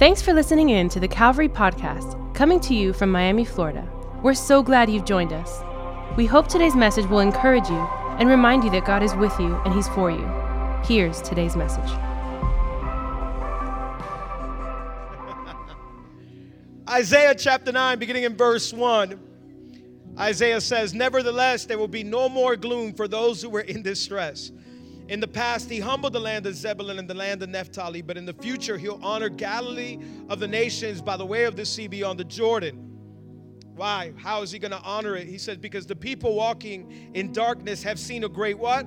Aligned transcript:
Thanks 0.00 0.22
for 0.22 0.32
listening 0.32 0.70
in 0.70 0.88
to 0.88 0.98
the 0.98 1.06
Calvary 1.06 1.50
Podcast, 1.50 2.34
coming 2.34 2.58
to 2.60 2.74
you 2.74 2.94
from 2.94 3.12
Miami, 3.12 3.44
Florida. 3.44 3.86
We're 4.22 4.32
so 4.32 4.62
glad 4.62 4.88
you've 4.88 5.04
joined 5.04 5.34
us. 5.34 5.60
We 6.16 6.24
hope 6.24 6.48
today's 6.48 6.74
message 6.74 7.04
will 7.04 7.20
encourage 7.20 7.68
you 7.68 7.86
and 8.18 8.26
remind 8.26 8.64
you 8.64 8.70
that 8.70 8.86
God 8.86 9.02
is 9.02 9.14
with 9.14 9.38
you 9.38 9.56
and 9.56 9.74
He's 9.74 9.88
for 9.88 10.10
you. 10.10 10.26
Here's 10.84 11.20
today's 11.20 11.54
message. 11.54 11.84
Isaiah 16.88 17.34
chapter 17.34 17.70
9, 17.70 17.98
beginning 17.98 18.22
in 18.22 18.38
verse 18.38 18.72
1. 18.72 19.20
Isaiah 20.18 20.62
says, 20.62 20.94
Nevertheless, 20.94 21.66
there 21.66 21.76
will 21.76 21.88
be 21.88 22.04
no 22.04 22.30
more 22.30 22.56
gloom 22.56 22.94
for 22.94 23.06
those 23.06 23.42
who 23.42 23.50
were 23.50 23.60
in 23.60 23.82
distress. 23.82 24.50
In 25.10 25.18
the 25.18 25.26
past, 25.26 25.68
he 25.68 25.80
humbled 25.80 26.12
the 26.12 26.20
land 26.20 26.46
of 26.46 26.54
Zebulun 26.54 27.00
and 27.00 27.10
the 27.10 27.14
land 27.14 27.42
of 27.42 27.48
Naphtali, 27.48 28.00
but 28.00 28.16
in 28.16 28.24
the 28.24 28.32
future, 28.32 28.78
he'll 28.78 29.00
honor 29.02 29.28
Galilee 29.28 29.98
of 30.28 30.38
the 30.38 30.46
nations 30.46 31.02
by 31.02 31.16
the 31.16 31.26
way 31.26 31.42
of 31.44 31.56
the 31.56 31.66
sea 31.66 31.88
beyond 31.88 32.20
the 32.20 32.24
Jordan. 32.24 32.76
Why? 33.74 34.12
How 34.16 34.42
is 34.42 34.52
he 34.52 34.60
going 34.60 34.70
to 34.70 34.80
honor 34.82 35.16
it? 35.16 35.26
He 35.26 35.36
says, 35.36 35.58
Because 35.58 35.84
the 35.84 35.96
people 35.96 36.36
walking 36.36 37.10
in 37.12 37.32
darkness 37.32 37.82
have 37.82 37.98
seen 37.98 38.22
a 38.22 38.28
great 38.28 38.56
what? 38.56 38.86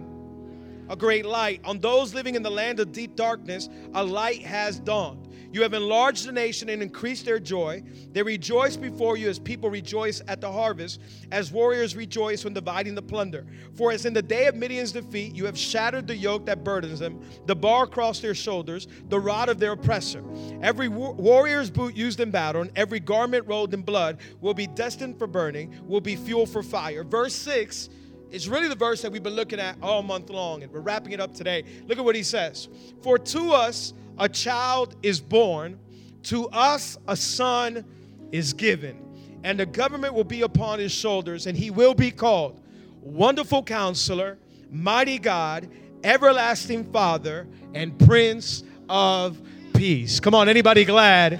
A 0.88 0.96
great 0.96 1.26
light. 1.26 1.60
On 1.66 1.78
those 1.80 2.14
living 2.14 2.36
in 2.36 2.42
the 2.42 2.52
land 2.52 2.80
of 2.80 2.94
deep 2.94 3.18
darkness, 3.18 3.68
a 3.94 4.02
light 4.02 4.44
has 4.44 4.80
dawned. 4.80 5.23
You 5.54 5.62
have 5.62 5.76
enlarged 5.76 6.28
the 6.28 6.32
nation 6.32 6.68
and 6.70 6.82
increased 6.82 7.26
their 7.26 7.40
joy. 7.40 7.84
They 8.12 8.24
rejoice 8.24 8.76
before 8.76 9.18
you 9.18 9.30
as 9.30 9.38
people 9.38 9.70
rejoice 9.70 10.20
at 10.28 10.42
the 10.42 10.52
harvest, 10.52 11.00
as 11.32 11.52
warriors 11.52 11.96
rejoice 11.96 12.44
when 12.44 12.56
dividing 12.56 12.96
the 12.96 13.04
plunder. 13.04 13.46
For 13.76 13.92
as 13.92 14.08
in 14.08 14.14
the 14.14 14.22
day 14.24 14.48
of 14.48 14.56
Midian's 14.56 14.94
defeat, 14.94 15.36
you 15.36 15.46
have 15.46 15.56
shattered 15.56 16.08
the 16.08 16.16
yoke 16.16 16.48
that 16.48 16.64
burdens 16.64 16.98
them, 17.00 17.22
the 17.46 17.56
bar 17.56 17.84
across 17.84 18.20
their 18.20 18.34
shoulders, 18.34 18.88
the 19.10 19.20
rod 19.20 19.48
of 19.48 19.60
their 19.60 19.74
oppressor. 19.74 20.24
Every 20.64 20.88
war- 20.88 21.14
warrior's 21.14 21.70
boot 21.70 21.96
used 21.96 22.20
in 22.20 22.32
battle, 22.32 22.64
and 22.64 22.72
every 22.76 23.00
garment 23.00 23.48
rolled 23.48 23.76
in 23.76 23.84
blood 23.84 24.18
will 24.42 24.56
be 24.56 24.66
destined 24.66 25.20
for 25.20 25.28
burning, 25.28 25.80
will 25.88 26.02
be 26.02 26.16
fuel 26.16 26.48
for 26.48 26.64
fire. 26.64 27.04
Verse 27.04 27.36
6 27.36 27.90
is 28.32 28.50
really 28.50 28.68
the 28.68 28.76
verse 28.76 29.04
that 29.04 29.12
we've 29.12 29.22
been 29.22 29.36
looking 29.36 29.60
at 29.60 29.78
all 29.84 30.02
month 30.02 30.32
long, 30.32 30.64
and 30.64 30.72
we're 30.72 30.80
wrapping 30.80 31.12
it 31.12 31.20
up 31.20 31.36
today. 31.36 31.64
Look 31.88 32.00
at 32.00 32.04
what 32.04 32.16
he 32.16 32.24
says 32.24 32.68
For 33.04 33.20
to 33.20 33.52
us, 33.52 33.94
a 34.18 34.30
child 34.30 34.96
is 35.04 35.20
born, 35.20 35.80
to 36.24 36.48
us 36.50 36.98
a 37.08 37.16
son 37.16 37.86
is 38.32 38.54
given, 38.54 39.00
and 39.44 39.60
the 39.60 39.66
government 39.66 40.14
will 40.14 40.24
be 40.24 40.42
upon 40.42 40.80
his 40.80 40.92
shoulders, 40.92 41.48
and 41.48 41.58
he 41.58 41.72
will 41.72 41.94
be 41.94 42.12
called 42.12 42.60
Wonderful 43.02 43.64
Counselor, 43.64 44.38
Mighty 44.72 45.20
God, 45.20 45.70
Everlasting 46.04 46.92
Father, 46.92 47.48
and 47.74 47.98
Prince 48.00 48.64
of 48.90 49.42
Peace. 49.74 50.20
Come 50.20 50.36
on, 50.36 50.50
anybody 50.50 50.86
glad 50.86 51.40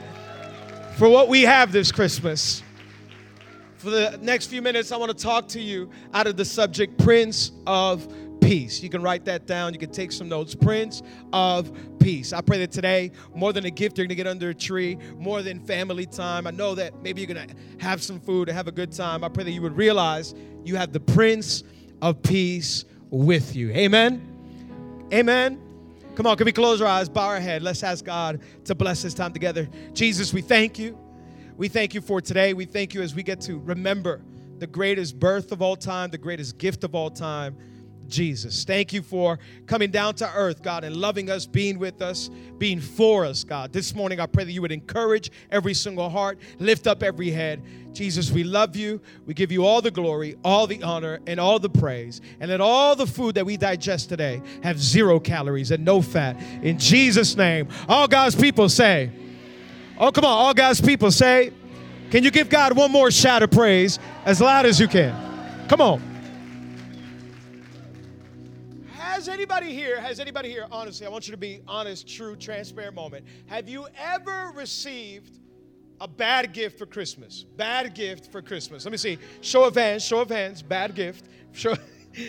for 0.98 1.10
what 1.10 1.28
we 1.28 1.44
have 1.44 1.72
this 1.72 1.92
Christmas? 1.92 2.62
For 3.78 3.90
the 3.90 4.18
next 4.22 4.48
few 4.48 4.62
minutes, 4.62 4.92
I 4.92 4.98
want 4.98 5.18
to 5.18 5.24
talk 5.24 5.48
to 5.50 5.60
you 5.60 5.90
out 6.14 6.28
of 6.28 6.38
the 6.38 6.46
subject 6.46 6.98
Prince 6.98 7.52
of 7.68 8.08
peace. 8.44 8.84
You 8.84 8.90
can 8.90 9.02
write 9.02 9.26
that 9.26 9.48
down. 9.48 9.74
You 9.74 9.80
can 9.80 9.92
take 9.92 10.12
some 10.12 10.28
notes. 10.28 10.54
Prince 10.54 11.02
of 11.32 11.72
Peace. 12.00 12.34
I 12.34 12.42
pray 12.42 12.58
that 12.60 12.72
today, 12.72 13.12
more 13.34 13.54
than 13.54 13.66
a 13.66 13.72
gift 13.72 13.98
you're 13.98 14.06
going 14.06 14.10
to 14.10 14.16
get 14.16 14.28
under 14.28 14.50
a 14.50 14.54
tree, 14.54 14.98
more 15.16 15.42
than 15.42 15.60
family 15.62 16.06
time, 16.06 16.46
I 16.46 16.52
know 16.52 16.76
that 16.76 17.02
maybe 17.02 17.22
you're 17.22 17.34
going 17.34 17.48
to 17.48 17.56
have 17.80 18.04
some 18.04 18.20
food 18.20 18.50
and 18.50 18.58
have 18.58 18.68
a 18.68 18.72
good 18.72 18.92
time. 18.92 19.24
I 19.24 19.30
pray 19.30 19.46
that 19.46 19.52
you 19.52 19.62
would 19.62 19.78
realize 19.78 20.36
you 20.66 20.76
have 20.76 20.92
the 20.92 21.00
Prince 21.00 21.64
of 22.02 22.22
Peace 22.22 22.84
with 23.10 23.56
you. 23.56 23.72
Amen. 23.72 25.08
Amen. 25.14 25.62
Come 26.16 26.28
on, 26.28 26.36
can 26.36 26.46
we 26.46 26.52
close 26.52 26.82
our 26.82 26.88
eyes, 26.88 27.08
bow 27.08 27.28
our 27.28 27.40
head? 27.40 27.64
Let's 27.64 27.82
ask 27.82 28.04
God 28.04 28.42
to 28.66 28.76
bless 28.76 29.02
this 29.02 29.14
time 29.14 29.32
together. 29.32 29.70
Jesus, 29.94 30.34
we 30.34 30.42
thank 30.42 30.78
you. 30.78 30.98
We 31.56 31.70
thank 31.70 31.94
you 31.94 32.02
for 32.02 32.20
today. 32.20 32.54
We 32.54 32.66
thank 32.66 32.94
you 32.94 33.02
as 33.02 33.16
we 33.16 33.24
get 33.24 33.40
to 33.42 33.60
remember 33.60 34.22
the 34.60 34.68
greatest 34.68 35.20
birth 35.20 35.52
of 35.52 35.62
all 35.62 35.76
time, 35.76 36.10
the 36.10 36.18
greatest 36.18 36.58
gift 36.58 36.84
of 36.84 36.94
all 36.94 37.10
time 37.10 37.56
Jesus. 38.08 38.64
Thank 38.64 38.94
you 38.94 39.02
for 39.02 39.40
coming 39.66 39.92
down 39.92 40.16
to 40.16 40.32
earth, 40.34 40.62
God, 40.62 40.84
and 40.84 40.96
loving 40.96 41.30
us, 41.30 41.46
being 41.46 41.80
with 41.80 42.02
us, 42.02 42.30
being 42.58 42.80
for 42.80 43.26
us, 43.26 43.44
God. 43.44 43.74
This 43.74 43.96
morning, 43.96 44.20
I 44.20 44.26
pray 44.26 44.44
that 44.44 44.52
you 44.52 44.62
would 44.62 44.72
encourage 44.72 45.32
every 45.52 45.74
single 45.74 46.10
heart, 46.10 46.40
lift 46.60 46.88
up 46.88 47.04
every 47.04 47.32
head. 47.32 47.62
Jesus, 47.94 48.32
we 48.32 48.44
love 48.44 48.76
you. 48.76 49.02
We 49.26 49.34
give 49.34 49.52
you 49.52 49.66
all 49.66 49.82
the 49.82 49.92
glory, 49.92 50.36
all 50.44 50.68
the 50.68 50.82
honor, 50.84 51.20
and 51.28 51.40
all 51.40 51.60
the 51.60 51.70
praise. 51.70 52.22
And 52.40 52.50
let 52.50 52.62
all 52.62 52.96
the 52.96 53.08
food 53.08 53.36
that 53.36 53.46
we 53.46 53.58
digest 53.58 54.10
today 54.10 54.42
have 54.64 54.80
zero 54.80 55.20
calories 55.20 55.72
and 55.72 55.86
no 55.86 56.02
fat. 56.02 56.42
In 56.62 56.80
Jesus' 56.80 57.36
name, 57.36 57.68
all 57.88 58.08
God's 58.08 58.36
people 58.36 58.70
say, 58.70 59.12
Oh, 59.98 60.12
come 60.12 60.26
on, 60.26 60.32
all 60.32 60.54
God's 60.54 60.82
people 60.82 61.12
say, 61.12 61.52
Can 62.10 62.24
you 62.24 62.32
give 62.32 62.50
God 62.50 62.76
one 62.76 62.92
more 62.92 63.12
shout 63.12 63.44
of 63.44 63.52
praise 63.52 64.00
as 64.26 64.42
loud 64.42 64.66
as 64.66 64.80
you 64.80 64.88
can? 64.88 65.68
Come 65.68 65.82
on. 65.82 66.13
Has 69.24 69.30
anybody 69.30 69.74
here, 69.74 70.02
has 70.02 70.20
anybody 70.20 70.50
here, 70.50 70.68
honestly, 70.70 71.08
I 71.08 71.10
want 71.10 71.30
you 71.30 71.32
to 71.32 71.38
be 71.38 71.62
honest, 71.66 72.10
true, 72.10 72.36
transparent 72.36 72.94
moment. 72.94 73.26
Have 73.46 73.70
you 73.70 73.88
ever 73.98 74.52
received 74.54 75.40
a 76.02 76.10
bad 76.10 76.52
gift 76.52 76.78
for 76.78 76.86
Christmas? 76.86 77.46
Bad 77.56 77.96
gift 77.96 78.30
for 78.34 78.42
Christmas. 78.42 78.84
Let 78.84 78.92
me 78.92 78.98
see. 78.98 79.18
Show 79.40 79.64
of 79.64 79.76
hands, 79.76 80.04
show 80.04 80.20
of 80.20 80.30
hands, 80.30 80.62
bad 80.62 80.94
gift. 80.94 81.30
Show. 81.54 81.74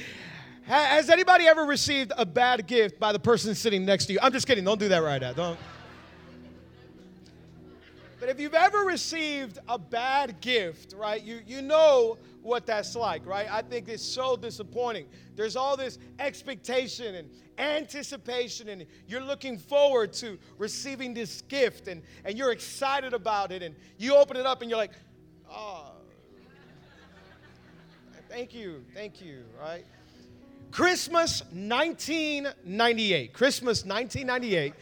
Has 0.67 1.11
anybody 1.11 1.49
ever 1.49 1.65
received 1.65 2.13
a 2.17 2.25
bad 2.25 2.65
gift 2.69 3.01
by 3.01 3.11
the 3.11 3.19
person 3.19 3.57
sitting 3.57 3.85
next 3.85 4.07
to 4.07 4.13
you? 4.13 4.21
I'm 4.23 4.31
just 4.31 4.47
kidding. 4.47 4.63
Don't 4.63 4.79
do 4.79 4.89
that 4.91 5.03
right 5.03 5.21
now. 5.21 5.33
Don't. 5.33 5.59
But 8.25 8.31
if 8.31 8.41
you've 8.41 8.55
ever 8.55 8.79
received 8.79 9.59
a 9.69 9.79
bad 9.79 10.41
gift, 10.41 10.95
right, 10.97 11.23
you, 11.23 11.43
you 11.47 11.61
know 11.61 12.17
what 12.41 12.65
that's 12.65 12.97
like, 12.97 13.27
right? 13.27 13.47
I 13.51 13.61
think 13.61 13.87
it's 13.87 14.03
so 14.03 14.35
disappointing. 14.35 15.09
There's 15.37 15.57
all 15.57 15.77
this 15.77 15.99
expectation 16.19 17.17
and 17.17 17.29
anticipation, 17.59 18.71
and 18.71 18.87
you're 19.07 19.21
looking 19.21 19.59
forward 19.59 20.15
to 20.15 20.39
receiving 20.57 21.13
this 21.13 21.43
gift, 21.43 21.87
and, 21.87 22.01
and 22.25 22.39
you're 22.39 22.53
excited 22.53 23.13
about 23.13 23.53
it, 23.53 23.63
and 23.63 23.77
you 23.99 24.17
open 24.17 24.39
it 24.39 24.47
up 24.47 24.63
and 24.63 24.71
you're 24.71 24.79
like, 24.79 24.95
oh, 25.51 25.93
thank 28.31 28.55
you, 28.55 28.87
thank 28.95 29.21
you, 29.21 29.45
right? 29.61 29.85
Christmas 30.71 31.43
1998. 31.53 33.35
Christmas 33.35 33.85
1998 33.85 34.73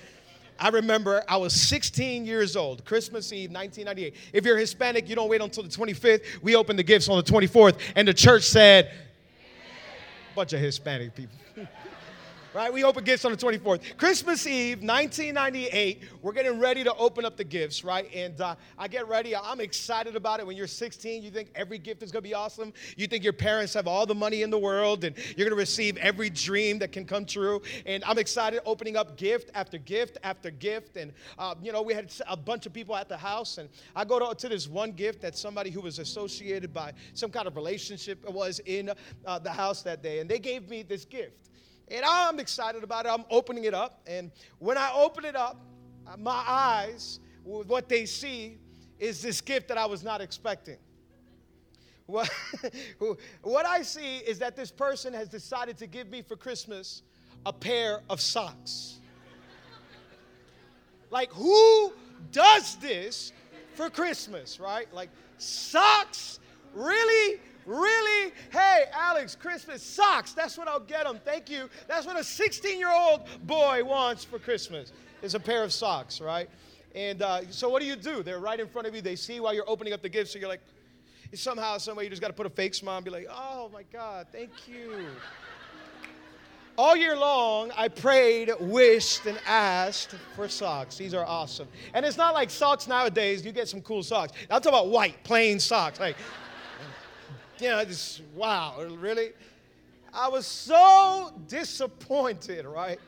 I 0.62 0.68
remember 0.68 1.24
I 1.26 1.38
was 1.38 1.52
16 1.52 2.24
years 2.24 2.54
old, 2.54 2.84
Christmas 2.84 3.32
Eve, 3.32 3.50
1998. 3.50 4.14
If 4.32 4.44
you're 4.44 4.56
Hispanic, 4.56 5.08
you 5.08 5.16
don't 5.16 5.28
wait 5.28 5.40
until 5.40 5.64
the 5.64 5.68
25th. 5.68 6.22
We 6.40 6.54
opened 6.54 6.78
the 6.78 6.84
gifts 6.84 7.08
on 7.08 7.16
the 7.16 7.24
24th, 7.24 7.80
and 7.96 8.06
the 8.06 8.14
church 8.14 8.44
said, 8.44 8.92
bunch 10.36 10.52
of 10.52 10.60
Hispanic 10.60 11.14
people 11.16 11.36
right? 12.54 12.72
We 12.72 12.84
open 12.84 13.04
gifts 13.04 13.24
on 13.24 13.32
the 13.32 13.38
24th. 13.38 13.96
Christmas 13.96 14.46
Eve, 14.46 14.78
1998, 14.78 16.02
we're 16.20 16.32
getting 16.32 16.58
ready 16.58 16.84
to 16.84 16.94
open 16.94 17.24
up 17.24 17.36
the 17.36 17.44
gifts, 17.44 17.82
right? 17.82 18.08
And 18.14 18.38
uh, 18.40 18.56
I 18.78 18.88
get 18.88 19.08
ready. 19.08 19.34
I'm 19.34 19.60
excited 19.60 20.16
about 20.16 20.40
it. 20.40 20.46
When 20.46 20.56
you're 20.56 20.66
16, 20.66 21.22
you 21.22 21.30
think 21.30 21.50
every 21.54 21.78
gift 21.78 22.02
is 22.02 22.12
going 22.12 22.22
to 22.22 22.28
be 22.28 22.34
awesome. 22.34 22.72
You 22.96 23.06
think 23.06 23.24
your 23.24 23.32
parents 23.32 23.72
have 23.74 23.86
all 23.86 24.04
the 24.04 24.14
money 24.14 24.42
in 24.42 24.50
the 24.50 24.58
world 24.58 25.04
and 25.04 25.16
you're 25.16 25.46
going 25.46 25.50
to 25.50 25.54
receive 25.54 25.96
every 25.96 26.28
dream 26.28 26.78
that 26.80 26.92
can 26.92 27.04
come 27.06 27.24
true. 27.24 27.62
And 27.86 28.04
I'm 28.04 28.18
excited 28.18 28.60
opening 28.66 28.96
up 28.96 29.16
gift 29.16 29.50
after 29.54 29.78
gift 29.78 30.18
after 30.22 30.50
gift. 30.50 30.96
And, 30.96 31.12
uh, 31.38 31.54
you 31.62 31.72
know, 31.72 31.82
we 31.82 31.94
had 31.94 32.12
a 32.28 32.36
bunch 32.36 32.66
of 32.66 32.72
people 32.72 32.94
at 32.96 33.08
the 33.08 33.16
house. 33.16 33.58
And 33.58 33.68
I 33.96 34.04
go 34.04 34.18
to, 34.18 34.34
to 34.34 34.48
this 34.48 34.68
one 34.68 34.92
gift 34.92 35.22
that 35.22 35.36
somebody 35.36 35.70
who 35.70 35.80
was 35.80 35.98
associated 35.98 36.74
by 36.74 36.92
some 37.14 37.30
kind 37.30 37.46
of 37.46 37.56
relationship 37.56 38.28
was 38.30 38.60
in 38.66 38.90
uh, 39.24 39.38
the 39.38 39.50
house 39.50 39.82
that 39.82 40.02
day. 40.02 40.18
And 40.18 40.28
they 40.28 40.38
gave 40.38 40.68
me 40.68 40.82
this 40.82 41.04
gift. 41.06 41.48
And 41.88 42.04
I'm 42.04 42.40
excited 42.40 42.82
about 42.82 43.06
it. 43.06 43.10
I'm 43.10 43.24
opening 43.30 43.64
it 43.64 43.74
up. 43.74 44.00
And 44.06 44.30
when 44.58 44.78
I 44.78 44.92
open 44.94 45.24
it 45.24 45.36
up, 45.36 45.60
uh, 46.06 46.16
my 46.16 46.42
eyes, 46.46 47.20
what 47.44 47.88
they 47.88 48.06
see 48.06 48.58
is 48.98 49.20
this 49.20 49.40
gift 49.40 49.68
that 49.68 49.78
I 49.78 49.86
was 49.86 50.02
not 50.02 50.20
expecting. 50.20 50.78
What, 52.06 52.30
what 53.42 53.66
I 53.66 53.82
see 53.82 54.18
is 54.18 54.38
that 54.38 54.56
this 54.56 54.70
person 54.70 55.12
has 55.12 55.28
decided 55.28 55.76
to 55.78 55.86
give 55.86 56.08
me 56.08 56.22
for 56.22 56.36
Christmas 56.36 57.02
a 57.44 57.52
pair 57.52 58.00
of 58.08 58.20
socks. 58.20 59.00
Like, 61.10 61.32
who 61.32 61.92
does 62.30 62.76
this 62.76 63.32
for 63.74 63.90
Christmas, 63.90 64.58
right? 64.58 64.92
Like, 64.94 65.10
socks? 65.38 66.40
Really? 66.74 67.40
Really? 67.66 68.32
Hey, 68.50 68.84
Alex, 68.92 69.36
Christmas 69.36 69.82
socks. 69.82 70.32
That's 70.32 70.58
what 70.58 70.68
I'll 70.68 70.80
get 70.80 71.04
them. 71.04 71.20
Thank 71.24 71.48
you. 71.50 71.68
That's 71.86 72.06
what 72.06 72.18
a 72.18 72.24
16 72.24 72.78
year 72.78 72.90
old 72.90 73.22
boy 73.44 73.84
wants 73.84 74.24
for 74.24 74.38
Christmas 74.38 74.92
is 75.22 75.34
a 75.34 75.40
pair 75.40 75.62
of 75.62 75.72
socks, 75.72 76.20
right? 76.20 76.48
And 76.94 77.22
uh, 77.22 77.50
so 77.50 77.68
what 77.68 77.80
do 77.80 77.86
you 77.86 77.96
do? 77.96 78.22
They're 78.22 78.40
right 78.40 78.58
in 78.58 78.68
front 78.68 78.86
of 78.86 78.94
you. 78.94 79.00
They 79.00 79.16
see 79.16 79.40
while 79.40 79.54
you're 79.54 79.68
opening 79.68 79.92
up 79.92 80.02
the 80.02 80.08
gift. 80.08 80.30
So 80.30 80.38
you're 80.38 80.48
like, 80.48 80.60
somehow, 81.34 81.78
some 81.78 81.96
way, 81.96 82.04
you 82.04 82.10
just 82.10 82.20
got 82.20 82.28
to 82.28 82.34
put 82.34 82.46
a 82.46 82.50
fake 82.50 82.74
smile 82.74 82.96
and 82.96 83.04
be 83.04 83.10
like, 83.10 83.26
oh 83.30 83.70
my 83.72 83.84
God, 83.92 84.26
thank 84.32 84.50
you. 84.68 85.06
all 86.76 86.96
year 86.96 87.16
long, 87.16 87.70
I 87.76 87.88
prayed, 87.88 88.50
wished, 88.60 89.24
and 89.26 89.38
asked 89.46 90.14
for 90.36 90.48
socks. 90.48 90.96
These 90.96 91.14
are 91.14 91.24
awesome. 91.24 91.68
And 91.94 92.04
it's 92.04 92.16
not 92.16 92.34
like 92.34 92.50
socks 92.50 92.86
nowadays, 92.86 93.44
you 93.44 93.52
get 93.52 93.68
some 93.68 93.80
cool 93.82 94.02
socks. 94.02 94.32
I'm 94.50 94.60
talking 94.60 94.78
about 94.78 94.88
white, 94.88 95.22
plain 95.24 95.58
socks. 95.58 96.00
Like, 96.00 96.16
you 97.58 97.68
know, 97.68 97.84
just, 97.84 98.22
wow, 98.34 98.82
really? 98.98 99.30
I 100.12 100.28
was 100.28 100.46
so 100.46 101.32
disappointed, 101.48 102.66
right? 102.66 102.98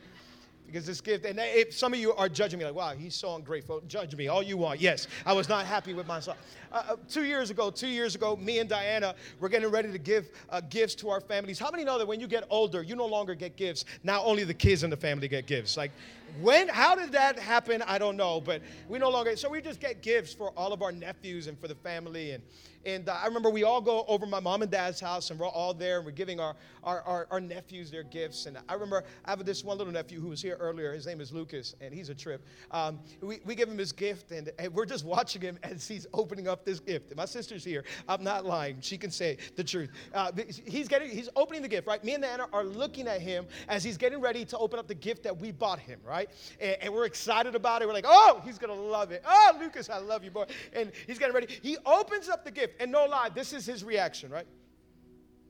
Because 0.65 0.87
this 0.87 0.99
gift, 0.99 1.25
and 1.25 1.39
if 1.39 1.73
some 1.73 1.93
of 1.93 1.99
you 1.99 2.13
are 2.13 2.27
judging 2.27 2.57
me 2.57 2.65
like, 2.65 2.73
wow, 2.73 2.93
he's 2.93 3.13
so 3.13 3.35
ungrateful. 3.35 3.81
Judge 3.87 4.15
me 4.15 4.27
all 4.27 4.41
you 4.41 4.57
want. 4.57 4.81
Yes, 4.81 5.07
I 5.25 5.31
was 5.31 5.47
not 5.47 5.65
happy 5.65 5.93
with 5.93 6.07
myself. 6.07 6.37
Uh, 6.71 6.83
uh, 6.89 6.95
two 7.07 7.23
years 7.23 7.51
ago, 7.51 7.69
two 7.69 7.87
years 7.87 8.15
ago, 8.15 8.35
me 8.35 8.57
and 8.57 8.67
Diana 8.67 9.13
were 9.39 9.47
getting 9.47 9.69
ready 9.69 9.91
to 9.91 9.99
give 9.99 10.29
uh, 10.49 10.61
gifts 10.61 10.95
to 10.95 11.09
our 11.09 11.21
families. 11.21 11.59
How 11.59 11.69
many 11.69 11.83
know 11.83 11.99
that 11.99 12.07
when 12.07 12.19
you 12.19 12.27
get 12.27 12.45
older, 12.49 12.81
you 12.81 12.95
no 12.95 13.05
longer 13.05 13.35
get 13.35 13.55
gifts? 13.55 13.85
Now 14.03 14.23
only 14.23 14.43
the 14.43 14.55
kids 14.55 14.83
in 14.83 14.89
the 14.89 14.97
family 14.97 15.27
get 15.27 15.45
gifts. 15.45 15.77
Like, 15.77 15.91
when, 16.41 16.67
how 16.67 16.95
did 16.95 17.11
that 17.13 17.39
happen? 17.39 17.81
I 17.81 17.97
don't 17.97 18.17
know, 18.17 18.41
but 18.41 18.61
we 18.87 18.99
no 18.99 19.09
longer, 19.09 19.35
so 19.35 19.49
we 19.49 19.61
just 19.61 19.79
get 19.79 20.01
gifts 20.01 20.33
for 20.33 20.49
all 20.51 20.73
of 20.73 20.81
our 20.81 20.91
nephews 20.91 21.47
and 21.47 21.59
for 21.59 21.67
the 21.67 21.75
family. 21.75 22.31
And, 22.31 22.43
and 22.85 23.09
uh, 23.09 23.17
I 23.21 23.25
remember 23.25 23.49
we 23.49 23.63
all 23.63 23.81
go 23.81 24.05
over 24.07 24.25
my 24.25 24.39
mom 24.39 24.61
and 24.61 24.69
dad's 24.69 24.99
house, 24.99 25.31
and 25.31 25.39
we're 25.39 25.47
all 25.47 25.73
there, 25.73 25.97
and 25.97 26.05
we're 26.05 26.11
giving 26.11 26.39
our, 26.39 26.55
our, 26.83 27.01
our, 27.01 27.27
our, 27.31 27.39
nephews 27.39 27.89
their 27.89 28.03
gifts. 28.03 28.45
And 28.45 28.57
I 28.69 28.73
remember 28.73 29.03
I 29.25 29.31
have 29.31 29.43
this 29.45 29.63
one 29.63 29.77
little 29.77 29.93
nephew 29.93 30.19
who 30.19 30.27
was 30.27 30.41
here 30.41 30.57
earlier. 30.59 30.93
His 30.93 31.07
name 31.07 31.19
is 31.19 31.31
Lucas, 31.31 31.75
and 31.81 31.93
he's 31.93 32.09
a 32.09 32.15
trip. 32.15 32.45
Um, 32.71 32.99
we, 33.21 33.39
we 33.45 33.55
give 33.55 33.69
him 33.69 33.77
his 33.77 33.91
gift, 33.91 34.31
and, 34.31 34.51
and 34.59 34.73
we're 34.73 34.85
just 34.85 35.05
watching 35.05 35.41
him 35.41 35.57
as 35.63 35.87
he's 35.87 36.05
opening 36.13 36.47
up 36.47 36.63
this 36.63 36.79
gift. 36.79 37.15
My 37.15 37.25
sister's 37.25 37.63
here. 37.63 37.85
I'm 38.07 38.23
not 38.23 38.45
lying. 38.45 38.77
She 38.81 38.97
can 38.97 39.09
say 39.09 39.37
the 39.55 39.63
truth. 39.63 39.89
Uh, 40.13 40.31
he's, 40.65 40.87
getting, 40.87 41.09
he's 41.09 41.29
opening 41.35 41.61
the 41.61 41.67
gift, 41.67 41.87
right? 41.87 42.03
Me 42.03 42.13
and 42.13 42.25
Anna 42.25 42.47
are 42.53 42.63
looking 42.63 43.07
at 43.07 43.21
him 43.21 43.47
as 43.67 43.83
he's 43.83 43.97
getting 43.97 44.21
ready 44.21 44.45
to 44.45 44.57
open 44.57 44.79
up 44.79 44.87
the 44.87 44.95
gift 44.95 45.23
that 45.23 45.35
we 45.35 45.51
bought 45.51 45.79
him, 45.79 45.99
right? 46.05 46.14
And, 46.59 46.77
and 46.81 46.93
we're 46.93 47.05
excited 47.05 47.55
about 47.55 47.81
it. 47.81 47.87
We're 47.87 47.93
like, 47.93 48.05
oh, 48.07 48.41
he's 48.45 48.57
going 48.57 48.75
to 48.75 48.81
love 48.81 49.11
it. 49.11 49.23
Oh, 49.27 49.57
Lucas, 49.59 49.89
I 49.89 49.97
love 49.97 50.23
you, 50.23 50.31
boy. 50.31 50.45
And 50.73 50.91
he's 51.07 51.19
getting 51.19 51.35
ready. 51.35 51.47
He 51.61 51.77
opens 51.85 52.29
up 52.29 52.43
the 52.45 52.51
gift 52.51 52.75
and 52.79 52.91
no 52.91 53.05
lie, 53.05 53.29
this 53.29 53.53
is 53.53 53.65
his 53.65 53.83
reaction, 53.83 54.29
right? 54.31 54.47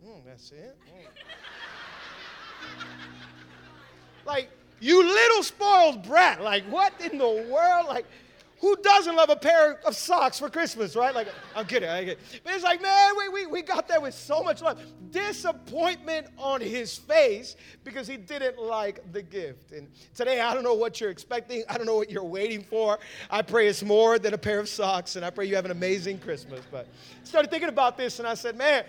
Mm, 0.05 0.25
that's 0.25 0.51
it. 0.51 0.77
Mm. 0.87 1.07
like, 4.25 4.49
you 4.79 5.03
little 5.03 5.43
spoiled 5.43 6.03
brat. 6.03 6.41
Like, 6.41 6.63
what 6.65 6.93
in 6.99 7.17
the 7.17 7.47
world? 7.49 7.87
Like, 7.87 8.05
who 8.59 8.75
doesn't 8.77 9.15
love 9.15 9.29
a 9.29 9.35
pair 9.35 9.79
of 9.85 9.95
socks 9.95 10.39
for 10.39 10.49
Christmas, 10.49 10.95
right? 10.95 11.13
Like, 11.13 11.27
I'm 11.55 11.65
kidding, 11.65 11.89
I 11.89 12.03
get 12.03 12.11
it. 12.13 12.41
But 12.43 12.53
it's 12.53 12.63
like, 12.63 12.81
man, 12.81 13.13
we, 13.17 13.29
we, 13.29 13.45
we 13.47 13.61
got 13.61 13.87
that 13.89 14.01
with 14.01 14.13
so 14.13 14.41
much 14.43 14.61
love. 14.61 14.79
Disappointment 15.11 16.27
on 16.37 16.61
his 16.61 16.97
face 16.97 17.55
because 17.83 18.07
he 18.07 18.17
didn't 18.17 18.57
like 18.57 19.11
the 19.11 19.21
gift. 19.21 19.71
And 19.71 19.87
today, 20.13 20.39
I 20.39 20.53
don't 20.53 20.63
know 20.63 20.73
what 20.73 21.01
you're 21.01 21.09
expecting. 21.09 21.63
I 21.69 21.77
don't 21.77 21.85
know 21.85 21.97
what 21.97 22.09
you're 22.09 22.23
waiting 22.23 22.63
for. 22.63 22.97
I 23.29 23.41
pray 23.41 23.67
it's 23.67 23.83
more 23.83 24.19
than 24.19 24.33
a 24.33 24.37
pair 24.37 24.59
of 24.59 24.69
socks, 24.69 25.15
and 25.15 25.25
I 25.25 25.29
pray 25.29 25.45
you 25.45 25.55
have 25.55 25.65
an 25.65 25.71
amazing 25.71 26.19
Christmas. 26.19 26.61
But 26.71 26.87
I 27.21 27.25
started 27.25 27.51
thinking 27.51 27.69
about 27.69 27.97
this, 27.97 28.19
and 28.19 28.27
I 28.27 28.35
said, 28.35 28.55
man, 28.55 28.85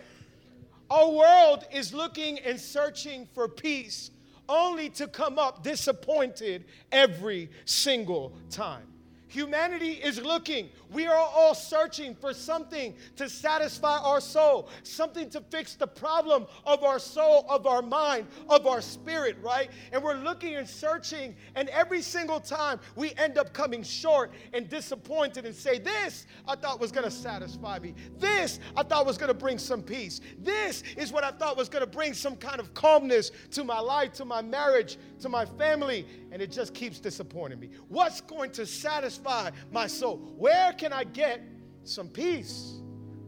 our 0.88 1.10
world 1.10 1.64
is 1.72 1.92
looking 1.92 2.38
and 2.38 2.60
searching 2.60 3.26
for 3.34 3.48
peace 3.48 4.12
only 4.48 4.90
to 4.90 5.08
come 5.08 5.38
up 5.38 5.64
disappointed 5.64 6.64
every 6.92 7.50
single 7.64 8.32
time. 8.48 8.86
Humanity 9.36 10.00
is 10.02 10.18
looking. 10.22 10.70
We 10.90 11.06
are 11.06 11.14
all 11.14 11.54
searching 11.54 12.14
for 12.14 12.32
something 12.32 12.94
to 13.16 13.28
satisfy 13.28 13.98
our 13.98 14.18
soul, 14.18 14.70
something 14.82 15.28
to 15.28 15.42
fix 15.50 15.74
the 15.74 15.86
problem 15.86 16.46
of 16.64 16.82
our 16.82 16.98
soul, 16.98 17.44
of 17.50 17.66
our 17.66 17.82
mind, 17.82 18.28
of 18.48 18.66
our 18.66 18.80
spirit, 18.80 19.36
right? 19.42 19.70
And 19.92 20.02
we're 20.02 20.14
looking 20.14 20.54
and 20.54 20.66
searching, 20.66 21.36
and 21.54 21.68
every 21.68 22.00
single 22.00 22.40
time 22.40 22.80
we 22.94 23.12
end 23.18 23.36
up 23.36 23.52
coming 23.52 23.82
short 23.82 24.32
and 24.54 24.70
disappointed 24.70 25.44
and 25.44 25.54
say, 25.54 25.78
This 25.78 26.26
I 26.48 26.56
thought 26.56 26.80
was 26.80 26.90
gonna 26.90 27.10
satisfy 27.10 27.78
me. 27.78 27.92
This 28.18 28.58
I 28.74 28.84
thought 28.84 29.04
was 29.04 29.18
gonna 29.18 29.34
bring 29.34 29.58
some 29.58 29.82
peace. 29.82 30.22
This 30.38 30.82
is 30.96 31.12
what 31.12 31.24
I 31.24 31.30
thought 31.30 31.58
was 31.58 31.68
gonna 31.68 31.86
bring 31.86 32.14
some 32.14 32.36
kind 32.36 32.58
of 32.58 32.72
calmness 32.72 33.32
to 33.50 33.64
my 33.64 33.80
life, 33.80 34.14
to 34.14 34.24
my 34.24 34.40
marriage, 34.40 34.96
to 35.20 35.28
my 35.28 35.44
family, 35.44 36.06
and 36.32 36.42
it 36.42 36.50
just 36.50 36.74
keeps 36.74 36.98
disappointing 36.98 37.60
me. 37.60 37.70
What's 37.88 38.20
going 38.20 38.50
to 38.52 38.66
satisfy 38.66 39.50
my 39.70 39.86
soul? 39.86 40.16
Where 40.36 40.72
can 40.72 40.92
I 40.92 41.04
get 41.04 41.40
some 41.84 42.08
peace? 42.08 42.80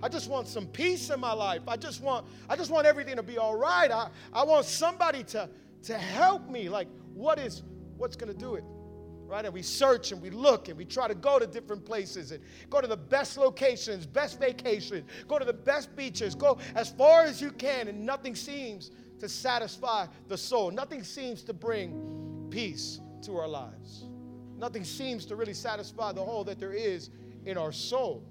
I 0.03 0.09
just 0.09 0.29
want 0.31 0.47
some 0.47 0.67
peace 0.67 1.11
in 1.11 1.19
my 1.19 1.33
life. 1.33 1.63
I 1.67 1.77
just 1.77 2.03
want, 2.03 2.27
I 2.49 2.57
just 2.57 2.71
want 2.71 2.87
everything 2.87 3.17
to 3.17 3.23
be 3.23 3.39
all 3.39 3.57
right. 3.57 3.91
I, 3.91 4.09
I 4.33 4.45
want 4.45 4.65
somebody 4.65 5.25
to, 5.25 5.49
to 5.85 5.99
help 5.99 6.49
me. 6.49 6.69
Like, 6.69 6.89
what 7.15 7.39
is, 7.39 7.63
what's 7.97 8.17
to 8.17 8.33
do 8.33 8.55
it? 8.55 8.65
Right? 9.27 9.45
And 9.45 9.53
we 9.53 9.61
search 9.61 10.13
and 10.13 10.23
we 10.23 10.31
look 10.31 10.69
and 10.69 10.79
we 10.79 10.85
try 10.85 11.09
to 11.09 11.15
go 11.15 11.39
to 11.39 11.47
different 11.47 11.85
places 11.85 12.33
and 12.33 12.43
go 12.71 12.81
to 12.81 12.87
the 12.87 12.97
best 12.97 13.37
locations, 13.37 14.07
best 14.07 14.39
vacations, 14.41 15.05
go 15.27 15.39
to 15.39 15.45
the 15.45 15.53
best 15.53 15.95
beaches, 15.97 16.35
go 16.35 16.59
as 16.75 16.91
far 16.91 17.25
as 17.25 17.43
you 17.43 17.51
can, 17.51 17.89
and 17.89 18.07
nothing 18.07 18.35
seems 18.35 18.91
to 19.19 19.29
satisfy 19.29 20.07
the 20.29 20.37
soul. 20.37 20.71
Nothing 20.71 21.03
seems 21.03 21.43
to 21.45 21.53
bring 21.53 22.49
peace 22.51 23.01
to 23.23 23.37
our 23.37 23.49
lives. 23.49 24.05
Nothing 24.57 24.85
seems 24.85 25.25
to 25.27 25.37
really 25.37 25.55
satisfy 25.55 26.13
the 26.13 26.23
hole 26.23 26.45
that 26.45 26.59
there 26.59 26.73
is 26.73 27.11
in 27.45 27.57
our 27.57 27.73
soul 27.73 28.25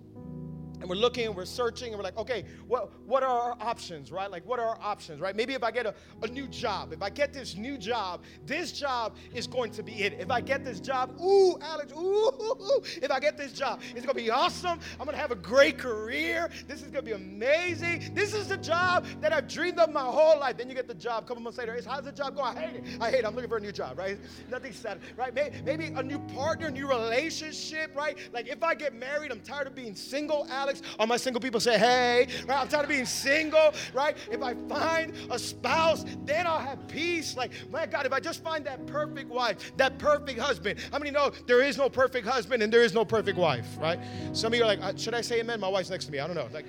and 0.80 0.90
we're 0.90 0.96
looking 0.96 1.28
and 1.28 1.36
we're 1.36 1.46
searching 1.46 1.90
and 1.90 1.98
we're 1.98 2.04
like, 2.04 2.18
okay, 2.18 2.46
what, 2.68 2.92
what 3.06 3.24
are 3.24 3.52
our 3.52 3.58
options, 3.60 4.12
right? 4.12 4.30
Like, 4.30 4.46
what 4.46 4.60
are 4.60 4.68
our 4.68 4.80
options, 4.82 5.20
right? 5.20 5.36
Maybe 5.36 5.54
if 5.54 5.64
I 5.64 5.72
get 5.72 5.86
a, 5.86 5.94
a 6.22 6.28
new 6.28 6.48
job, 6.48 6.94
if 6.94 7.02
I 7.02 7.10
get 7.10 7.34
this 7.34 7.56
new 7.56 7.78
job, 7.78 8.22
this 8.46 8.72
job 8.72 9.16
is 9.34 9.48
going 9.48 9.72
to 9.72 9.84
be 9.84 10.04
it. 10.04 10.14
If 10.20 10.32
I 10.32 10.42
get 10.42 10.64
this 10.64 10.80
job, 10.80 11.20
ooh, 11.22 11.58
Alex, 11.62 11.92
ooh, 11.94 11.98
ooh, 11.98 12.58
ooh 12.62 12.84
if 13.02 13.12
I 13.12 13.20
get 13.20 13.38
this 13.38 13.52
job, 13.52 13.82
it's 13.96 14.06
going 14.06 14.16
to 14.18 14.24
be 14.24 14.30
awesome. 14.30 14.80
I'm 15.00 15.06
going 15.06 15.16
to 15.16 15.22
have 15.22 15.32
a 15.32 15.36
great 15.36 15.78
career. 15.78 16.50
This 16.68 16.82
is 16.82 16.88
going 16.88 17.06
to 17.06 17.10
be 17.10 17.14
amazing. 17.14 18.12
This 18.14 18.34
is 18.34 18.48
the 18.48 18.58
job 18.58 19.06
that 19.22 19.34
I've 19.34 19.48
dreamed 19.48 19.80
of 19.80 19.92
my 19.92 20.02
whole 20.02 20.40
life. 20.40 20.58
Then 20.58 20.70
you 20.70 20.76
get 20.76 20.88
the 20.88 20.94
job 20.94 21.24
a 21.24 21.28
couple 21.28 21.42
months 21.44 21.58
later. 21.58 21.80
How's 21.86 22.06
the 22.06 22.12
job 22.12 22.36
going? 22.36 22.58
I 22.58 22.62
hate 22.62 22.76
it. 22.76 22.84
I 23.02 23.10
hate 23.10 23.20
it. 23.20 23.26
I'm 23.26 23.36
looking 23.36 23.50
for 23.50 23.58
a 23.58 23.62
new 23.62 23.72
job, 23.72 23.98
right? 23.98 24.18
Nothing 24.50 24.74
sad, 24.74 25.00
right? 25.16 25.34
Maybe 25.34 25.88
a 25.88 26.04
new 26.04 26.20
partner, 26.20 26.70
new 26.70 26.88
relationship, 26.88 27.96
right? 27.96 28.18
Like, 28.34 28.48
if 28.48 28.64
I 28.64 28.76
get 28.76 28.94
married, 28.94 29.32
I'm 29.32 29.42
tired 29.42 29.68
of 29.68 29.76
being 29.76 29.96
single, 29.96 30.46
Alex. 30.50 30.67
Alex. 30.68 30.82
All 31.00 31.08
my 31.08 31.18
single 31.18 31.40
people 31.40 31.60
say, 31.60 31.78
hey, 31.78 32.28
right? 32.46 32.60
I'm 32.60 32.68
tired 32.68 32.84
of 32.84 32.90
being 32.90 33.06
single, 33.06 33.74
right? 33.94 34.18
If 34.30 34.42
I 34.44 34.54
find 34.68 35.14
a 35.32 35.40
spouse, 35.40 36.06
then 36.26 36.46
I'll 36.46 36.60
have 36.60 36.88
peace. 36.88 37.38
Like, 37.38 37.52
my 37.72 37.86
God, 37.86 38.06
if 38.06 38.12
I 38.12 38.20
just 38.20 38.44
find 38.44 38.66
that 38.66 38.86
perfect 38.86 39.30
wife, 39.30 39.72
that 39.78 39.98
perfect 39.98 40.40
husband. 40.40 40.80
How 40.92 41.00
many 41.00 41.12
know 41.12 41.32
there 41.48 41.62
is 41.62 41.78
no 41.78 41.90
perfect 41.90 42.28
husband 42.28 42.62
and 42.62 42.72
there 42.72 42.84
is 42.84 42.94
no 42.94 43.06
perfect 43.06 43.38
wife, 43.38 43.68
right? 43.80 44.00
Some 44.34 44.54
of 44.54 44.60
you 44.60 44.66
are 44.66 44.68
like, 44.68 44.82
uh, 44.82 44.96
should 44.98 45.14
I 45.14 45.22
say 45.22 45.40
amen? 45.40 45.60
My 45.60 45.70
wife's 45.70 45.90
next 45.90 46.06
to 46.06 46.12
me. 46.12 46.20
I 46.20 46.28
don't 46.28 46.36
know. 46.36 46.50
Like, 46.54 46.66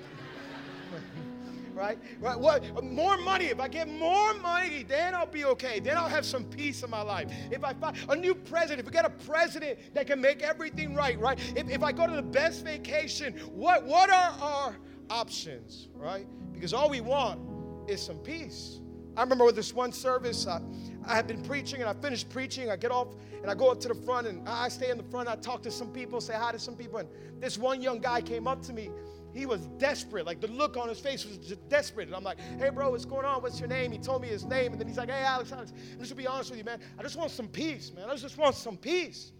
right? 1.78 1.98
Right? 2.20 2.38
What? 2.38 2.84
More 2.84 3.16
money. 3.16 3.46
If 3.46 3.60
I 3.60 3.68
get 3.68 3.88
more 3.88 4.34
money, 4.34 4.82
then 4.82 5.14
I'll 5.14 5.26
be 5.26 5.44
okay. 5.44 5.80
Then 5.80 5.96
I'll 5.96 6.08
have 6.08 6.26
some 6.26 6.44
peace 6.44 6.82
in 6.82 6.90
my 6.90 7.02
life. 7.02 7.32
If 7.50 7.64
I 7.64 7.72
find 7.74 7.96
a 8.08 8.16
new 8.16 8.34
president, 8.34 8.80
if 8.80 8.86
we 8.86 8.92
get 8.92 9.04
a 9.04 9.10
president 9.10 9.78
that 9.94 10.06
can 10.06 10.20
make 10.20 10.42
everything 10.42 10.94
right, 10.94 11.18
right? 11.18 11.38
If, 11.56 11.70
if 11.70 11.82
I 11.82 11.92
go 11.92 12.06
to 12.06 12.16
the 12.16 12.22
best 12.22 12.64
vacation, 12.64 13.34
what, 13.54 13.84
what 13.84 14.10
are 14.10 14.34
our 14.40 14.76
options, 15.08 15.88
right? 15.94 16.26
Because 16.52 16.74
all 16.74 16.90
we 16.90 17.00
want 17.00 17.40
is 17.88 18.02
some 18.02 18.18
peace. 18.18 18.80
I 19.16 19.22
remember 19.22 19.44
with 19.44 19.56
this 19.56 19.72
one 19.72 19.92
service, 19.92 20.46
I, 20.46 20.60
I 21.04 21.14
had 21.14 21.26
been 21.26 21.42
preaching 21.42 21.80
and 21.80 21.88
I 21.88 21.94
finished 21.94 22.28
preaching. 22.28 22.70
I 22.70 22.76
get 22.76 22.90
off 22.90 23.08
and 23.40 23.50
I 23.50 23.54
go 23.54 23.70
up 23.70 23.80
to 23.80 23.88
the 23.88 23.94
front 23.94 24.26
and 24.26 24.48
I 24.48 24.68
stay 24.68 24.90
in 24.90 24.96
the 24.96 25.04
front. 25.04 25.28
I 25.28 25.36
talk 25.36 25.62
to 25.62 25.70
some 25.70 25.88
people, 25.88 26.20
say 26.20 26.34
hi 26.34 26.52
to 26.52 26.58
some 26.58 26.76
people. 26.76 26.98
And 26.98 27.08
this 27.40 27.58
one 27.58 27.80
young 27.80 27.98
guy 27.98 28.20
came 28.20 28.46
up 28.46 28.62
to 28.62 28.72
me 28.72 28.90
he 29.38 29.46
was 29.46 29.66
desperate. 29.78 30.26
Like 30.26 30.40
the 30.40 30.48
look 30.48 30.76
on 30.76 30.88
his 30.88 30.98
face 30.98 31.24
was 31.24 31.38
just 31.38 31.66
desperate. 31.68 32.08
And 32.08 32.16
I'm 32.16 32.24
like, 32.24 32.38
hey, 32.58 32.70
bro, 32.70 32.90
what's 32.90 33.04
going 33.04 33.24
on? 33.24 33.40
What's 33.40 33.60
your 33.60 33.68
name? 33.68 33.92
He 33.92 33.98
told 33.98 34.22
me 34.22 34.28
his 34.28 34.44
name. 34.44 34.72
And 34.72 34.80
then 34.80 34.88
he's 34.88 34.96
like, 34.96 35.10
hey, 35.10 35.22
Alex, 35.22 35.52
Alex, 35.52 35.72
I'm 35.92 35.98
just 36.00 36.10
gonna 36.10 36.22
be 36.22 36.26
honest 36.26 36.50
with 36.50 36.58
you, 36.58 36.64
man. 36.64 36.80
I 36.98 37.02
just 37.02 37.16
want 37.16 37.30
some 37.30 37.46
peace, 37.46 37.92
man. 37.94 38.10
I 38.10 38.16
just 38.16 38.36
want 38.36 38.56
some 38.56 38.76
peace. 38.76 39.32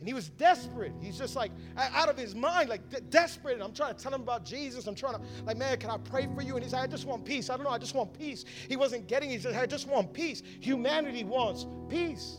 And 0.00 0.08
he 0.08 0.12
was 0.12 0.28
desperate. 0.28 0.92
He's 1.00 1.16
just 1.16 1.36
like 1.36 1.52
out 1.76 2.08
of 2.08 2.18
his 2.18 2.34
mind, 2.34 2.68
like 2.68 2.90
de- 2.90 3.00
desperate. 3.00 3.54
And 3.54 3.62
I'm 3.62 3.72
trying 3.72 3.94
to 3.94 4.02
tell 4.02 4.12
him 4.12 4.22
about 4.22 4.44
Jesus. 4.44 4.86
I'm 4.88 4.96
trying 4.96 5.14
to, 5.14 5.20
like, 5.46 5.56
man, 5.56 5.78
can 5.78 5.88
I 5.88 5.98
pray 5.98 6.28
for 6.34 6.42
you? 6.42 6.56
And 6.56 6.62
he's 6.64 6.72
like, 6.72 6.82
I 6.82 6.86
just 6.88 7.06
want 7.06 7.24
peace. 7.24 7.48
I 7.48 7.56
don't 7.56 7.64
know. 7.64 7.70
I 7.70 7.78
just 7.78 7.94
want 7.94 8.12
peace. 8.18 8.44
He 8.68 8.76
wasn't 8.76 9.06
getting 9.06 9.30
it. 9.30 9.34
He 9.34 9.40
said, 9.40 9.54
I 9.54 9.66
just 9.66 9.86
want 9.86 10.12
peace. 10.12 10.42
Humanity 10.60 11.22
wants 11.22 11.66
peace. 11.88 12.38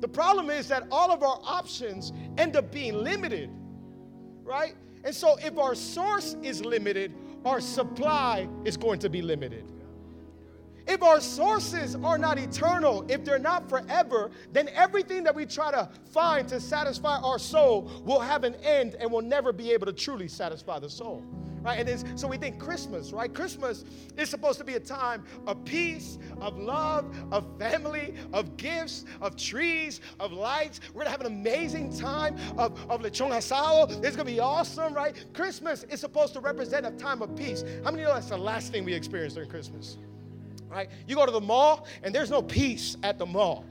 The 0.00 0.08
problem 0.08 0.50
is 0.50 0.68
that 0.68 0.86
all 0.90 1.10
of 1.10 1.22
our 1.22 1.40
options 1.42 2.12
end 2.38 2.56
up 2.56 2.70
being 2.70 2.94
limited, 2.94 3.50
right? 4.44 4.74
And 5.04 5.14
so, 5.14 5.36
if 5.38 5.58
our 5.58 5.74
source 5.74 6.36
is 6.42 6.64
limited, 6.64 7.14
our 7.44 7.60
supply 7.60 8.48
is 8.64 8.76
going 8.76 8.98
to 9.00 9.08
be 9.08 9.22
limited. 9.22 9.64
If 10.86 11.02
our 11.02 11.20
sources 11.20 11.96
are 11.96 12.18
not 12.18 12.38
eternal, 12.38 13.04
if 13.08 13.24
they're 13.24 13.38
not 13.38 13.68
forever, 13.68 14.30
then 14.52 14.68
everything 14.70 15.24
that 15.24 15.34
we 15.34 15.46
try 15.46 15.70
to 15.70 15.88
find 16.12 16.48
to 16.48 16.60
satisfy 16.60 17.18
our 17.18 17.38
soul 17.38 17.90
will 18.04 18.20
have 18.20 18.44
an 18.44 18.54
end 18.56 18.96
and 18.96 19.10
will 19.10 19.22
never 19.22 19.52
be 19.52 19.70
able 19.72 19.86
to 19.86 19.92
truly 19.92 20.28
satisfy 20.28 20.78
the 20.78 20.90
soul. 20.90 21.24
right? 21.62 21.86
And 21.86 22.18
so 22.18 22.26
we 22.26 22.36
think 22.36 22.58
Christmas, 22.58 23.12
right? 23.12 23.32
Christmas 23.32 23.84
is 24.16 24.28
supposed 24.30 24.58
to 24.58 24.64
be 24.64 24.74
a 24.74 24.80
time 24.80 25.24
of 25.46 25.64
peace, 25.64 26.18
of 26.40 26.58
love, 26.58 27.14
of 27.30 27.46
family, 27.58 28.14
of 28.32 28.56
gifts, 28.56 29.04
of 29.20 29.36
trees, 29.36 30.00
of 30.18 30.32
lights. 30.32 30.80
We're 30.94 31.00
gonna 31.00 31.10
have 31.10 31.20
an 31.20 31.26
amazing 31.26 31.96
time 31.96 32.36
of, 32.56 32.78
of 32.90 33.02
lechon 33.02 33.30
asado. 33.30 34.02
It's 34.04 34.16
gonna 34.16 34.24
be 34.24 34.40
awesome, 34.40 34.94
right? 34.94 35.14
Christmas 35.34 35.84
is 35.84 36.00
supposed 36.00 36.32
to 36.34 36.40
represent 36.40 36.86
a 36.86 36.92
time 36.92 37.22
of 37.22 37.36
peace. 37.36 37.64
How 37.84 37.90
many 37.90 38.04
know 38.04 38.14
that's 38.14 38.30
the 38.30 38.38
last 38.38 38.72
thing 38.72 38.84
we 38.84 38.94
experience 38.94 39.34
during 39.34 39.50
Christmas? 39.50 39.98
Right? 40.70 40.88
You 41.06 41.16
go 41.16 41.26
to 41.26 41.32
the 41.32 41.40
mall 41.40 41.86
and 42.02 42.14
there's 42.14 42.30
no 42.30 42.42
peace 42.42 42.96
at 43.02 43.18
the 43.18 43.26
mall 43.26 43.64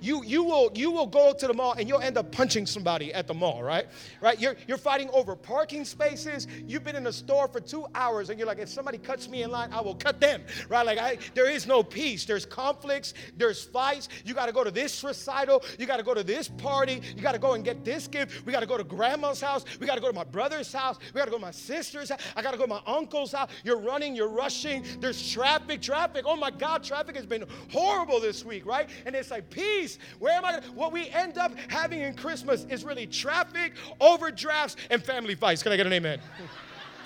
you 0.00 0.22
you 0.24 0.42
will 0.42 0.70
you 0.74 0.90
will 0.90 1.06
go 1.06 1.32
to 1.32 1.46
the 1.46 1.54
mall 1.54 1.74
and 1.78 1.88
you'll 1.88 2.00
end 2.00 2.18
up 2.18 2.30
punching 2.32 2.66
somebody 2.66 3.12
at 3.14 3.26
the 3.26 3.34
mall, 3.34 3.62
right? 3.62 3.86
Right? 4.20 4.40
You're 4.40 4.56
you're 4.66 4.78
fighting 4.78 5.08
over 5.12 5.34
parking 5.34 5.84
spaces. 5.84 6.46
You've 6.66 6.84
been 6.84 6.96
in 6.96 7.06
a 7.06 7.12
store 7.12 7.48
for 7.48 7.60
two 7.60 7.86
hours 7.94 8.30
and 8.30 8.38
you're 8.38 8.46
like, 8.46 8.58
if 8.58 8.68
somebody 8.68 8.98
cuts 8.98 9.28
me 9.28 9.42
in 9.42 9.50
line, 9.50 9.72
I 9.72 9.80
will 9.80 9.94
cut 9.94 10.20
them, 10.20 10.42
right? 10.68 10.84
Like 10.84 10.98
I, 10.98 11.18
there 11.34 11.48
is 11.48 11.66
no 11.66 11.82
peace. 11.82 12.24
There's 12.24 12.44
conflicts. 12.44 13.14
There's 13.36 13.64
fights. 13.64 14.08
You 14.24 14.34
got 14.34 14.46
to 14.46 14.52
go 14.52 14.64
to 14.64 14.70
this 14.70 15.02
recital. 15.02 15.62
You 15.78 15.86
got 15.86 15.96
to 15.96 16.02
go 16.02 16.14
to 16.14 16.22
this 16.22 16.48
party. 16.48 17.00
You 17.16 17.22
got 17.22 17.32
to 17.32 17.38
go 17.38 17.54
and 17.54 17.64
get 17.64 17.84
this 17.84 18.06
gift. 18.06 18.44
We 18.46 18.52
got 18.52 18.60
to 18.60 18.66
go 18.66 18.76
to 18.76 18.84
grandma's 18.84 19.40
house. 19.40 19.64
We 19.80 19.86
got 19.86 19.94
to 19.94 20.00
go 20.00 20.08
to 20.08 20.14
my 20.14 20.24
brother's 20.24 20.72
house. 20.72 20.98
We 21.12 21.18
got 21.18 21.26
to 21.26 21.30
go 21.30 21.38
to 21.38 21.42
my 21.42 21.50
sister's 21.50 22.10
house. 22.10 22.20
I 22.36 22.42
got 22.42 22.52
to 22.52 22.58
go 22.58 22.64
to 22.64 22.70
my 22.70 22.82
uncle's 22.86 23.32
house. 23.32 23.50
You're 23.64 23.80
running. 23.80 24.14
You're 24.14 24.28
rushing. 24.28 24.84
There's 25.00 25.30
traffic. 25.32 25.80
Traffic. 25.80 26.24
Oh 26.26 26.36
my 26.36 26.50
God, 26.50 26.82
traffic 26.82 27.16
has 27.16 27.26
been 27.26 27.44
horrible 27.70 28.20
this 28.20 28.44
week, 28.44 28.66
right? 28.66 28.88
And 29.06 29.14
it's 29.14 29.30
like 29.30 29.48
peace 29.50 29.93
where 30.18 30.34
am 30.34 30.44
I? 30.44 30.60
What 30.74 30.92
we 30.92 31.08
end 31.10 31.38
up 31.38 31.52
having 31.68 32.00
in 32.00 32.14
Christmas 32.14 32.66
is 32.68 32.84
really 32.84 33.06
traffic, 33.06 33.72
overdrafts, 34.00 34.76
and 34.90 35.02
family 35.02 35.34
fights. 35.34 35.62
Can 35.62 35.72
I 35.72 35.76
get 35.76 35.86
an 35.86 35.92
amen? 35.92 36.20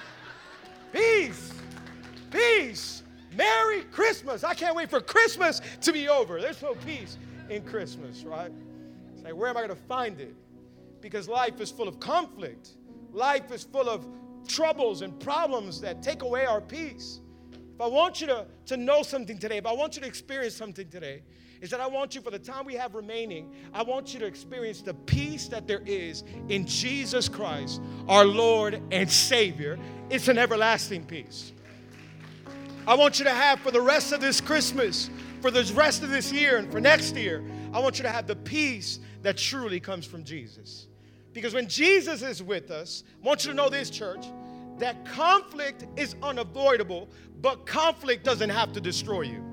Peace. 0.92 1.52
Peace. 2.30 3.02
Merry 3.35 3.83
Christmas. 3.83 4.42
I 4.45 4.54
can't 4.54 4.75
wait 4.75 4.90
for 4.90 5.00
Christmas 5.00 5.61
to 5.83 5.92
be 5.92 6.09
over. 6.09 6.40
There's 6.40 6.62
no 6.62 6.75
peace 6.75 7.18
in 7.49 7.62
Christmas, 7.62 8.25
right? 8.25 8.50
It's 9.14 9.23
like, 9.23 9.35
where 9.35 9.49
am 9.49 9.57
I 9.57 9.61
going 9.61 9.71
to 9.71 9.85
find 9.87 10.21
it? 10.21 10.35
Because 11.00 11.28
life 11.28 11.61
is 11.61 11.71
full 11.71 11.88
of 11.88 12.00
conflict. 12.00 12.71
Life 13.12 13.52
is 13.52 13.64
full 13.64 13.88
of 13.88 14.07
troubles 14.47 15.02
and 15.02 15.18
problems 15.21 15.80
that 15.83 16.02
take 16.02 16.23
away 16.23 16.47
our 16.47 16.61
peace. 16.61 17.21
If 17.75 17.80
I 17.80 17.87
want 17.87 18.21
you 18.21 18.26
to, 18.26 18.47
to 18.66 18.76
know 18.76 19.02
something 19.02 19.38
today, 19.38 19.59
if 19.59 19.66
I 19.66 19.73
want 19.73 19.95
you 19.95 20.02
to 20.02 20.09
experience 20.09 20.54
something 20.54 20.88
today, 20.88 21.23
is 21.60 21.70
that 21.70 21.80
I 21.80 21.86
want 21.86 22.14
you, 22.14 22.20
for 22.20 22.30
the 22.30 22.38
time 22.38 22.64
we 22.64 22.74
have 22.74 22.94
remaining, 22.94 23.52
I 23.72 23.82
want 23.82 24.14
you 24.14 24.20
to 24.20 24.26
experience 24.26 24.80
the 24.80 24.94
peace 24.94 25.48
that 25.48 25.66
there 25.66 25.82
is 25.84 26.24
in 26.48 26.66
Jesus 26.66 27.28
Christ, 27.28 27.80
our 28.08 28.24
Lord 28.24 28.80
and 28.90 29.10
Savior. 29.10 29.78
It's 30.10 30.28
an 30.28 30.38
everlasting 30.38 31.04
peace. 31.04 31.52
I 32.86 32.94
want 32.94 33.18
you 33.18 33.24
to 33.24 33.32
have 33.32 33.60
for 33.60 33.70
the 33.70 33.80
rest 33.80 34.12
of 34.12 34.20
this 34.20 34.40
Christmas, 34.40 35.10
for 35.42 35.50
the 35.50 35.70
rest 35.74 36.02
of 36.02 36.10
this 36.10 36.32
year, 36.32 36.56
and 36.56 36.70
for 36.70 36.80
next 36.80 37.16
year, 37.16 37.44
I 37.72 37.80
want 37.80 37.98
you 37.98 38.02
to 38.04 38.10
have 38.10 38.26
the 38.26 38.36
peace 38.36 39.00
that 39.22 39.36
truly 39.36 39.80
comes 39.80 40.06
from 40.06 40.24
Jesus. 40.24 40.86
Because 41.32 41.54
when 41.54 41.68
Jesus 41.68 42.22
is 42.22 42.42
with 42.42 42.70
us, 42.70 43.04
I 43.22 43.26
want 43.26 43.44
you 43.44 43.50
to 43.50 43.56
know 43.56 43.68
this, 43.68 43.90
church, 43.90 44.24
that 44.78 45.04
conflict 45.04 45.86
is 45.96 46.14
unavoidable, 46.22 47.08
but 47.40 47.66
conflict 47.66 48.24
doesn't 48.24 48.50
have 48.50 48.72
to 48.72 48.80
destroy 48.80 49.22
you. 49.22 49.44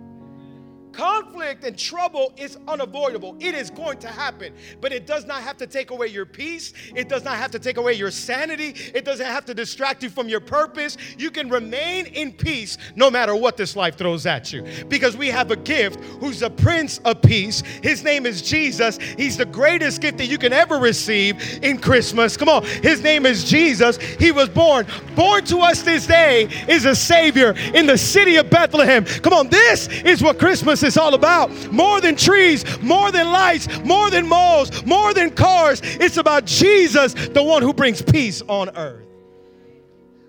Conflict 0.95 1.65
and 1.65 1.77
trouble 1.77 2.33
is 2.37 2.57
unavoidable. 2.69 3.35
It 3.41 3.53
is 3.53 3.69
going 3.69 3.97
to 3.99 4.07
happen, 4.07 4.53
but 4.79 4.93
it 4.93 5.05
does 5.05 5.25
not 5.25 5.41
have 5.41 5.57
to 5.57 5.67
take 5.67 5.91
away 5.91 6.07
your 6.07 6.25
peace. 6.25 6.73
It 6.95 7.09
does 7.09 7.25
not 7.25 7.35
have 7.35 7.51
to 7.51 7.59
take 7.59 7.75
away 7.75 7.93
your 7.93 8.11
sanity. 8.11 8.75
It 8.93 9.03
doesn't 9.03 9.25
have 9.25 9.43
to 9.45 9.53
distract 9.53 10.03
you 10.03 10.09
from 10.09 10.29
your 10.29 10.39
purpose. 10.39 10.95
You 11.17 11.31
can 11.31 11.49
remain 11.49 12.05
in 12.05 12.31
peace 12.31 12.77
no 12.95 13.11
matter 13.11 13.35
what 13.35 13.57
this 13.57 13.75
life 13.75 13.97
throws 13.97 14.25
at 14.25 14.53
you 14.53 14.65
because 14.87 15.17
we 15.17 15.27
have 15.27 15.51
a 15.51 15.57
gift 15.57 15.99
who's 16.21 16.39
the 16.39 16.49
Prince 16.49 16.99
of 16.99 17.21
Peace. 17.21 17.61
His 17.83 18.03
name 18.03 18.25
is 18.25 18.41
Jesus. 18.41 18.97
He's 18.97 19.35
the 19.35 19.45
greatest 19.45 19.99
gift 19.99 20.17
that 20.19 20.27
you 20.27 20.37
can 20.37 20.53
ever 20.53 20.77
receive 20.77 21.59
in 21.61 21.77
Christmas. 21.77 22.37
Come 22.37 22.47
on. 22.47 22.63
His 22.63 23.01
name 23.01 23.25
is 23.25 23.43
Jesus. 23.43 23.97
He 23.97 24.31
was 24.31 24.47
born. 24.47 24.87
Born 25.13 25.43
to 25.45 25.57
us 25.59 25.81
this 25.81 26.07
day 26.07 26.45
is 26.69 26.85
a 26.85 26.95
Savior 26.95 27.53
in 27.73 27.85
the 27.85 27.97
city 27.97 28.37
of 28.37 28.49
Bethlehem. 28.49 29.03
Come 29.03 29.33
on. 29.33 29.49
This 29.49 29.89
is 29.89 30.23
what 30.23 30.39
Christmas 30.39 30.84
is 30.85 30.97
all 30.97 31.13
about. 31.13 31.51
More 31.71 31.99
than 31.99 32.15
trees, 32.15 32.63
more 32.81 33.11
than 33.11 33.31
lights, 33.31 33.67
more 33.83 34.09
than 34.09 34.27
malls, 34.27 34.85
more 34.85 35.13
than 35.13 35.31
cars. 35.31 35.81
It's 35.83 36.17
about 36.17 36.45
Jesus, 36.45 37.13
the 37.13 37.43
one 37.43 37.61
who 37.61 37.73
brings 37.73 38.01
peace 38.01 38.41
on 38.47 38.69
earth. 38.77 39.05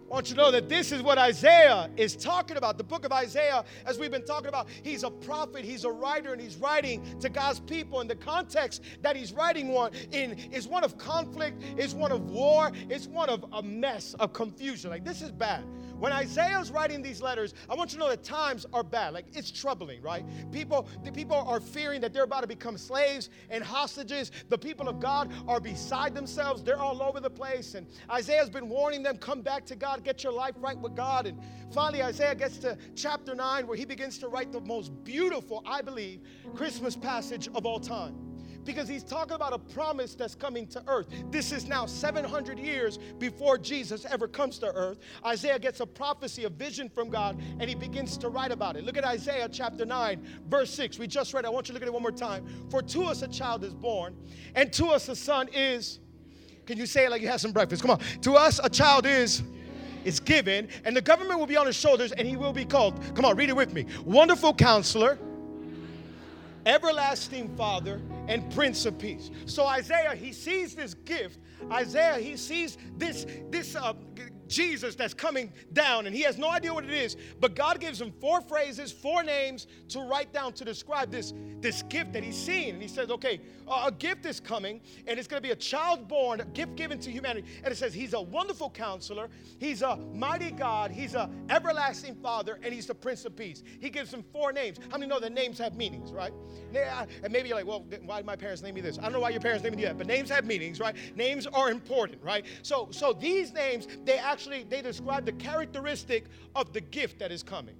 I 0.06 0.08
want 0.08 0.28
you 0.30 0.36
to 0.36 0.40
know 0.40 0.50
that 0.52 0.68
this 0.68 0.92
is 0.92 1.02
what 1.02 1.18
Isaiah 1.18 1.90
is 1.96 2.14
talking 2.14 2.56
about. 2.56 2.78
The 2.78 2.84
book 2.84 3.04
of 3.04 3.10
Isaiah, 3.10 3.64
as 3.84 3.98
we've 3.98 4.10
been 4.10 4.24
talking 4.24 4.46
about, 4.46 4.68
he's 4.84 5.02
a 5.02 5.10
prophet, 5.10 5.64
he's 5.64 5.84
a 5.84 5.90
writer, 5.90 6.32
and 6.32 6.40
he's 6.40 6.56
writing 6.56 7.02
to 7.18 7.28
God's 7.28 7.58
people. 7.58 8.00
And 8.00 8.08
the 8.08 8.14
context 8.14 8.82
that 9.02 9.16
he's 9.16 9.32
writing 9.32 9.68
one 9.68 9.90
in 10.12 10.38
is 10.52 10.68
one 10.68 10.84
of 10.84 10.96
conflict, 10.96 11.60
is 11.76 11.92
one 11.92 12.12
of 12.12 12.30
war, 12.30 12.70
it's 12.88 13.08
one 13.08 13.28
of 13.28 13.44
a 13.52 13.62
mess 13.62 14.14
of 14.20 14.32
confusion. 14.32 14.90
Like 14.90 15.04
this 15.04 15.22
is 15.22 15.32
bad. 15.32 15.64
When 15.98 16.12
Isaiah's 16.12 16.70
writing 16.70 17.02
these 17.02 17.22
letters, 17.22 17.54
I 17.70 17.74
want 17.74 17.92
you 17.92 17.98
to 17.98 18.04
know 18.04 18.10
that 18.10 18.22
times 18.22 18.66
are 18.72 18.82
bad. 18.82 19.14
Like 19.14 19.26
it's 19.32 19.50
troubling, 19.50 20.02
right? 20.02 20.24
People, 20.52 20.88
the 21.04 21.12
people 21.12 21.36
are 21.36 21.60
fearing 21.60 22.00
that 22.02 22.12
they're 22.12 22.24
about 22.24 22.42
to 22.42 22.46
become 22.46 22.76
slaves 22.76 23.30
and 23.48 23.64
hostages. 23.64 24.30
The 24.48 24.58
people 24.58 24.88
of 24.88 25.00
God 25.00 25.32
are 25.48 25.60
beside 25.60 26.14
themselves. 26.14 26.62
They're 26.62 26.78
all 26.78 27.02
over 27.02 27.20
the 27.20 27.30
place. 27.30 27.74
And 27.74 27.86
Isaiah's 28.10 28.50
been 28.50 28.68
warning 28.68 29.02
them, 29.02 29.16
come 29.16 29.40
back 29.40 29.64
to 29.66 29.76
God, 29.76 30.04
get 30.04 30.22
your 30.22 30.32
life 30.32 30.54
right 30.58 30.78
with 30.78 30.94
God. 30.94 31.26
And 31.26 31.40
finally, 31.72 32.02
Isaiah 32.02 32.34
gets 32.34 32.58
to 32.58 32.76
chapter 32.94 33.34
9 33.34 33.66
where 33.66 33.76
he 33.76 33.84
begins 33.84 34.18
to 34.18 34.28
write 34.28 34.52
the 34.52 34.60
most 34.60 34.92
beautiful, 35.04 35.62
I 35.66 35.80
believe, 35.80 36.20
Christmas 36.54 36.94
passage 36.94 37.48
of 37.54 37.64
all 37.64 37.80
time 37.80 38.25
because 38.66 38.88
he's 38.88 39.04
talking 39.04 39.34
about 39.34 39.52
a 39.52 39.58
promise 39.58 40.14
that's 40.14 40.34
coming 40.34 40.66
to 40.68 40.82
earth. 40.88 41.06
This 41.30 41.52
is 41.52 41.66
now 41.66 41.86
700 41.86 42.58
years 42.58 42.98
before 43.18 43.56
Jesus 43.56 44.04
ever 44.04 44.28
comes 44.28 44.58
to 44.58 44.66
earth. 44.74 44.98
Isaiah 45.24 45.58
gets 45.58 45.80
a 45.80 45.86
prophecy, 45.86 46.44
a 46.44 46.50
vision 46.50 46.88
from 46.88 47.08
God, 47.08 47.40
and 47.60 47.68
he 47.68 47.74
begins 47.74 48.18
to 48.18 48.28
write 48.28 48.52
about 48.52 48.76
it. 48.76 48.84
Look 48.84 48.96
at 48.96 49.04
Isaiah 49.04 49.48
chapter 49.48 49.86
9, 49.86 50.26
verse 50.48 50.70
6. 50.72 50.98
We 50.98 51.06
just 51.06 51.32
read 51.32 51.44
it. 51.44 51.48
I 51.48 51.50
want 51.50 51.68
you 51.68 51.72
to 51.72 51.74
look 51.74 51.82
at 51.82 51.88
it 51.88 51.92
one 51.92 52.02
more 52.02 52.10
time. 52.10 52.44
For 52.70 52.82
to 52.82 53.04
us 53.04 53.22
a 53.22 53.28
child 53.28 53.64
is 53.64 53.74
born, 53.74 54.16
and 54.54 54.72
to 54.74 54.86
us 54.88 55.08
a 55.08 55.16
son 55.16 55.48
is. 55.52 56.00
Can 56.66 56.78
you 56.78 56.86
say 56.86 57.04
it 57.04 57.10
like 57.10 57.22
you 57.22 57.28
had 57.28 57.40
some 57.40 57.52
breakfast? 57.52 57.80
Come 57.80 57.92
on. 57.92 58.00
To 58.22 58.34
us 58.34 58.58
a 58.62 58.68
child 58.68 59.06
is 59.06 59.44
is 60.06 60.20
given, 60.20 60.68
and 60.84 60.96
the 60.96 61.02
government 61.02 61.38
will 61.38 61.46
be 61.46 61.56
on 61.56 61.66
his 61.66 61.76
shoulders, 61.76 62.12
and 62.12 62.26
he 62.26 62.36
will 62.36 62.52
be 62.52 62.64
called. 62.64 63.00
Come 63.14 63.24
on, 63.24 63.36
read 63.36 63.50
it 63.50 63.56
with 63.56 63.74
me. 63.74 63.86
Wonderful 64.04 64.54
counselor, 64.54 65.18
everlasting 66.66 67.56
Father, 67.56 68.02
and 68.28 68.52
Prince 68.52 68.84
of 68.86 68.98
Peace. 68.98 69.30
So 69.46 69.66
Isaiah, 69.66 70.14
he 70.14 70.32
sees 70.32 70.74
this 70.74 70.94
gift. 70.94 71.38
Isaiah, 71.72 72.18
he 72.18 72.36
sees 72.36 72.76
this, 72.98 73.24
this 73.50 73.76
uh, 73.76 73.94
Jesus 74.48 74.94
that's 74.94 75.14
coming 75.14 75.52
down, 75.72 76.06
and 76.06 76.14
he 76.14 76.22
has 76.22 76.38
no 76.38 76.50
idea 76.50 76.72
what 76.72 76.84
it 76.84 76.90
is. 76.90 77.16
But 77.40 77.54
God 77.54 77.80
gives 77.80 78.00
him 78.00 78.12
four 78.20 78.40
phrases, 78.40 78.92
four 78.92 79.22
names 79.22 79.66
to 79.88 80.00
write 80.00 80.32
down 80.32 80.52
to 80.54 80.64
describe 80.64 81.10
this, 81.10 81.32
this 81.60 81.82
gift 81.84 82.12
that 82.12 82.22
he's 82.22 82.36
seen. 82.36 82.74
And 82.74 82.82
he 82.82 82.88
says, 82.88 83.10
okay, 83.10 83.40
a 83.68 83.90
gift 83.90 84.26
is 84.26 84.38
coming, 84.40 84.80
and 85.06 85.18
it's 85.18 85.28
going 85.28 85.42
to 85.42 85.46
be 85.46 85.52
a 85.52 85.56
child 85.56 86.06
born, 86.08 86.40
a 86.40 86.44
gift 86.44 86.76
given 86.76 86.98
to 87.00 87.10
humanity. 87.10 87.46
And 87.64 87.72
it 87.72 87.76
says, 87.76 87.92
he's 87.92 88.14
a 88.14 88.20
wonderful 88.20 88.70
counselor, 88.70 89.28
he's 89.58 89.82
a 89.82 89.96
mighty 90.14 90.50
God, 90.50 90.90
he's 90.90 91.14
a 91.14 91.28
everlasting 91.50 92.14
Father, 92.16 92.58
and 92.62 92.72
he's 92.72 92.86
the 92.86 92.94
Prince 92.94 93.24
of 93.24 93.36
Peace. 93.36 93.64
He 93.80 93.90
gives 93.90 94.12
him 94.12 94.24
four 94.32 94.52
names. 94.52 94.78
How 94.90 94.98
many 94.98 95.08
know 95.08 95.20
that 95.20 95.32
names 95.32 95.58
have 95.58 95.74
meanings, 95.74 96.12
right? 96.12 96.32
And 96.72 97.32
maybe 97.32 97.48
you're 97.48 97.56
like, 97.56 97.66
well, 97.66 97.84
why 98.04 98.18
did 98.18 98.26
my 98.26 98.36
parents 98.36 98.62
name 98.62 98.74
me 98.74 98.80
this? 98.80 98.98
I 98.98 99.02
don't 99.02 99.12
know 99.12 99.20
why 99.20 99.30
your 99.30 99.40
parents 99.40 99.64
named 99.64 99.76
me 99.76 99.82
that, 99.84 99.98
but 99.98 100.06
names 100.06 100.30
have 100.30 100.44
meanings, 100.44 100.78
right? 100.78 100.94
Names 101.16 101.46
are 101.46 101.70
important, 101.70 102.22
right? 102.22 102.44
So, 102.62 102.88
so 102.90 103.12
these 103.12 103.52
names, 103.52 103.88
they 104.04 104.18
actually 104.18 104.35
actually 104.36 104.64
they 104.64 104.82
describe 104.82 105.24
the 105.24 105.32
characteristic 105.32 106.26
of 106.54 106.70
the 106.74 106.80
gift 106.82 107.18
that 107.18 107.32
is 107.32 107.42
coming. 107.42 107.74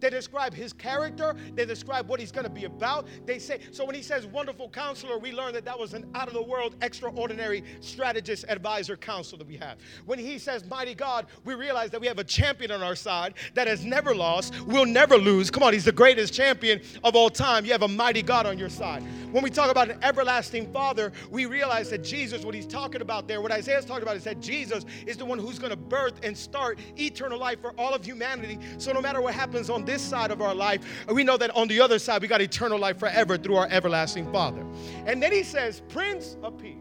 They 0.00 0.10
describe 0.10 0.54
his 0.54 0.72
character. 0.72 1.36
They 1.54 1.66
describe 1.66 2.08
what 2.08 2.20
he's 2.20 2.32
going 2.32 2.44
to 2.44 2.50
be 2.50 2.64
about. 2.64 3.06
They 3.26 3.38
say, 3.38 3.60
so 3.70 3.84
when 3.84 3.94
he 3.94 4.02
says 4.02 4.26
wonderful 4.26 4.68
counselor, 4.70 5.18
we 5.18 5.32
learn 5.32 5.52
that 5.54 5.64
that 5.64 5.78
was 5.78 5.94
an 5.94 6.10
out 6.14 6.28
of 6.28 6.34
the 6.34 6.42
world, 6.42 6.74
extraordinary 6.82 7.64
strategist, 7.80 8.44
advisor, 8.48 8.96
counselor 8.96 9.38
that 9.38 9.46
we 9.46 9.56
have. 9.56 9.78
When 10.06 10.18
he 10.18 10.38
says 10.38 10.64
mighty 10.64 10.94
God, 10.94 11.26
we 11.44 11.54
realize 11.54 11.90
that 11.90 12.00
we 12.00 12.06
have 12.06 12.18
a 12.18 12.24
champion 12.24 12.70
on 12.70 12.82
our 12.82 12.96
side 12.96 13.34
that 13.54 13.66
has 13.66 13.84
never 13.84 14.14
lost, 14.14 14.58
will 14.66 14.86
never 14.86 15.16
lose. 15.16 15.50
Come 15.50 15.62
on, 15.62 15.72
he's 15.72 15.84
the 15.84 15.92
greatest 15.92 16.32
champion 16.32 16.80
of 17.04 17.14
all 17.14 17.30
time. 17.30 17.64
You 17.64 17.72
have 17.72 17.82
a 17.82 17.88
mighty 17.88 18.22
God 18.22 18.46
on 18.46 18.58
your 18.58 18.68
side. 18.68 19.02
When 19.32 19.44
we 19.44 19.50
talk 19.50 19.70
about 19.70 19.90
an 19.90 19.98
everlasting 20.02 20.72
Father, 20.72 21.12
we 21.30 21.46
realize 21.46 21.90
that 21.90 22.02
Jesus, 22.02 22.44
what 22.44 22.54
he's 22.54 22.66
talking 22.66 23.00
about 23.00 23.28
there, 23.28 23.40
what 23.40 23.52
Isaiah's 23.52 23.84
talking 23.84 24.02
about 24.02 24.16
is 24.16 24.24
that 24.24 24.40
Jesus 24.40 24.84
is 25.06 25.16
the 25.16 25.24
one 25.24 25.38
who's 25.38 25.58
going 25.58 25.70
to 25.70 25.76
birth 25.76 26.14
and 26.22 26.36
start 26.36 26.78
eternal 26.98 27.38
life 27.38 27.60
for 27.60 27.72
all 27.78 27.94
of 27.94 28.04
humanity. 28.04 28.58
So 28.78 28.92
no 28.92 29.00
matter 29.00 29.20
what 29.20 29.34
happens 29.34 29.70
on 29.70 29.84
this 29.90 30.02
side 30.02 30.30
of 30.30 30.40
our 30.40 30.54
life, 30.54 30.80
And 31.08 31.16
we 31.16 31.24
know 31.24 31.36
that 31.36 31.50
on 31.56 31.66
the 31.66 31.80
other 31.80 31.98
side, 31.98 32.22
we 32.22 32.28
got 32.28 32.40
eternal 32.40 32.78
life 32.78 32.98
forever 32.98 33.36
through 33.36 33.56
our 33.56 33.66
everlasting 33.70 34.30
Father. 34.30 34.64
And 35.06 35.20
then 35.20 35.32
he 35.32 35.42
says, 35.42 35.82
Prince 35.88 36.36
of 36.42 36.56
Peace. 36.58 36.76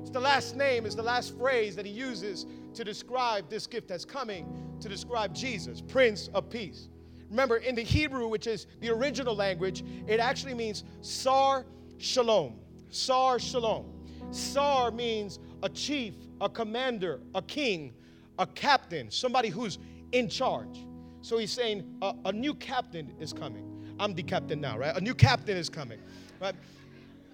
It's 0.00 0.10
the 0.10 0.20
last 0.20 0.56
name, 0.56 0.84
is 0.84 0.96
the 0.96 1.02
last 1.02 1.38
phrase 1.38 1.76
that 1.76 1.86
he 1.86 1.92
uses 1.92 2.46
to 2.74 2.82
describe 2.82 3.48
this 3.48 3.66
gift 3.68 3.86
that's 3.86 4.04
coming, 4.04 4.76
to 4.80 4.88
describe 4.88 5.32
Jesus, 5.32 5.80
Prince 5.80 6.28
of 6.34 6.50
Peace. 6.50 6.88
Remember, 7.30 7.58
in 7.58 7.74
the 7.74 7.82
Hebrew, 7.82 8.26
which 8.28 8.46
is 8.46 8.66
the 8.80 8.90
original 8.90 9.34
language, 9.34 9.84
it 10.06 10.18
actually 10.18 10.54
means 10.54 10.82
Sar 11.00 11.64
Shalom. 11.98 12.54
Sar 12.90 13.38
Shalom. 13.38 13.86
Sar 14.32 14.90
means 14.90 15.38
a 15.62 15.68
chief, 15.68 16.14
a 16.40 16.48
commander, 16.48 17.20
a 17.34 17.42
king, 17.42 17.94
a 18.40 18.46
captain, 18.46 19.10
somebody 19.10 19.48
who's 19.48 19.78
in 20.10 20.28
charge. 20.28 20.84
So 21.24 21.38
he's 21.38 21.52
saying 21.52 21.84
a, 22.02 22.14
a 22.26 22.32
new 22.32 22.52
captain 22.52 23.14
is 23.18 23.32
coming. 23.32 23.64
I'm 23.98 24.12
the 24.12 24.22
captain 24.22 24.60
now, 24.60 24.76
right? 24.76 24.94
A 24.94 25.00
new 25.00 25.14
captain 25.14 25.56
is 25.56 25.70
coming, 25.70 25.98
right? 26.38 26.54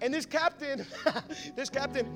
And 0.01 0.13
this 0.13 0.25
captain, 0.25 0.85
this 1.57 1.69
captain, 1.69 2.07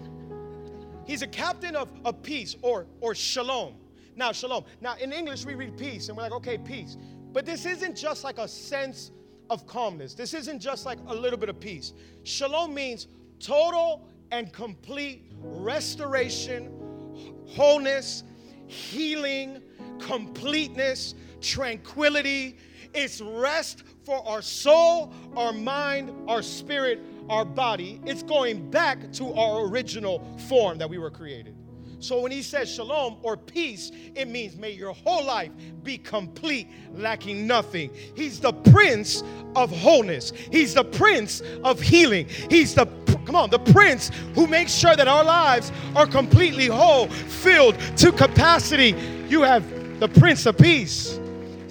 he's 1.05 1.21
a 1.21 1.27
captain 1.27 1.75
of, 1.75 1.91
of 2.05 2.23
peace 2.23 2.55
or, 2.61 2.87
or 3.01 3.13
shalom. 3.13 3.73
Now, 4.15 4.31
shalom. 4.31 4.63
Now, 4.79 4.95
in 4.95 5.11
English, 5.11 5.45
we 5.45 5.55
read 5.55 5.77
peace 5.77 6.07
and 6.07 6.15
we're 6.15 6.23
like, 6.23 6.31
okay, 6.31 6.57
peace. 6.57 6.95
But 7.33 7.45
this 7.45 7.65
isn't 7.65 7.97
just 7.97 8.23
like 8.23 8.37
a 8.37 8.47
sense 8.47 9.11
of 9.49 9.67
calmness. 9.67 10.13
This 10.13 10.33
isn't 10.33 10.61
just 10.61 10.85
like 10.85 10.99
a 11.07 11.13
little 11.13 11.37
bit 11.37 11.49
of 11.49 11.59
peace. 11.59 11.91
Shalom 12.23 12.73
means 12.73 13.09
total 13.41 14.07
and 14.31 14.53
complete 14.53 15.29
restoration, 15.41 16.71
wholeness, 17.49 18.23
healing, 18.65 19.61
completeness, 19.99 21.15
tranquility. 21.41 22.57
It's 22.93 23.21
rest 23.21 23.83
for 24.03 24.25
our 24.27 24.41
soul, 24.41 25.13
our 25.35 25.51
mind, 25.51 26.11
our 26.29 26.41
spirit, 26.41 26.99
our 27.29 27.45
body. 27.45 27.99
It's 28.05 28.23
going 28.23 28.69
back 28.69 29.11
to 29.13 29.33
our 29.33 29.65
original 29.65 30.25
form 30.47 30.77
that 30.77 30.89
we 30.89 30.97
were 30.97 31.11
created. 31.11 31.55
So 31.99 32.19
when 32.19 32.31
he 32.31 32.43
says 32.43 32.71
shalom 32.71 33.17
or 33.23 33.35
peace, 33.35 33.91
it 34.13 34.27
means 34.27 34.55
may 34.55 34.71
your 34.71 34.93
whole 34.93 35.25
life 35.25 35.51
be 35.83 35.97
complete, 35.97 36.67
lacking 36.93 37.47
nothing. 37.47 37.89
He's 38.15 38.39
the 38.39 38.53
prince 38.53 39.23
of 39.55 39.71
wholeness. 39.71 40.31
He's 40.51 40.75
the 40.75 40.83
prince 40.83 41.41
of 41.63 41.81
healing. 41.81 42.27
He's 42.49 42.75
the 42.75 42.85
come 43.25 43.35
on, 43.35 43.49
the 43.49 43.57
prince 43.57 44.11
who 44.35 44.45
makes 44.45 44.71
sure 44.71 44.95
that 44.95 45.07
our 45.07 45.23
lives 45.23 45.71
are 45.95 46.05
completely 46.05 46.67
whole, 46.67 47.07
filled 47.07 47.79
to 47.97 48.11
capacity. 48.11 48.95
You 49.27 49.41
have 49.41 49.63
the 49.99 50.07
prince 50.07 50.45
of 50.45 50.57
peace. 50.57 51.19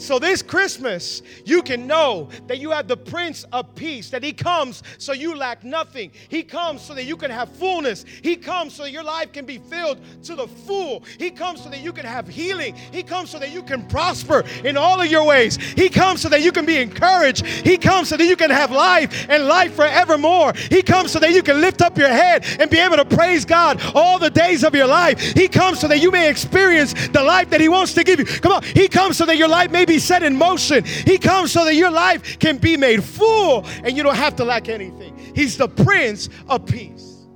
So 0.05 0.19
this 0.19 0.43
Christmas, 0.43 1.23
you 1.47 1.63
can 1.63 1.87
know 1.87 2.29
that 2.47 2.59
you 2.59 2.71
have 2.73 2.89
the 2.89 2.97
Prince 2.97 3.45
of 3.53 3.75
Peace, 3.75 4.11
that 4.11 4.23
He 4.23 4.35
comes 4.35 4.83
so 4.99 5.15
you 5.15 5.35
lack 5.35 5.65
nothing. 5.65 6.11
He 6.29 6.43
comes 6.43 6.83
so 6.83 6.93
that 6.93 7.05
you 7.05 7.17
can 7.17 7.31
have 7.31 7.49
fullness. 7.49 8.05
He 8.23 8.37
comes 8.37 8.75
so 8.75 8.85
your 8.85 9.03
life 9.03 9.33
can 9.33 9.47
be 9.47 9.57
filled 9.57 9.99
to 10.25 10.35
the 10.35 10.47
full. 10.47 11.05
He 11.19 11.31
comes 11.31 11.63
so 11.63 11.71
that 11.71 11.81
you 11.81 11.91
can 11.91 12.05
have 12.05 12.29
healing. 12.29 12.75
He 12.93 13.03
comes 13.03 13.31
so 13.31 13.39
that 13.39 13.51
you 13.51 13.63
can 13.63 13.87
prosper 13.87 14.45
in 14.63 14.77
all 14.77 15.01
of 15.01 15.07
your 15.07 15.25
ways. 15.25 15.57
He 15.57 15.89
comes 15.89 16.21
so 16.21 16.29
that 16.29 16.43
you 16.43 16.53
can 16.53 16.67
be 16.67 16.77
encouraged. 16.77 17.47
He 17.47 17.79
comes 17.79 18.11
so 18.11 18.19
that 18.19 18.27
you 18.27 18.37
can 18.37 18.51
have 18.51 18.71
life 18.71 19.27
and 19.31 19.47
life 19.47 19.75
forevermore. 19.75 20.53
He 20.69 20.83
comes 20.83 21.13
so 21.13 21.19
that 21.21 21.33
you 21.33 21.43
can 21.43 21.63
lift 21.63 21.81
up 21.81 21.97
your 21.97 22.09
head 22.09 22.45
and 22.61 22.69
be 22.69 22.79
able 22.79 22.97
to 22.97 23.07
praise 23.07 23.47
God 23.47 23.81
all 23.95 24.19
the 24.19 24.31
days 24.31 24.65
of 24.65 24.75
your 24.75 24.87
life. 24.87 25.19
He 25.19 25.49
comes 25.49 25.81
so 25.81 25.89
that 25.89 26.01
you 26.01 26.11
may 26.11 26.29
experience 26.29 26.93
the 27.09 27.23
life 27.23 27.49
that 27.49 27.63
He 27.63 27.71
wants 27.71 27.95
to 27.95 28.05
give 28.05 28.19
you. 28.19 28.27
Come 28.27 28.53
on. 28.53 28.63
He 28.65 28.87
comes 28.87 29.17
so 29.17 29.25
that 29.25 29.39
your 29.39 29.49
life 29.49 29.71
may 29.71 29.87
be 29.87 29.94
be 29.95 30.01
set 30.01 30.25
in 30.25 30.37
motion. 30.37 30.85
He 30.85 31.19
comes 31.19 31.53
so 31.53 31.65
that 31.65 31.77
your 31.77 31.91
life 31.91 32.39
can 32.41 32.59
be 32.59 32.77
made 32.77 33.05
full 33.05 33.65
and 33.85 33.97
you 33.97 34.03
don't 34.03 34.17
have 34.17 34.35
to 34.37 34.45
lack 34.45 34.69
anything. 34.69 35.17
He's 35.37 35.57
the 35.57 35.69
Prince 35.69 36.29
of 36.49 36.67
Peace. 36.67 37.27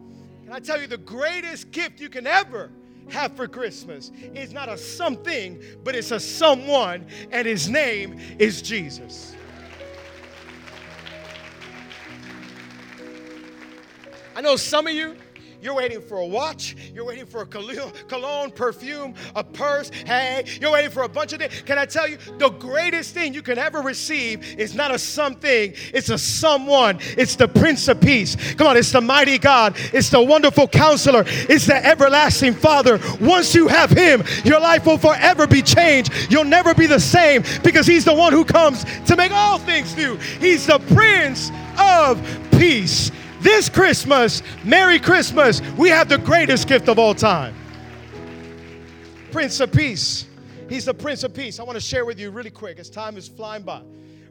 Can 0.44 0.52
I 0.52 0.58
tell 0.58 0.80
you 0.80 0.88
the 0.88 0.98
greatest 0.98 1.70
gift 1.70 2.00
you 2.00 2.08
can 2.08 2.26
ever 2.26 2.72
have 3.10 3.36
for 3.36 3.46
Christmas 3.46 4.10
is 4.34 4.52
not 4.52 4.68
a 4.68 4.76
something, 4.76 5.62
but 5.84 5.94
it's 5.94 6.10
a 6.10 6.18
someone, 6.18 7.06
and 7.30 7.46
his 7.46 7.68
name 7.68 8.18
is 8.38 8.60
Jesus. 8.60 9.36
I 14.34 14.40
know 14.40 14.56
some 14.56 14.86
of 14.88 14.92
you 14.92 15.16
you're 15.60 15.74
waiting 15.74 16.00
for 16.00 16.18
a 16.18 16.26
watch. 16.26 16.76
You're 16.94 17.04
waiting 17.04 17.26
for 17.26 17.42
a 17.42 17.46
cologne, 17.46 18.50
perfume, 18.50 19.14
a 19.34 19.42
purse. 19.42 19.90
Hey, 19.90 20.44
you're 20.60 20.72
waiting 20.72 20.90
for 20.90 21.02
a 21.02 21.08
bunch 21.08 21.32
of 21.32 21.40
things. 21.40 21.62
Can 21.62 21.78
I 21.78 21.84
tell 21.84 22.08
you, 22.08 22.18
the 22.38 22.50
greatest 22.50 23.14
thing 23.14 23.34
you 23.34 23.42
can 23.42 23.58
ever 23.58 23.80
receive 23.80 24.58
is 24.58 24.74
not 24.74 24.92
a 24.92 24.98
something, 24.98 25.74
it's 25.92 26.10
a 26.10 26.18
someone. 26.18 26.98
It's 27.16 27.36
the 27.36 27.48
Prince 27.48 27.88
of 27.88 28.00
Peace. 28.00 28.36
Come 28.54 28.68
on, 28.68 28.76
it's 28.76 28.92
the 28.92 29.00
mighty 29.00 29.38
God. 29.38 29.74
It's 29.92 30.10
the 30.10 30.22
wonderful 30.22 30.68
counselor. 30.68 31.24
It's 31.26 31.66
the 31.66 31.84
everlasting 31.84 32.54
Father. 32.54 33.00
Once 33.20 33.54
you 33.54 33.68
have 33.68 33.90
Him, 33.90 34.22
your 34.44 34.60
life 34.60 34.86
will 34.86 34.98
forever 34.98 35.46
be 35.46 35.62
changed. 35.62 36.12
You'll 36.30 36.44
never 36.44 36.74
be 36.74 36.86
the 36.86 37.00
same 37.00 37.42
because 37.62 37.86
He's 37.86 38.04
the 38.04 38.14
one 38.14 38.32
who 38.32 38.44
comes 38.44 38.84
to 39.06 39.16
make 39.16 39.32
all 39.32 39.58
things 39.58 39.96
new. 39.96 40.16
He's 40.40 40.66
the 40.66 40.78
Prince 40.94 41.50
of 41.78 42.20
Peace. 42.52 43.10
This 43.40 43.68
Christmas, 43.68 44.42
Merry 44.64 44.98
Christmas, 44.98 45.62
we 45.76 45.88
have 45.90 46.08
the 46.08 46.18
greatest 46.18 46.66
gift 46.68 46.88
of 46.88 46.98
all 46.98 47.14
time 47.14 47.54
Prince 49.30 49.60
of 49.60 49.72
Peace. 49.72 50.26
He's 50.68 50.84
the 50.84 50.94
Prince 50.94 51.22
of 51.22 51.34
Peace. 51.34 51.60
I 51.60 51.62
want 51.62 51.76
to 51.76 51.80
share 51.80 52.04
with 52.04 52.18
you 52.18 52.30
really 52.30 52.50
quick 52.50 52.78
as 52.78 52.90
time 52.90 53.16
is 53.16 53.28
flying 53.28 53.62
by. 53.62 53.82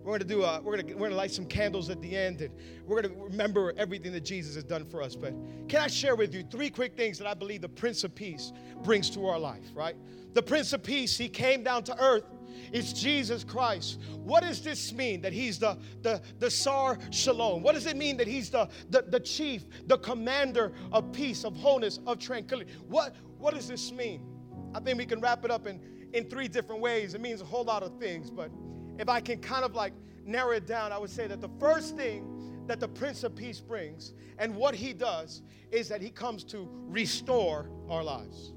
We're 0.07 0.19
to 0.19 0.23
do 0.23 0.43
a, 0.43 0.61
we're 0.61 0.77
going 0.77 0.87
to, 0.87 0.93
we're 0.93 1.09
to 1.09 1.15
light 1.15 1.31
some 1.31 1.45
candles 1.45 1.89
at 1.89 2.01
the 2.01 2.15
end 2.15 2.39
and 2.39 2.53
we're 2.85 3.01
to 3.01 3.09
remember 3.09 3.73
everything 3.75 4.13
that 4.13 4.23
Jesus 4.23 4.55
has 4.55 4.63
done 4.63 4.85
for 4.85 5.01
us. 5.01 5.17
But 5.17 5.33
can 5.67 5.81
I 5.81 5.87
share 5.87 6.15
with 6.15 6.33
you 6.33 6.45
three 6.49 6.69
quick 6.69 6.95
things 6.95 7.17
that 7.17 7.27
I 7.27 7.33
believe 7.33 7.59
the 7.59 7.67
Prince 7.67 8.05
of 8.05 8.15
Peace 8.15 8.53
brings 8.83 9.09
to 9.09 9.27
our 9.27 9.37
life, 9.37 9.65
right? 9.73 9.97
The 10.33 10.41
Prince 10.41 10.71
of 10.71 10.81
Peace, 10.81 11.17
he 11.17 11.27
came 11.27 11.61
down 11.61 11.83
to 11.83 12.01
earth 12.01 12.23
it's 12.71 12.93
Jesus 12.93 13.43
Christ. 13.43 13.99
What 14.23 14.43
does 14.43 14.61
this 14.61 14.93
mean 14.93 15.21
that 15.21 15.33
he's 15.33 15.59
the, 15.59 15.77
the, 16.01 16.21
the 16.39 16.49
Sar 16.49 16.97
Shalom? 17.11 17.61
What 17.61 17.75
does 17.75 17.85
it 17.85 17.97
mean 17.97 18.15
that 18.17 18.27
he's 18.27 18.49
the, 18.49 18.69
the, 18.89 19.03
the 19.03 19.19
chief, 19.19 19.65
the 19.87 19.97
commander 19.97 20.71
of 20.91 21.11
peace, 21.11 21.43
of 21.43 21.55
wholeness, 21.55 21.99
of 22.07 22.17
tranquility? 22.17 22.71
What, 22.87 23.13
what 23.37 23.53
does 23.53 23.67
this 23.67 23.91
mean? 23.91 24.25
I 24.73 24.79
think 24.79 24.97
we 24.97 25.05
can 25.05 25.19
wrap 25.19 25.45
it 25.45 25.51
up 25.51 25.67
in, 25.67 25.79
in 26.13 26.29
three 26.29 26.47
different 26.47 26.81
ways. 26.81 27.13
It 27.13 27.21
means 27.21 27.41
a 27.41 27.45
whole 27.45 27.63
lot 27.63 27.83
of 27.83 27.99
things, 27.99 28.31
but 28.31 28.49
if 28.99 29.09
I 29.09 29.19
can 29.19 29.39
kind 29.39 29.63
of 29.63 29.75
like 29.75 29.93
narrow 30.25 30.51
it 30.51 30.67
down, 30.67 30.91
I 30.91 30.97
would 30.97 31.09
say 31.09 31.27
that 31.27 31.41
the 31.41 31.49
first 31.59 31.95
thing 31.95 32.65
that 32.67 32.79
the 32.79 32.87
Prince 32.87 33.23
of 33.23 33.35
Peace 33.35 33.59
brings 33.59 34.13
and 34.37 34.55
what 34.55 34.75
he 34.75 34.93
does 34.93 35.41
is 35.71 35.87
that 35.89 36.01
he 36.01 36.09
comes 36.09 36.43
to 36.45 36.67
restore 36.87 37.69
our 37.89 38.03
lives. 38.03 38.53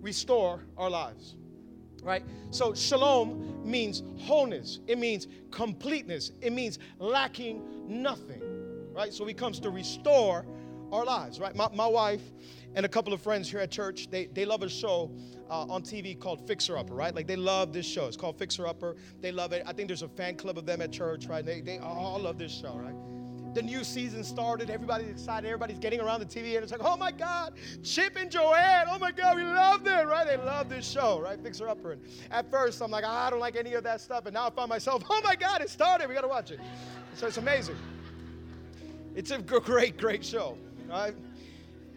Restore 0.00 0.64
our 0.76 0.88
lives 0.88 1.36
right? 2.02 2.24
So 2.50 2.74
shalom 2.74 3.62
means 3.64 4.02
wholeness, 4.18 4.80
it 4.86 4.98
means 4.98 5.28
completeness, 5.50 6.32
it 6.40 6.52
means 6.52 6.78
lacking 6.98 7.62
nothing, 7.86 8.42
right? 8.92 9.12
So 9.12 9.24
he 9.26 9.34
comes 9.34 9.60
to 9.60 9.70
restore 9.70 10.46
our 10.92 11.04
lives, 11.04 11.38
right? 11.38 11.54
My, 11.54 11.68
my 11.74 11.86
wife 11.86 12.22
and 12.74 12.86
a 12.86 12.88
couple 12.88 13.12
of 13.12 13.20
friends 13.20 13.50
here 13.50 13.60
at 13.60 13.70
church, 13.70 14.08
they, 14.10 14.26
they 14.26 14.44
love 14.44 14.62
a 14.62 14.68
show 14.68 15.10
uh, 15.50 15.66
on 15.66 15.82
TV 15.82 16.18
called 16.18 16.46
Fixer 16.46 16.76
Upper, 16.76 16.94
right? 16.94 17.14
Like 17.14 17.26
they 17.26 17.36
love 17.36 17.72
this 17.72 17.86
show. 17.86 18.06
It's 18.06 18.16
called 18.16 18.38
Fixer 18.38 18.66
Upper. 18.66 18.96
They 19.20 19.32
love 19.32 19.52
it. 19.52 19.62
I 19.66 19.72
think 19.72 19.88
there's 19.88 20.02
a 20.02 20.08
fan 20.08 20.36
club 20.36 20.58
of 20.58 20.66
them 20.66 20.80
at 20.80 20.92
church, 20.92 21.26
right? 21.26 21.44
They, 21.44 21.60
they 21.60 21.78
all 21.78 22.18
love 22.20 22.38
this 22.38 22.52
show, 22.52 22.76
right? 22.76 22.94
the 23.54 23.62
new 23.62 23.82
season 23.84 24.22
started. 24.22 24.70
Everybody's 24.70 25.08
excited. 25.08 25.46
Everybody's 25.46 25.78
getting 25.78 26.00
around 26.00 26.20
the 26.20 26.26
TV, 26.26 26.54
and 26.54 26.62
it's 26.62 26.72
like, 26.72 26.84
oh 26.84 26.96
my 26.96 27.10
God, 27.10 27.54
Chip 27.82 28.16
and 28.16 28.30
Joanna. 28.30 28.90
Oh 28.92 28.98
my 28.98 29.12
God, 29.12 29.36
we 29.36 29.42
love 29.42 29.84
them, 29.84 30.08
right? 30.08 30.26
They 30.26 30.36
love 30.36 30.68
this 30.68 30.88
show, 30.88 31.20
right? 31.20 31.40
Fixer 31.40 31.68
Upper. 31.68 31.92
And 31.92 32.02
at 32.30 32.50
first, 32.50 32.80
I'm 32.80 32.90
like, 32.90 33.04
oh, 33.06 33.10
I 33.10 33.30
don't 33.30 33.40
like 33.40 33.56
any 33.56 33.74
of 33.74 33.84
that 33.84 34.00
stuff. 34.00 34.26
And 34.26 34.34
now 34.34 34.46
I 34.46 34.50
find 34.50 34.68
myself, 34.68 35.02
oh 35.08 35.20
my 35.24 35.34
God, 35.34 35.60
it 35.62 35.70
started. 35.70 36.08
We 36.08 36.14
got 36.14 36.22
to 36.22 36.28
watch 36.28 36.50
it. 36.50 36.60
So 37.14 37.26
it's 37.26 37.38
amazing. 37.38 37.76
It's 39.14 39.32
a 39.32 39.38
great, 39.38 39.98
great 39.98 40.24
show, 40.24 40.56
right? 40.88 41.14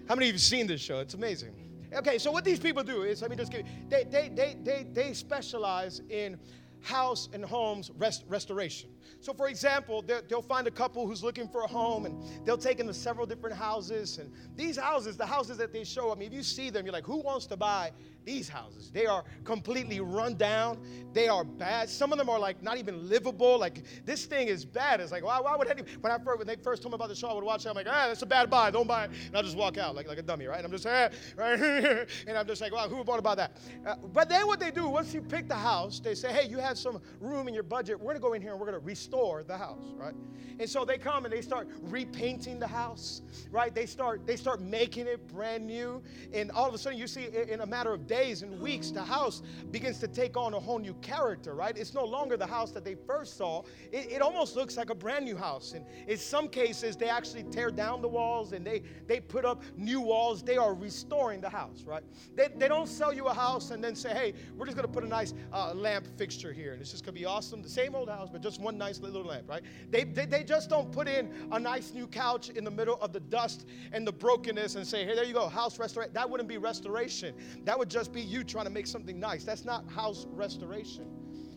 How 0.07 0.15
many 0.15 0.25
of 0.25 0.27
you 0.27 0.33
have 0.33 0.41
seen 0.41 0.67
this 0.67 0.81
show? 0.81 0.99
It's 0.99 1.13
amazing. 1.13 1.53
Okay, 1.93 2.17
so 2.17 2.31
what 2.31 2.43
these 2.43 2.59
people 2.59 2.83
do 2.83 3.03
is, 3.03 3.21
let 3.21 3.29
me 3.29 3.37
just 3.37 3.51
give 3.51 3.61
you, 3.61 3.67
they, 3.87 4.03
they, 4.03 4.29
they, 4.29 4.55
they, 4.63 4.85
they 4.91 5.13
specialize 5.13 6.01
in 6.09 6.37
house 6.81 7.29
and 7.31 7.45
homes 7.45 7.91
rest, 7.97 8.25
restoration. 8.27 8.89
So, 9.21 9.33
for 9.33 9.47
example, 9.47 10.03
they'll 10.27 10.41
find 10.41 10.67
a 10.67 10.71
couple 10.71 11.07
who's 11.07 11.23
looking 11.23 11.47
for 11.47 11.61
a 11.61 11.67
home 11.67 12.05
and 12.05 12.21
they'll 12.45 12.57
take 12.57 12.77
them 12.77 12.87
to 12.87 12.93
several 12.93 13.25
different 13.25 13.55
houses. 13.55 14.17
And 14.17 14.31
these 14.55 14.77
houses, 14.77 15.15
the 15.15 15.25
houses 15.25 15.57
that 15.57 15.71
they 15.71 15.85
show, 15.85 16.11
I 16.11 16.15
mean, 16.15 16.27
if 16.27 16.33
you 16.33 16.43
see 16.43 16.69
them, 16.69 16.85
you're 16.85 16.93
like, 16.93 17.05
who 17.05 17.21
wants 17.21 17.45
to 17.47 17.55
buy 17.55 17.91
these 18.25 18.49
houses. 18.49 18.91
They 18.91 19.05
are 19.05 19.23
completely 19.43 19.99
run 19.99 20.35
down. 20.35 20.79
They 21.13 21.27
are 21.27 21.43
bad. 21.43 21.89
Some 21.89 22.11
of 22.11 22.17
them 22.17 22.29
are 22.29 22.39
like 22.39 22.61
not 22.61 22.77
even 22.77 23.07
livable. 23.09 23.59
Like 23.59 23.83
this 24.05 24.25
thing 24.25 24.47
is 24.47 24.65
bad. 24.65 24.99
It's 24.99 25.11
like 25.11 25.23
why, 25.23 25.39
why 25.39 25.55
would 25.55 25.67
any? 25.67 25.83
When 26.01 26.11
I 26.11 26.17
first 26.17 26.37
when 26.39 26.47
they 26.47 26.55
first 26.55 26.81
told 26.81 26.93
me 26.93 26.95
about 26.95 27.09
the 27.09 27.15
show, 27.15 27.27
I 27.27 27.33
would 27.33 27.43
watch 27.43 27.65
it. 27.65 27.69
I'm 27.69 27.75
like, 27.75 27.87
ah, 27.89 28.07
that's 28.07 28.21
a 28.21 28.25
bad 28.25 28.49
buy. 28.49 28.71
Don't 28.71 28.87
buy 28.87 29.05
it. 29.05 29.11
And 29.27 29.35
I'll 29.35 29.43
just 29.43 29.57
walk 29.57 29.77
out 29.77 29.95
like 29.95 30.07
like 30.07 30.17
a 30.17 30.21
dummy, 30.21 30.45
right? 30.45 30.57
And 30.57 30.65
I'm 30.65 30.71
just 30.71 30.85
ah, 30.85 31.09
right, 31.35 31.59
and 32.27 32.37
I'm 32.37 32.47
just 32.47 32.61
like, 32.61 32.73
wow, 32.73 32.87
who 32.87 33.03
bought 33.03 33.19
about 33.19 33.37
that? 33.37 33.57
Uh, 33.85 33.95
but 34.13 34.29
then 34.29 34.47
what 34.47 34.59
they 34.59 34.71
do 34.71 34.87
once 34.87 35.13
you 35.13 35.21
pick 35.21 35.47
the 35.47 35.55
house, 35.55 35.99
they 35.99 36.15
say, 36.15 36.31
hey, 36.31 36.47
you 36.47 36.57
have 36.59 36.77
some 36.77 37.01
room 37.19 37.47
in 37.47 37.53
your 37.53 37.63
budget. 37.63 37.99
We're 37.99 38.13
gonna 38.13 38.19
go 38.19 38.33
in 38.33 38.41
here 38.41 38.51
and 38.51 38.59
we're 38.59 38.67
gonna 38.67 38.79
restore 38.79 39.43
the 39.43 39.57
house, 39.57 39.93
right? 39.95 40.15
And 40.59 40.69
so 40.69 40.85
they 40.85 40.97
come 40.97 41.25
and 41.25 41.33
they 41.33 41.41
start 41.41 41.67
repainting 41.81 42.59
the 42.59 42.67
house, 42.67 43.21
right? 43.51 43.73
They 43.73 43.85
start 43.85 44.25
they 44.25 44.35
start 44.35 44.61
making 44.61 45.07
it 45.07 45.27
brand 45.27 45.65
new, 45.65 46.01
and 46.33 46.51
all 46.51 46.67
of 46.67 46.73
a 46.73 46.77
sudden 46.77 46.97
you 46.97 47.07
see 47.07 47.27
in 47.49 47.61
a 47.61 47.65
matter 47.65 47.93
of 47.93 48.07
days 48.07 48.12
and 48.13 48.59
weeks, 48.59 48.91
the 48.91 49.03
house 49.03 49.41
begins 49.71 49.99
to 49.99 50.07
take 50.07 50.37
on 50.37 50.53
a 50.53 50.59
whole 50.59 50.79
new 50.79 50.93
character, 50.95 51.55
right? 51.55 51.75
It's 51.77 51.93
no 51.93 52.05
longer 52.05 52.37
the 52.37 52.45
house 52.45 52.71
that 52.71 52.85
they 52.85 52.95
first 52.95 53.37
saw. 53.37 53.63
It, 53.91 54.11
it 54.11 54.21
almost 54.21 54.55
looks 54.55 54.77
like 54.77 54.89
a 54.89 54.95
brand 54.95 55.25
new 55.25 55.35
house. 55.35 55.73
And 55.73 55.85
in 56.07 56.17
some 56.17 56.47
cases, 56.47 56.95
they 56.95 57.09
actually 57.09 57.43
tear 57.43 57.71
down 57.71 58.01
the 58.01 58.07
walls 58.07 58.53
and 58.53 58.65
they, 58.65 58.83
they 59.07 59.19
put 59.19 59.45
up 59.45 59.63
new 59.75 59.99
walls. 59.99 60.43
They 60.43 60.57
are 60.57 60.73
restoring 60.73 61.41
the 61.41 61.49
house, 61.49 61.83
right? 61.85 62.03
They, 62.35 62.49
they 62.55 62.67
don't 62.67 62.87
sell 62.87 63.11
you 63.11 63.27
a 63.27 63.33
house 63.33 63.71
and 63.71 63.83
then 63.83 63.95
say, 63.95 64.13
hey, 64.13 64.33
we're 64.55 64.65
just 64.65 64.77
going 64.77 64.87
to 64.87 64.93
put 64.93 65.03
a 65.03 65.07
nice 65.07 65.33
uh, 65.51 65.73
lamp 65.73 66.05
fixture 66.17 66.53
here 66.53 66.73
and 66.73 66.81
it's 66.81 66.91
just 66.91 67.03
going 67.03 67.15
to 67.15 67.19
be 67.19 67.25
awesome. 67.25 67.61
The 67.61 67.69
same 67.69 67.95
old 67.95 68.09
house, 68.09 68.29
but 68.31 68.41
just 68.41 68.61
one 68.61 68.77
nice 68.77 68.99
little 68.99 69.23
lamp, 69.23 69.49
right? 69.49 69.63
They, 69.89 70.03
they, 70.03 70.25
they 70.25 70.43
just 70.43 70.69
don't 70.69 70.91
put 70.91 71.07
in 71.07 71.31
a 71.51 71.59
nice 71.59 71.93
new 71.93 72.07
couch 72.07 72.49
in 72.49 72.63
the 72.63 72.71
middle 72.71 72.99
of 73.01 73.11
the 73.11 73.19
dust 73.19 73.65
and 73.91 74.05
the 74.05 74.13
brokenness 74.13 74.75
and 74.75 74.85
say, 74.85 75.03
hey, 75.03 75.15
there 75.15 75.23
you 75.23 75.33
go, 75.33 75.47
house 75.47 75.79
restoration. 75.79 76.13
That 76.13 76.29
wouldn't 76.29 76.49
be 76.49 76.57
restoration. 76.57 77.33
That 77.63 77.77
would 77.79 77.89
just 77.89 78.02
be 78.07 78.21
you 78.21 78.43
trying 78.43 78.65
to 78.65 78.71
make 78.71 78.87
something 78.87 79.19
nice. 79.19 79.43
That's 79.43 79.65
not 79.65 79.89
house 79.89 80.25
restoration, 80.31 81.07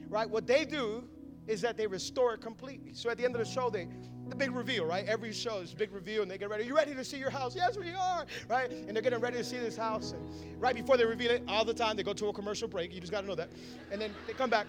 right? 0.09 0.29
What 0.29 0.47
they 0.47 0.65
do 0.65 1.05
is 1.47 1.61
that 1.61 1.77
they 1.77 1.87
restore 1.87 2.35
it 2.35 2.41
completely. 2.41 2.93
So 2.95 3.11
at 3.11 3.17
the 3.17 3.25
end 3.25 3.35
of 3.37 3.45
the 3.45 3.51
show, 3.51 3.71
they 3.71 3.89
the 4.29 4.35
big 4.35 4.51
reveal, 4.51 4.85
right? 4.85 5.07
Every 5.07 5.33
show 5.33 5.59
is 5.59 5.73
big 5.73 5.93
reveal, 5.93 6.23
and 6.23 6.31
they 6.31 6.37
get 6.39 6.51
ready. 6.51 6.65
Are 6.65 6.67
you 6.67 6.75
ready 6.75 6.95
to 6.95 7.05
see 7.05 7.17
your 7.17 7.31
house? 7.31 7.55
Yes, 7.55 7.79
we 7.79 7.93
are, 7.93 8.27
right? 8.49 8.71
And 8.71 8.97
they're 8.97 9.03
getting 9.03 9.21
ready 9.21 9.37
to 9.37 9.45
see 9.45 9.59
this 9.59 9.77
house. 9.77 10.13
And 10.13 10.61
right 10.61 10.75
before 10.75 10.97
they 10.97 11.05
reveal 11.05 11.31
it, 11.31 11.45
all 11.47 11.65
the 11.65 11.75
time 11.75 11.97
they 11.97 12.03
go 12.03 12.13
to 12.13 12.27
a 12.27 12.33
commercial 12.33 12.67
break. 12.67 12.93
You 12.93 13.01
just 13.01 13.13
got 13.13 13.21
to 13.21 13.27
know 13.27 13.37
that, 13.37 13.51
and 13.93 14.01
then 14.01 14.13
they 14.27 14.33
come 14.33 14.51
back. 14.51 14.67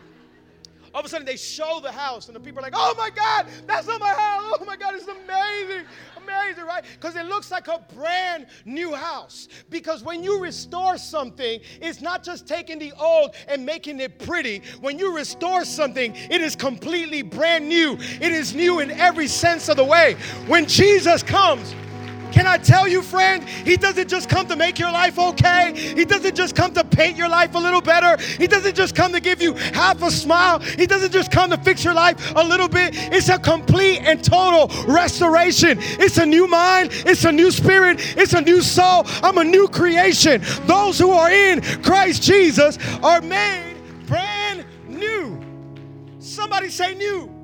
All 0.98 1.02
of 1.02 1.06
a 1.06 1.10
sudden, 1.10 1.28
they 1.28 1.38
show 1.38 1.80
the 1.80 1.92
house, 1.92 2.26
and 2.26 2.36
the 2.36 2.40
people 2.40 2.58
are 2.58 2.64
like, 2.64 2.74
"Oh 2.76 2.96
my 2.98 3.12
God, 3.12 3.46
that's 3.68 3.86
not 3.86 4.00
my 4.00 4.10
house! 4.10 4.58
Oh 4.60 4.66
my 4.66 4.76
God, 4.76 4.96
it's 4.96 5.08
amazing! 5.08 5.86
amazing, 6.28 6.66
right? 6.66 6.84
Because 7.00 7.16
it 7.16 7.28
looks 7.28 7.52
like 7.52 7.68
a 7.68 7.80
brand 7.96 8.48
new 8.66 8.94
house. 8.94 9.48
Because 9.70 10.04
when 10.04 10.24
you 10.24 10.40
restore 10.40 10.98
something, 10.98 11.62
it's 11.82 12.02
not 12.02 12.24
just 12.24 12.48
taking 12.48 12.80
the 12.80 12.92
old 13.00 13.36
and 13.48 13.66
making 13.66 14.00
it 14.00 14.20
pretty. 14.20 14.62
When 14.82 15.00
you 15.00 15.16
restore 15.16 15.64
something, 15.66 16.14
it 16.16 16.42
is 16.42 16.56
completely 16.56 17.22
brand 17.22 17.70
new. 17.70 17.94
It 18.00 18.32
is 18.32 18.54
new 18.54 18.80
in 18.80 18.92
every 18.92 19.28
sense 19.28 19.70
of 19.70 19.78
the 19.78 19.86
way. 19.86 20.16
When 20.48 20.66
Jesus 20.66 21.24
comes, 21.24 21.74
can 22.32 22.48
I 22.48 22.58
tell 22.58 22.88
you, 22.88 23.02
friend, 23.02 23.48
He 23.48 23.78
doesn't 23.78 24.10
just 24.10 24.30
come 24.30 24.48
to 24.48 24.56
make 24.56 24.80
your 24.80 24.92
life 24.92 25.18
okay. 25.18 25.74
He 25.76 26.06
doesn't 26.06 26.36
just 26.36 26.56
come 26.56 26.74
to 26.74 26.84
paint 26.84 27.18
your 27.18 27.30
life 27.30 27.56
a 27.56 27.60
little 27.60 27.82
better. 27.82 28.22
He 28.24 28.48
doesn't 28.48 28.76
just 28.76 28.96
come 28.96 29.12
to 29.14 29.20
give 29.20 29.42
you 29.42 29.54
half 29.54 30.02
a 30.02 30.12
smile. 30.12 30.60
He 30.60 30.86
doesn't 30.86 31.12
just 31.12 31.32
come 31.32 31.50
to 31.50 31.58
fix 31.58 31.84
your 31.84 31.94
life 31.94 32.34
a 32.36 32.44
little 32.44 32.68
bit. 32.68 32.92
It's 32.96 33.30
a 33.30 33.40
complete 33.40 34.00
and 34.00 34.24
total 34.24 34.68
restoration. 34.86 35.78
It's 35.80 36.18
a 36.18 36.26
new 36.26 36.48
mind, 36.48 36.90
it's 37.06 37.26
a 37.26 37.32
new 37.32 37.52
spirit, 37.52 38.00
it's 38.18 38.34
a 38.34 38.42
new 38.42 38.62
soul. 38.62 39.04
I'm 39.24 39.38
a 39.38 39.44
new 39.44 39.68
creation. 39.68 40.42
Those 40.66 41.00
who 41.00 41.12
are 41.12 41.32
in 41.32 41.62
Christ 41.82 42.24
Jesus 42.24 42.78
are 43.04 43.22
made 43.22 43.76
brand 44.08 44.66
new. 44.88 45.40
Somebody 46.20 46.70
say 46.70 46.96
new. 46.96 47.37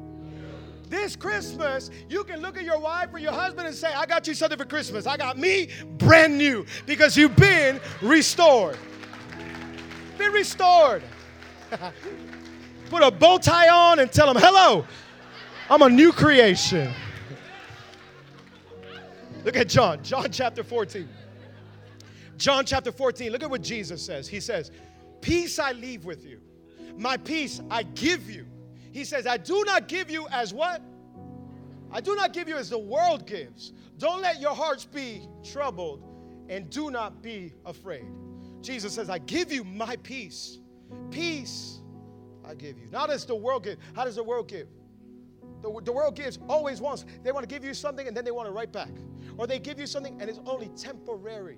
This 0.94 1.16
Christmas, 1.16 1.90
you 2.08 2.24
can 2.24 2.40
look 2.40 2.56
at 2.56 2.64
your 2.64 2.78
wife 2.78 3.10
or 3.12 3.18
your 3.18 3.32
husband 3.32 3.66
and 3.66 3.76
say, 3.76 3.92
I 3.92 4.06
got 4.06 4.28
you 4.28 4.36
something 4.36 4.60
for 4.60 4.66
Christmas. 4.66 5.08
I 5.08 5.18
got 5.18 5.40
me 5.40 5.70
brand 5.98 6.38
new 6.38 6.68
because 6.86 7.18
you've 7.18 7.36
been 7.36 7.82
restored. 8.00 8.78
Been 10.20 10.32
restored. 10.32 11.02
Put 12.92 13.02
a 13.02 13.10
bow 13.10 13.40
tie 13.40 13.70
on 13.70 13.98
and 13.98 14.12
tell 14.12 14.32
them, 14.32 14.40
hello, 14.40 14.86
I'm 15.68 15.82
a 15.82 15.90
new 15.90 16.12
creation. 16.12 16.94
Look 19.46 19.58
at 19.58 19.70
John, 19.70 20.04
John 20.04 20.32
chapter 20.32 20.64
14. 20.64 21.10
John 22.38 22.66
chapter 22.68 22.92
14, 22.92 23.32
look 23.32 23.42
at 23.42 23.50
what 23.50 23.64
Jesus 23.64 24.06
says. 24.06 24.28
He 24.28 24.40
says, 24.40 24.70
Peace 25.22 25.58
I 25.58 25.72
leave 25.72 26.06
with 26.06 26.24
you, 26.24 26.40
my 26.96 27.18
peace 27.18 27.62
I 27.72 27.82
give 27.82 28.30
you. 28.30 28.46
He 28.94 29.04
says, 29.04 29.26
I 29.26 29.38
do 29.38 29.64
not 29.66 29.88
give 29.88 30.12
you 30.12 30.28
as 30.32 30.54
what? 30.54 30.82
I 31.92 32.00
do 32.00 32.16
not 32.16 32.32
give 32.32 32.48
you 32.48 32.56
as 32.56 32.70
the 32.70 32.78
world 32.78 33.26
gives. 33.26 33.74
Don't 33.98 34.22
let 34.22 34.40
your 34.40 34.54
hearts 34.54 34.86
be 34.86 35.28
troubled 35.44 36.04
and 36.48 36.70
do 36.70 36.92
not 36.92 37.24
be 37.24 37.54
afraid. 37.66 38.06
Jesus 38.62 38.94
says, 38.94 39.10
I 39.10 39.18
give 39.18 39.52
you 39.52 39.64
my 39.64 39.96
peace. 39.98 40.60
Peace 41.10 41.80
I 42.46 42.54
give 42.54 42.78
you. 42.78 42.88
Not 42.92 43.10
as 43.10 43.26
the 43.26 43.36
world 43.36 43.64
gives. 43.64 43.82
How 43.96 44.06
does 44.06 44.16
the 44.16 44.24
world 44.24 44.48
give? 44.48 44.68
The, 45.64 45.82
the 45.84 45.92
world 45.92 46.16
gives 46.16 46.38
always 46.48 46.80
wants. 46.80 47.06
They 47.24 47.32
want 47.32 47.50
to 47.50 47.54
give 47.54 47.66
you 47.66 47.74
something 47.74 48.08
and 48.08 48.16
then 48.16 48.24
they 48.24 48.32
want 48.32 48.48
it 48.48 48.52
right 48.52 48.72
back. 48.72 48.92
Or 49.38 49.48
they 49.48 49.58
give 49.58 49.80
you 49.80 49.88
something 49.88 50.22
and 50.22 50.30
it's 50.30 50.40
only 50.46 50.68
temporary. 50.70 51.58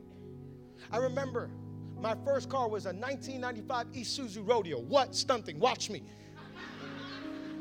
I 0.89 0.97
remember 0.97 1.49
my 1.99 2.15
first 2.23 2.49
car 2.49 2.69
was 2.69 2.85
a 2.85 2.93
1995 2.93 3.87
Isuzu 3.91 4.47
Rodeo. 4.47 4.79
What 4.79 5.15
stunting? 5.15 5.59
Watch 5.59 5.89
me 5.89 6.03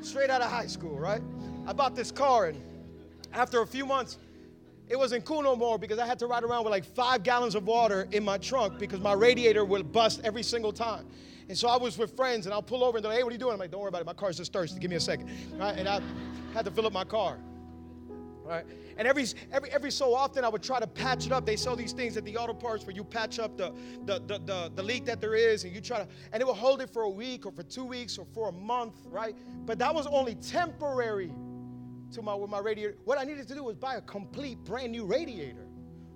straight 0.05 0.31
out 0.31 0.41
of 0.41 0.51
high 0.51 0.67
school, 0.67 0.99
right? 0.99 1.23
I 1.67 1.73
bought 1.73 1.95
this 1.95 2.11
car, 2.11 2.47
and 2.47 2.63
after 3.33 3.63
a 3.63 3.67
few 3.67 3.87
months, 3.87 4.19
it 4.89 4.97
wasn't 4.97 5.25
cool 5.25 5.43
no 5.43 5.57
more 5.57 5.79
because 5.79 5.99
I 5.99 6.07
had 6.07 6.19
to 6.19 6.27
ride 6.27 6.45
around 6.45 6.65
with 6.65 6.71
like 6.71 6.85
five 6.85 7.23
gallons 7.23 7.55
of 7.55 7.67
water 7.67 8.07
in 8.13 8.25
my 8.25 8.37
trunk 8.39 8.79
because 8.79 9.01
my 9.01 9.15
radiator 9.15 9.65
would 9.65 9.93
bust 9.93 10.21
every 10.25 10.43
single 10.43 10.73
time. 10.73 11.07
And 11.49 11.57
so 11.57 11.69
I 11.69 11.77
was 11.77 11.97
with 11.99 12.15
friends, 12.17 12.47
and 12.47 12.55
I'll 12.55 12.63
pull 12.63 12.85
over 12.85 12.99
and 12.99 13.05
they're 13.05 13.11
like, 13.11 13.19
hey, 13.19 13.25
what 13.25 13.31
are 13.31 13.35
you 13.35 13.39
doing? 13.39 13.55
I'm 13.55 13.59
like, 13.59 13.71
don't 13.71 13.81
worry 13.81 13.89
about 13.89 14.03
it. 14.03 14.07
My 14.07 14.15
car's 14.15 14.37
just 14.37 14.53
thirsty. 14.53 14.79
Give 14.79 14.91
me 14.91 14.97
a 14.97 15.01
second. 15.01 15.31
Right? 15.59 15.77
And 15.79 15.89
I 15.89 16.01
had 16.53 16.65
to 16.65 16.71
fill 16.71 16.87
up 16.87 16.93
my 16.93 17.05
car. 17.05 17.39
Right? 18.45 18.67
And 18.99 19.09
every, 19.09 19.27
every, 19.53 19.71
every 19.71 19.91
so 19.91 20.15
often, 20.15 20.45
I 20.45 20.49
would 20.49 20.63
try 20.63 20.79
to 20.79 20.87
patch 20.87 21.25
it 21.25 21.33
up. 21.33 21.47
They 21.47 21.57
sell 21.57 21.75
these 21.75 21.93
things 21.93 22.17
at 22.19 22.25
the 22.27 22.37
auto 22.37 22.53
parts 22.53 22.85
where 22.85 22.95
you 22.95 23.03
patch 23.03 23.39
up 23.39 23.57
the, 23.57 23.73
the, 24.05 24.21
the, 24.27 24.39
the, 24.45 24.73
the 24.75 24.83
leak 24.83 25.07
that 25.07 25.21
there 25.21 25.35
is, 25.35 25.65
and 25.65 25.75
you 25.75 25.81
try 25.81 25.99
to, 25.99 26.07
and 26.33 26.43
it 26.43 26.45
will 26.45 26.53
hold 26.53 26.83
it 26.83 26.91
for 26.91 27.03
a 27.03 27.11
week 27.11 27.47
or 27.47 27.53
for 27.53 27.63
two 27.63 27.85
weeks 27.85 28.19
or 28.19 28.27
for 28.35 28.51
a 28.51 28.53
month, 28.53 28.97
right? 29.07 29.35
But 29.65 29.79
that 29.79 29.95
was 29.95 30.07
only 30.07 30.35
temporary 30.35 31.33
to 32.13 32.23
my, 32.23 32.35
with 32.35 32.51
my 32.51 32.59
radiator. 32.59 32.97
What 33.05 33.19
I 33.19 33.25
needed 33.25 33.49
to 33.49 33.55
do 33.55 33.65
was 33.65 33.77
buy 33.77 33.95
a 33.95 34.03
complete 34.03 34.59
brand 34.65 34.93
new 34.93 35.07
radiator, 35.07 35.67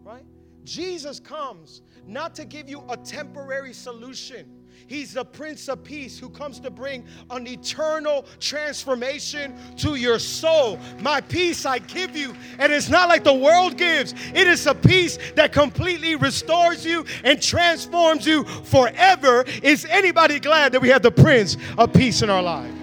right? 0.04 0.24
Jesus 0.64 1.18
comes 1.18 1.80
not 2.06 2.34
to 2.34 2.44
give 2.44 2.68
you 2.68 2.84
a 2.90 2.96
temporary 2.98 3.72
solution 3.72 4.57
He's 4.86 5.14
the 5.14 5.24
Prince 5.24 5.68
of 5.68 5.84
Peace 5.84 6.18
who 6.18 6.30
comes 6.30 6.60
to 6.60 6.70
bring 6.70 7.04
an 7.30 7.46
eternal 7.46 8.24
transformation 8.40 9.54
to 9.76 9.96
your 9.96 10.18
soul. 10.18 10.78
My 11.00 11.20
peace 11.20 11.66
I 11.66 11.78
give 11.78 12.16
you, 12.16 12.34
and 12.58 12.72
it's 12.72 12.88
not 12.88 13.08
like 13.08 13.24
the 13.24 13.34
world 13.34 13.76
gives, 13.76 14.12
it 14.12 14.46
is 14.46 14.66
a 14.66 14.74
peace 14.74 15.18
that 15.34 15.52
completely 15.52 16.16
restores 16.16 16.84
you 16.84 17.04
and 17.24 17.42
transforms 17.42 18.26
you 18.26 18.44
forever. 18.44 19.44
Is 19.62 19.84
anybody 19.86 20.40
glad 20.40 20.72
that 20.72 20.80
we 20.80 20.88
have 20.88 21.02
the 21.02 21.10
Prince 21.10 21.56
of 21.76 21.92
Peace 21.92 22.22
in 22.22 22.30
our 22.30 22.42
life? 22.42 22.74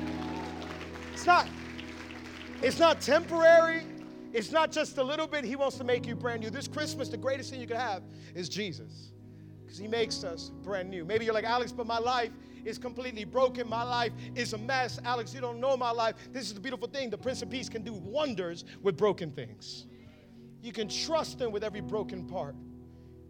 It's 1.14 1.26
not. 1.26 1.48
It's 2.62 2.80
not 2.80 3.02
temporary. 3.02 3.84
It's 4.34 4.52
not 4.52 4.72
just 4.72 4.98
a 4.98 5.04
little 5.04 5.28
bit. 5.28 5.44
He 5.44 5.56
wants 5.56 5.78
to 5.78 5.84
make 5.84 6.06
you 6.06 6.16
brand 6.16 6.42
new. 6.42 6.50
This 6.50 6.68
Christmas, 6.68 7.10
the 7.10 7.18
greatest 7.18 7.52
thing 7.52 7.62
you 7.62 7.68
could 7.68 7.78
have 7.78 8.04
is 8.36 8.50
Jesus 8.50 9.12
because 9.76 9.82
He 9.82 9.88
makes 9.88 10.24
us 10.24 10.52
brand 10.64 10.90
new. 10.90 11.04
Maybe 11.04 11.26
you're 11.26 11.34
like, 11.34 11.44
Alex, 11.44 11.72
but 11.72 11.86
my 11.86 12.00
life 12.00 12.32
is 12.64 12.78
completely 12.78 13.26
broken. 13.26 13.68
My 13.70 13.84
life 13.84 14.14
is 14.34 14.54
a 14.54 14.58
mess. 14.58 15.00
Alex, 15.04 15.34
you 15.34 15.42
don't 15.42 15.60
know 15.60 15.76
my 15.76 15.92
life. 15.92 16.16
This 16.32 16.46
is 16.46 16.54
the 16.54 16.60
beautiful 16.62 16.88
thing. 16.88 17.10
The 17.10 17.18
Prince 17.18 17.42
of 17.42 17.50
Peace 17.50 17.68
can 17.68 17.84
do 17.84 17.94
wonders 17.94 18.64
with 18.82 18.96
broken 18.96 19.32
things. 19.32 19.86
You 20.62 20.72
can 20.72 20.88
trust 20.88 21.42
Him 21.42 21.52
with 21.52 21.64
every 21.64 21.82
broken 21.82 22.26
part 22.26 22.56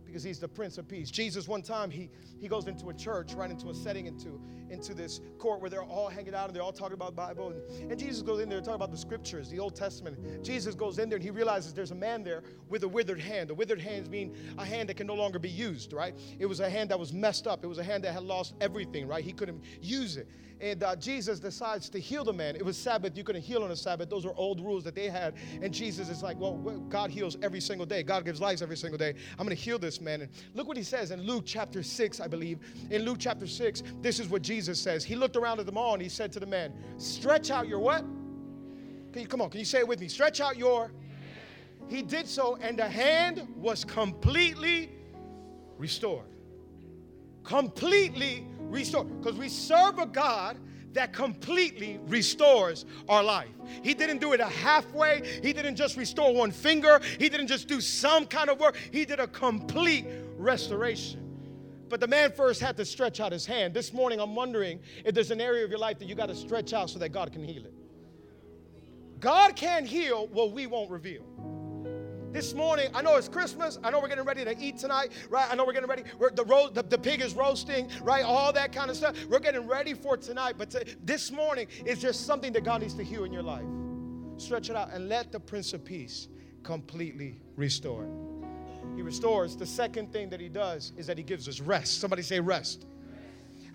because 0.05 0.23
he's 0.23 0.39
the 0.39 0.47
prince 0.47 0.77
of 0.77 0.87
peace 0.87 1.11
jesus 1.11 1.45
one 1.45 1.61
time 1.61 1.91
he, 1.91 2.09
he 2.39 2.47
goes 2.47 2.67
into 2.67 2.87
a 2.87 2.93
church 2.93 3.33
right 3.33 3.51
into 3.51 3.67
a 3.67 3.75
setting 3.75 4.05
into, 4.05 4.39
into 4.75 4.93
this 4.93 5.21
court 5.39 5.61
where 5.61 5.69
they're 5.69 5.83
all 5.83 6.09
hanging 6.09 6.35
out 6.35 6.47
and 6.47 6.55
they're 6.55 6.61
all 6.61 6.73
talking 6.73 6.93
about 6.93 7.07
the 7.07 7.15
bible 7.15 7.49
and, 7.49 7.91
and 7.91 7.97
jesus 7.99 8.21
goes 8.21 8.41
in 8.41 8.49
there 8.49 8.59
to 8.59 8.65
talk 8.65 8.75
about 8.75 8.91
the 8.91 8.97
scriptures 8.97 9.49
the 9.49 9.57
old 9.57 9.75
testament 9.75 10.43
jesus 10.43 10.75
goes 10.75 10.99
in 10.99 11.07
there 11.09 11.15
and 11.15 11.23
he 11.23 11.31
realizes 11.31 11.73
there's 11.73 11.91
a 11.91 11.95
man 11.95 12.23
there 12.23 12.43
with 12.69 12.83
a 12.83 12.87
withered 12.87 13.19
hand 13.19 13.49
a 13.49 13.53
withered 13.53 13.79
hand 13.79 14.09
means 14.09 14.37
a 14.57 14.65
hand 14.65 14.89
that 14.89 14.97
can 14.97 15.07
no 15.07 15.15
longer 15.15 15.39
be 15.39 15.49
used 15.49 15.93
right 15.93 16.13
it 16.39 16.45
was 16.45 16.59
a 16.59 16.69
hand 16.69 16.91
that 16.91 16.99
was 16.99 17.13
messed 17.13 17.47
up 17.47 17.63
it 17.63 17.67
was 17.67 17.77
a 17.77 17.83
hand 17.83 18.03
that 18.03 18.13
had 18.13 18.23
lost 18.23 18.53
everything 18.59 19.07
right 19.07 19.23
he 19.23 19.31
couldn't 19.31 19.63
use 19.81 20.17
it 20.17 20.27
and 20.61 20.83
uh, 20.83 20.95
Jesus 20.95 21.39
decides 21.39 21.89
to 21.89 21.99
heal 21.99 22.23
the 22.23 22.33
man. 22.33 22.55
It 22.55 22.63
was 22.63 22.77
Sabbath. 22.77 23.17
You 23.17 23.23
couldn't 23.23 23.41
heal 23.41 23.63
on 23.63 23.71
a 23.71 23.75
Sabbath. 23.75 24.09
Those 24.09 24.25
are 24.25 24.33
old 24.35 24.61
rules 24.61 24.83
that 24.85 24.95
they 24.95 25.09
had. 25.09 25.35
And 25.61 25.73
Jesus 25.73 26.09
is 26.09 26.23
like, 26.23 26.39
well, 26.39 26.53
God 26.89 27.11
heals 27.11 27.37
every 27.41 27.59
single 27.59 27.85
day. 27.85 28.03
God 28.03 28.25
gives 28.25 28.39
life 28.39 28.61
every 28.61 28.77
single 28.77 28.97
day. 28.97 29.15
I'm 29.31 29.45
going 29.45 29.55
to 29.55 29.61
heal 29.61 29.77
this 29.77 29.99
man. 29.99 30.21
And 30.21 30.31
look 30.53 30.67
what 30.67 30.77
he 30.77 30.83
says 30.83 31.11
in 31.11 31.21
Luke 31.21 31.43
chapter 31.45 31.83
6, 31.83 32.19
I 32.21 32.27
believe. 32.27 32.59
In 32.89 33.03
Luke 33.03 33.17
chapter 33.19 33.47
6, 33.47 33.83
this 34.01 34.19
is 34.19 34.29
what 34.29 34.41
Jesus 34.41 34.64
says. 34.73 35.03
He 35.03 35.15
looked 35.15 35.35
around 35.35 35.59
at 35.59 35.65
them 35.65 35.77
all 35.77 35.93
and 35.93 36.01
he 36.01 36.09
said 36.09 36.31
to 36.33 36.39
the 36.39 36.45
man, 36.45 36.73
Stretch 36.97 37.51
out 37.51 37.67
your 37.67 37.79
what? 37.79 38.03
Can 39.13 39.21
you 39.21 39.27
come 39.27 39.41
on? 39.41 39.49
Can 39.49 39.59
you 39.59 39.65
say 39.65 39.79
it 39.79 39.87
with 39.87 39.99
me? 39.99 40.07
Stretch 40.07 40.41
out 40.41 40.57
your. 40.57 40.91
He 41.87 42.01
did 42.01 42.27
so, 42.27 42.57
and 42.61 42.77
the 42.77 42.87
hand 42.87 43.47
was 43.55 43.85
completely 43.85 44.91
restored. 45.77 46.25
Completely 47.43 48.47
restored. 48.59 49.21
Because 49.21 49.37
we 49.37 49.49
serve 49.49 49.99
a 49.99 50.05
God 50.05 50.57
that 50.93 51.13
completely 51.13 51.99
restores 52.07 52.85
our 53.07 53.23
life. 53.23 53.49
He 53.83 53.93
didn't 53.93 54.19
do 54.19 54.33
it 54.33 54.39
a 54.39 54.45
halfway. 54.45 55.21
He 55.43 55.53
didn't 55.53 55.75
just 55.75 55.97
restore 55.97 56.33
one 56.33 56.51
finger. 56.51 56.99
He 57.19 57.29
didn't 57.29 57.47
just 57.47 57.67
do 57.67 57.79
some 57.81 58.25
kind 58.25 58.49
of 58.49 58.59
work. 58.59 58.77
He 58.91 59.05
did 59.05 59.19
a 59.19 59.27
complete 59.27 60.07
restoration. 60.37 61.24
But 61.87 61.99
the 61.99 62.07
man 62.07 62.31
first 62.31 62.61
had 62.61 62.77
to 62.77 62.85
stretch 62.85 63.19
out 63.19 63.31
his 63.31 63.45
hand. 63.45 63.73
This 63.73 63.93
morning, 63.93 64.19
I'm 64.19 64.35
wondering 64.35 64.79
if 65.03 65.13
there's 65.13 65.31
an 65.31 65.41
area 65.41 65.63
of 65.63 65.69
your 65.69 65.79
life 65.79 65.99
that 65.99 66.05
you 66.05 66.15
got 66.15 66.27
to 66.27 66.35
stretch 66.35 66.73
out 66.73 66.89
so 66.89 66.99
that 66.99 67.09
God 67.09 67.31
can 67.31 67.43
heal 67.43 67.65
it. 67.65 67.73
God 69.19 69.55
can 69.55 69.85
heal 69.85 70.27
what 70.27 70.51
we 70.51 70.67
won't 70.67 70.89
reveal. 70.89 71.23
This 72.31 72.53
morning, 72.53 72.89
I 72.93 73.01
know 73.01 73.15
it's 73.15 73.29
Christmas. 73.29 73.79
I 73.81 73.89
know 73.89 74.01
we're 74.01 74.09
getting 74.09 74.25
ready 74.25 74.43
to 74.43 74.59
eat 74.59 74.77
tonight, 74.77 75.13
right? 75.29 75.49
I 75.49 75.55
know 75.55 75.63
we're 75.63 75.71
getting 75.71 75.89
ready. 75.89 76.03
We're, 76.19 76.31
the, 76.31 76.43
ro- 76.43 76.69
the, 76.69 76.83
the 76.83 76.97
pig 76.97 77.21
is 77.21 77.33
roasting, 77.33 77.89
right? 78.01 78.25
All 78.25 78.51
that 78.51 78.73
kind 78.73 78.89
of 78.89 78.97
stuff. 78.97 79.15
We're 79.27 79.39
getting 79.39 79.65
ready 79.65 79.93
for 79.93 80.17
tonight. 80.17 80.55
But 80.57 80.69
to, 80.71 80.85
this 81.01 81.31
morning 81.31 81.67
is 81.85 82.01
just 82.01 82.25
something 82.25 82.51
that 82.51 82.65
God 82.65 82.81
needs 82.81 82.93
to 82.95 83.03
heal 83.03 83.23
in 83.23 83.31
your 83.31 83.41
life. 83.41 83.63
Stretch 84.35 84.69
it 84.69 84.75
out 84.75 84.91
and 84.91 85.07
let 85.07 85.31
the 85.31 85.39
Prince 85.39 85.71
of 85.71 85.85
Peace 85.85 86.27
completely 86.61 87.39
restore. 87.55 88.05
He 88.95 89.01
restores. 89.01 89.55
The 89.55 89.65
second 89.65 90.11
thing 90.11 90.29
that 90.29 90.39
he 90.39 90.49
does 90.49 90.93
is 90.97 91.07
that 91.07 91.17
he 91.17 91.23
gives 91.23 91.47
us 91.47 91.59
rest. 91.59 91.99
Somebody 91.99 92.21
say 92.21 92.39
rest. 92.39 92.85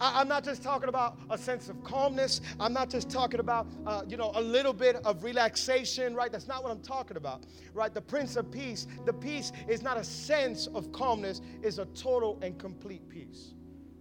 I, 0.00 0.22
am 0.22 0.28
not 0.28 0.44
just 0.44 0.62
talking 0.62 0.88
about 0.88 1.18
a 1.28 1.36
sense 1.36 1.68
of 1.68 1.84
calmness. 1.84 2.40
I'm 2.58 2.72
not 2.72 2.88
just 2.88 3.10
talking 3.10 3.38
about, 3.38 3.66
uh, 3.86 4.02
you 4.08 4.16
know, 4.16 4.32
a 4.34 4.40
little 4.40 4.72
bit 4.72 4.96
of 5.04 5.22
relaxation, 5.22 6.14
right? 6.14 6.32
That's 6.32 6.48
not 6.48 6.62
what 6.62 6.72
I'm 6.72 6.80
talking 6.80 7.18
about, 7.18 7.44
right? 7.74 7.92
The 7.92 8.00
Prince 8.00 8.36
of 8.36 8.50
Peace, 8.50 8.86
the 9.04 9.12
peace 9.12 9.52
is 9.68 9.82
not 9.82 9.98
a 9.98 10.04
sense 10.04 10.68
of 10.68 10.90
calmness, 10.92 11.42
it's 11.62 11.76
a 11.76 11.84
total 11.86 12.38
and 12.40 12.58
complete 12.58 13.06
peace, 13.10 13.52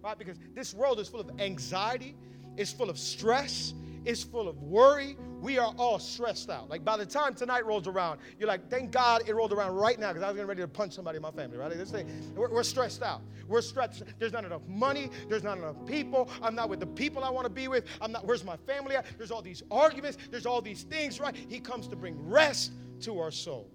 right? 0.02 0.18
Because 0.18 0.38
this 0.54 0.72
world 0.72 1.00
is 1.00 1.08
full 1.08 1.20
of 1.20 1.38
anxiety, 1.38 2.16
it's 2.56 2.72
full 2.72 2.88
of 2.88 2.98
stress, 2.98 3.74
is 4.04 4.22
full 4.22 4.48
of 4.48 4.62
worry. 4.62 5.16
We 5.40 5.58
are 5.58 5.74
all 5.78 5.98
stressed 5.98 6.50
out. 6.50 6.68
Like 6.68 6.84
by 6.84 6.96
the 6.96 7.06
time 7.06 7.34
tonight 7.34 7.64
rolls 7.66 7.86
around, 7.86 8.20
you're 8.38 8.48
like, 8.48 8.68
thank 8.70 8.90
God 8.90 9.22
it 9.26 9.34
rolled 9.34 9.52
around 9.52 9.74
right 9.74 9.98
now 9.98 10.08
because 10.08 10.22
I 10.22 10.28
was 10.28 10.36
getting 10.36 10.48
ready 10.48 10.62
to 10.62 10.68
punch 10.68 10.94
somebody 10.94 11.16
in 11.16 11.22
my 11.22 11.30
family, 11.30 11.56
right? 11.56 11.70
this 11.76 11.90
thing, 11.90 12.08
we're, 12.34 12.50
we're 12.50 12.62
stressed 12.62 13.02
out. 13.02 13.22
We're 13.48 13.62
stressed. 13.62 14.02
There's 14.18 14.32
not 14.32 14.44
enough 14.44 14.62
money. 14.68 15.10
There's 15.28 15.42
not 15.42 15.58
enough 15.58 15.76
people. 15.86 16.30
I'm 16.42 16.54
not 16.54 16.68
with 16.68 16.80
the 16.80 16.86
people 16.86 17.24
I 17.24 17.30
want 17.30 17.46
to 17.46 17.52
be 17.52 17.68
with. 17.68 17.84
I'm 18.00 18.12
not, 18.12 18.26
where's 18.26 18.44
my 18.44 18.56
family 18.56 18.96
at? 18.96 19.06
There's 19.16 19.30
all 19.30 19.42
these 19.42 19.62
arguments. 19.70 20.18
There's 20.30 20.46
all 20.46 20.60
these 20.60 20.82
things, 20.82 21.20
right? 21.20 21.34
He 21.34 21.58
comes 21.60 21.88
to 21.88 21.96
bring 21.96 22.16
rest 22.28 22.72
to 23.00 23.18
our 23.18 23.30
soul. 23.30 23.70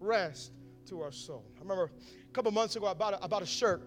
Rest 0.00 0.52
to 0.86 1.00
our 1.00 1.12
soul. 1.12 1.44
I 1.56 1.60
remember 1.62 1.90
a 2.28 2.32
couple 2.32 2.50
months 2.52 2.76
ago, 2.76 2.86
I 2.86 2.94
bought 2.94 3.14
a, 3.14 3.24
I 3.24 3.26
bought 3.26 3.42
a 3.42 3.46
shirt 3.46 3.82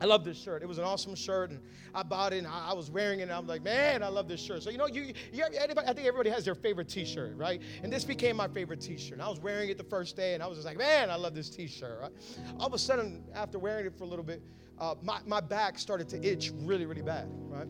I 0.00 0.06
love 0.06 0.24
this 0.24 0.40
shirt. 0.40 0.62
It 0.62 0.66
was 0.66 0.78
an 0.78 0.84
awesome 0.84 1.14
shirt, 1.14 1.50
and 1.50 1.60
I 1.94 2.02
bought 2.02 2.32
it, 2.32 2.38
and 2.38 2.46
I, 2.46 2.72
was 2.74 2.90
wearing 2.90 3.20
it, 3.20 3.24
and 3.24 3.32
I'm 3.32 3.46
like, 3.46 3.62
man, 3.62 4.02
I 4.02 4.08
love 4.08 4.28
this 4.28 4.40
shirt. 4.40 4.62
So, 4.62 4.70
you 4.70 4.78
know, 4.78 4.86
you, 4.86 5.12
you 5.32 5.44
anybody, 5.44 5.86
I 5.86 5.92
think 5.92 6.06
everybody 6.06 6.30
has 6.30 6.44
their 6.44 6.54
favorite 6.54 6.88
t-shirt, 6.88 7.36
right? 7.36 7.62
And 7.82 7.92
this 7.92 8.04
became 8.04 8.36
my 8.36 8.48
favorite 8.48 8.80
t-shirt. 8.80 9.12
And 9.12 9.22
I 9.22 9.28
was 9.28 9.40
wearing 9.40 9.70
it 9.70 9.78
the 9.78 9.84
first 9.84 10.16
day, 10.16 10.34
and 10.34 10.42
I 10.42 10.46
was 10.46 10.58
just 10.58 10.66
like, 10.66 10.76
man, 10.76 11.10
I 11.10 11.16
love 11.16 11.34
this 11.34 11.48
t-shirt, 11.48 12.00
right? 12.02 12.12
All 12.58 12.66
of 12.66 12.74
a 12.74 12.78
sudden, 12.78 13.24
after 13.34 13.58
wearing 13.58 13.86
it 13.86 13.96
for 13.96 14.04
a 14.04 14.06
little 14.06 14.24
bit, 14.24 14.42
uh, 14.78 14.94
my, 15.02 15.20
my 15.26 15.40
back 15.40 15.78
started 15.78 16.08
to 16.10 16.22
itch 16.24 16.52
really, 16.62 16.86
really 16.86 17.02
bad, 17.02 17.28
right? 17.48 17.68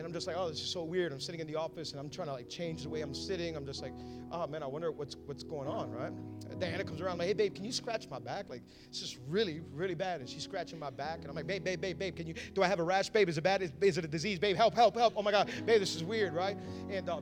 And 0.00 0.06
I'm 0.06 0.14
just 0.14 0.26
like, 0.26 0.34
oh, 0.38 0.48
this 0.48 0.62
is 0.62 0.70
so 0.70 0.82
weird. 0.82 1.12
I'm 1.12 1.20
sitting 1.20 1.42
in 1.42 1.46
the 1.46 1.56
office 1.56 1.90
and 1.90 2.00
I'm 2.00 2.08
trying 2.08 2.28
to 2.28 2.32
like 2.32 2.48
change 2.48 2.84
the 2.84 2.88
way 2.88 3.02
I'm 3.02 3.12
sitting. 3.12 3.54
I'm 3.54 3.66
just 3.66 3.82
like, 3.82 3.92
oh 4.32 4.46
man, 4.46 4.62
I 4.62 4.66
wonder 4.66 4.90
what's 4.90 5.14
what's 5.26 5.42
going 5.42 5.68
on, 5.68 5.90
right? 5.90 6.10
Diana 6.58 6.84
comes 6.84 7.02
around 7.02 7.12
I'm 7.12 7.18
like, 7.18 7.26
hey 7.28 7.34
babe, 7.34 7.54
can 7.54 7.66
you 7.66 7.72
scratch 7.72 8.08
my 8.08 8.18
back? 8.18 8.48
Like, 8.48 8.62
it's 8.88 8.98
just 8.98 9.18
really, 9.28 9.60
really 9.74 9.94
bad. 9.94 10.20
And 10.20 10.28
she's 10.28 10.42
scratching 10.42 10.78
my 10.78 10.88
back. 10.88 11.18
And 11.18 11.28
I'm 11.28 11.34
like, 11.34 11.46
babe, 11.46 11.64
babe, 11.64 11.82
babe, 11.82 11.98
babe, 11.98 12.16
can 12.16 12.26
you 12.26 12.32
do 12.54 12.62
I 12.62 12.66
have 12.66 12.78
a 12.78 12.82
rash, 12.82 13.10
babe? 13.10 13.28
Is 13.28 13.36
it 13.36 13.42
bad? 13.42 13.60
Is, 13.60 13.72
is 13.82 13.98
it 13.98 14.06
a 14.06 14.08
disease? 14.08 14.38
Babe, 14.38 14.56
help, 14.56 14.72
help, 14.72 14.96
help. 14.96 15.12
Oh 15.18 15.22
my 15.22 15.32
God, 15.32 15.50
babe, 15.66 15.80
this 15.80 15.94
is 15.94 16.02
weird, 16.02 16.32
right? 16.32 16.56
And 16.88 17.06
uh, 17.10 17.20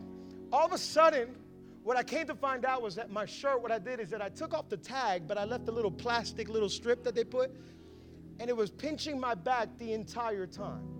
all 0.52 0.64
of 0.64 0.72
a 0.72 0.78
sudden, 0.78 1.34
what 1.82 1.96
I 1.96 2.04
came 2.04 2.28
to 2.28 2.34
find 2.36 2.64
out 2.64 2.80
was 2.80 2.94
that 2.94 3.10
my 3.10 3.26
shirt, 3.26 3.60
what 3.60 3.72
I 3.72 3.80
did 3.80 3.98
is 3.98 4.08
that 4.10 4.22
I 4.22 4.28
took 4.28 4.54
off 4.54 4.68
the 4.68 4.76
tag, 4.76 5.26
but 5.26 5.36
I 5.36 5.42
left 5.42 5.66
the 5.66 5.72
little 5.72 5.90
plastic 5.90 6.48
little 6.48 6.68
strip 6.68 7.02
that 7.02 7.16
they 7.16 7.24
put, 7.24 7.50
and 8.38 8.48
it 8.48 8.56
was 8.56 8.70
pinching 8.70 9.18
my 9.18 9.34
back 9.34 9.68
the 9.78 9.94
entire 9.94 10.46
time. 10.46 10.97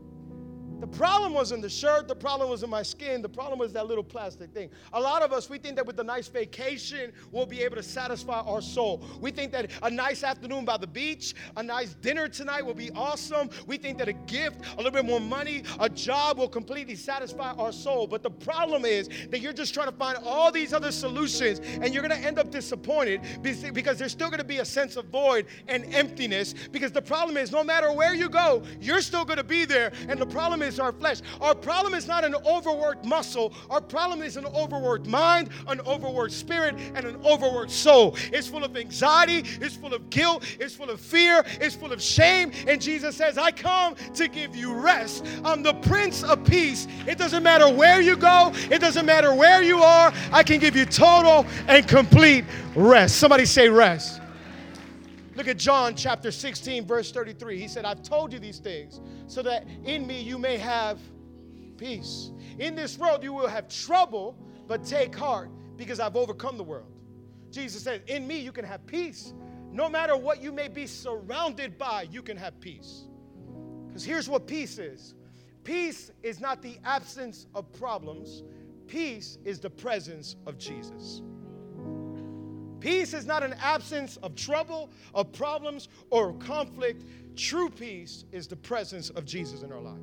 The 0.81 0.87
problem 0.87 1.35
wasn't 1.35 1.63
the 1.63 1.69
shirt, 1.69 2.07
the 2.07 2.15
problem 2.15 2.51
wasn't 2.51 2.71
my 2.71 2.83
skin, 2.83 3.21
the 3.21 3.29
problem 3.29 3.59
was 3.59 3.73
that 3.73 3.89
little 3.89 4.05
plastic 4.05 4.53
thing. 4.53 4.71
A 4.93 5.01
lot 5.01 5.23
of 5.23 5.33
us, 5.33 5.51
we 5.51 5.59
think 5.59 5.75
that 5.75 5.85
with 5.85 5.99
a 5.99 6.05
nice 6.05 6.29
vacation, 6.29 7.13
we'll 7.33 7.47
be 7.47 7.63
able 7.63 7.75
to 7.77 7.83
satisfy 7.83 8.41
our 8.41 8.63
soul. 8.63 9.05
We 9.21 9.33
think 9.33 9.51
that 9.53 9.73
a 9.83 9.91
nice 9.91 10.23
afternoon 10.23 10.65
by 10.65 10.77
the 10.77 10.87
beach, 10.87 11.35
a 11.57 11.63
nice 11.63 11.95
dinner 11.95 12.29
tonight 12.29 12.65
will 12.65 12.75
be 12.75 12.93
awesome. 12.93 13.51
We 13.67 13.77
think 13.77 13.99
that 13.99 14.09
a 14.09 14.13
gift, 14.13 14.61
a 14.75 14.77
little 14.77 14.93
bit 14.93 15.05
more 15.05 15.21
money, 15.21 15.65
a 15.81 15.89
job 15.89 16.39
will 16.39 16.49
completely 16.49 16.95
satisfy 16.95 17.53
our 17.53 17.73
soul. 17.73 18.07
But 18.07 18.23
the 18.23 18.31
problem 18.31 18.85
is 18.85 19.09
that 19.31 19.41
you're 19.41 19.53
just 19.53 19.75
trying 19.75 19.91
to 19.91 19.97
find 19.97 20.19
all 20.25 20.53
these 20.53 20.73
other 20.73 20.93
solutions 20.93 21.61
and 21.81 21.93
you're 21.93 22.07
going 22.07 22.19
to 22.19 22.25
end 22.25 22.39
up 22.39 22.53
disappointed 22.53 23.23
because 23.43 23.99
there's 23.99 24.13
still 24.13 24.29
going 24.29 24.39
to 24.39 24.45
be 24.45 24.59
a 24.59 24.65
sense 24.65 24.97
of 24.97 25.07
void 25.07 25.47
and 25.67 25.93
emptiness. 25.93 26.55
Because 26.71 26.93
the 26.93 27.03
problem 27.03 27.37
is, 27.37 27.51
no 27.51 27.65
matter 27.65 27.93
where 27.93 28.15
you 28.15 28.29
go, 28.29 28.63
you're 28.81 29.01
still 29.01 29.25
going 29.25 29.39
to 29.39 29.45
be 29.45 29.65
there. 29.65 29.91
And 30.09 30.21
the 30.21 30.27
problem 30.27 30.63
is, 30.63 30.68
is 30.69 30.79
our 30.79 30.93
flesh. 30.93 31.19
Our 31.41 31.55
problem 31.55 31.95
is 31.95 32.07
not 32.07 32.25
an 32.25 32.37
overworked 32.47 33.05
muscle. 33.05 33.53
Our 33.71 33.81
problem 33.81 34.23
is 34.23 34.37
an 34.37 34.47
overworked 34.47 35.07
mind, 35.07 35.49
an 35.67 35.81
overworked 35.81 36.33
spirit, 36.33 36.77
and 36.95 37.05
an 37.05 37.17
overworked 37.25 37.73
soul. 37.73 38.17
It's 38.33 38.47
full 38.47 38.63
of 38.63 38.77
anxiety, 38.77 39.39
it's 39.61 39.75
full 39.75 39.95
of 39.95 40.11
guilt, 40.11 40.45
it's 40.61 40.75
full 40.75 40.91
of 40.91 41.01
fear, 41.01 41.45
it's 41.61 41.75
full 41.75 41.93
of 41.93 42.01
shame. 42.01 42.53
And 42.67 42.81
Jesus 42.81 43.17
says, 43.17 43.39
I 43.39 43.51
come 43.51 43.97
to 44.15 44.29
give 44.29 44.55
you 44.55 44.75
rest. 44.75 45.25
I'm 45.45 45.63
the 45.63 45.75
Prince 45.75 46.23
of 46.23 46.45
Peace. 46.45 46.87
It 47.07 47.19
doesn't 47.19 47.43
matter 47.43 47.69
where 47.73 48.01
you 48.01 48.17
go, 48.17 48.53
it 48.71 48.81
doesn't 48.81 49.07
matter 49.07 49.35
where 49.35 49.63
you 49.63 49.79
are. 49.79 50.13
I 50.31 50.43
can 50.43 50.61
give 50.61 50.77
you 50.77 50.85
total 50.85 51.47
and 51.67 51.89
complete 51.89 52.45
rest. 52.77 53.17
Somebody 53.17 53.47
say 53.47 53.69
rest. 53.69 54.21
Look 55.39 55.47
at 55.47 55.57
John 55.57 55.95
chapter 55.95 56.33
16, 56.33 56.85
verse 56.85 57.13
33. 57.13 57.61
He 57.61 57.69
said, 57.69 57.85
I've 57.85 58.03
told 58.03 58.33
you 58.33 58.41
these 58.41 58.59
things 58.59 59.01
so 59.29 59.41
that 59.43 59.69
in 59.85 60.05
me 60.05 60.21
you 60.21 60.37
may 60.37 60.59
have 60.59 60.99
peace. 61.77 62.33
In 62.59 62.75
this 62.75 62.99
world 62.99 63.23
you 63.23 63.33
will 63.33 63.47
have 63.47 63.69
trouble, 63.69 64.37
but 64.67 64.85
take 64.85 65.15
heart 65.15 65.51
because 65.77 66.01
I've 66.01 66.17
overcome 66.17 66.57
the 66.57 66.65
world. 66.65 66.93
Jesus 67.53 67.85
said, 67.85 68.03
In 68.09 68.27
me 68.27 68.41
you 68.41 68.51
can 68.51 68.65
have 68.65 68.85
peace. 68.85 69.33
No 69.71 69.89
matter 69.89 70.17
what 70.17 70.43
you 70.43 70.51
may 70.51 70.67
be 70.67 70.89
surrounded 70.89 71.79
by, 71.79 72.09
you 72.11 72.21
can 72.21 72.37
have 72.37 72.59
peace. 72.59 73.05
Because 73.87 74.05
here's 74.05 74.29
what 74.29 74.49
peace 74.49 74.81
is 74.81 75.15
peace 75.63 76.11
is 76.25 76.41
not 76.41 76.63
the 76.63 76.79
absence 76.85 77.47
of 77.55 77.73
problems, 77.75 78.43
peace 78.89 79.39
is 79.45 79.61
the 79.61 79.71
presence 79.71 80.35
of 80.47 80.59
Jesus. 80.59 81.23
Peace 82.81 83.13
is 83.13 83.27
not 83.27 83.43
an 83.43 83.55
absence 83.61 84.17
of 84.19 84.35
trouble, 84.35 84.91
of 85.15 85.33
problems, 85.33 85.89
or 86.11 86.33
conflict. 86.35 87.05
True 87.37 87.71
peace 87.71 88.25
is 88.33 88.47
the 88.47 88.57
presence 88.57 89.11
of 89.11 89.25
Jesus 89.25 89.63
in 89.63 89.73
our 89.73 89.81
life. 89.81 89.99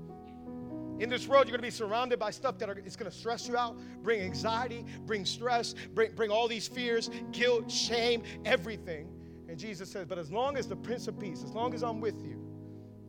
In 0.99 1.09
this 1.09 1.27
world, 1.27 1.45
you're 1.45 1.57
going 1.57 1.69
to 1.69 1.75
be 1.75 1.85
surrounded 1.85 2.19
by 2.19 2.31
stuff 2.31 2.57
that 2.59 2.69
are, 2.69 2.77
it's 2.77 2.95
going 2.95 3.11
to 3.11 3.15
stress 3.15 3.47
you 3.47 3.57
out, 3.57 3.77
bring 4.01 4.21
anxiety, 4.21 4.85
bring 5.05 5.25
stress, 5.25 5.75
bring, 5.93 6.13
bring 6.15 6.31
all 6.31 6.47
these 6.47 6.67
fears, 6.67 7.09
guilt, 7.31 7.69
shame, 7.69 8.23
everything. 8.45 9.09
And 9.49 9.59
Jesus 9.59 9.91
says, 9.91 10.05
But 10.05 10.17
as 10.17 10.31
long 10.31 10.57
as 10.57 10.67
the 10.67 10.75
Prince 10.75 11.07
of 11.07 11.19
Peace, 11.19 11.43
as 11.43 11.51
long 11.51 11.73
as 11.73 11.83
I'm 11.83 11.99
with 11.99 12.21
you, 12.23 12.39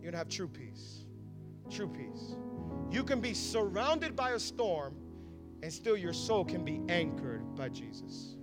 you're 0.00 0.02
going 0.02 0.12
to 0.12 0.18
have 0.18 0.29
true 0.29 0.48
peace. 0.48 1.05
True 1.70 1.88
peace. 1.88 2.35
You 2.90 3.05
can 3.05 3.20
be 3.20 3.35
surrounded 3.35 4.16
by 4.16 4.31
a 4.31 4.38
storm, 4.38 4.96
and 5.62 5.72
still 5.72 5.96
your 5.96 6.12
soul 6.12 6.44
can 6.44 6.64
be 6.64 6.83
anchored 6.88 7.55
by 7.55 7.68
Jesus. 7.68 8.36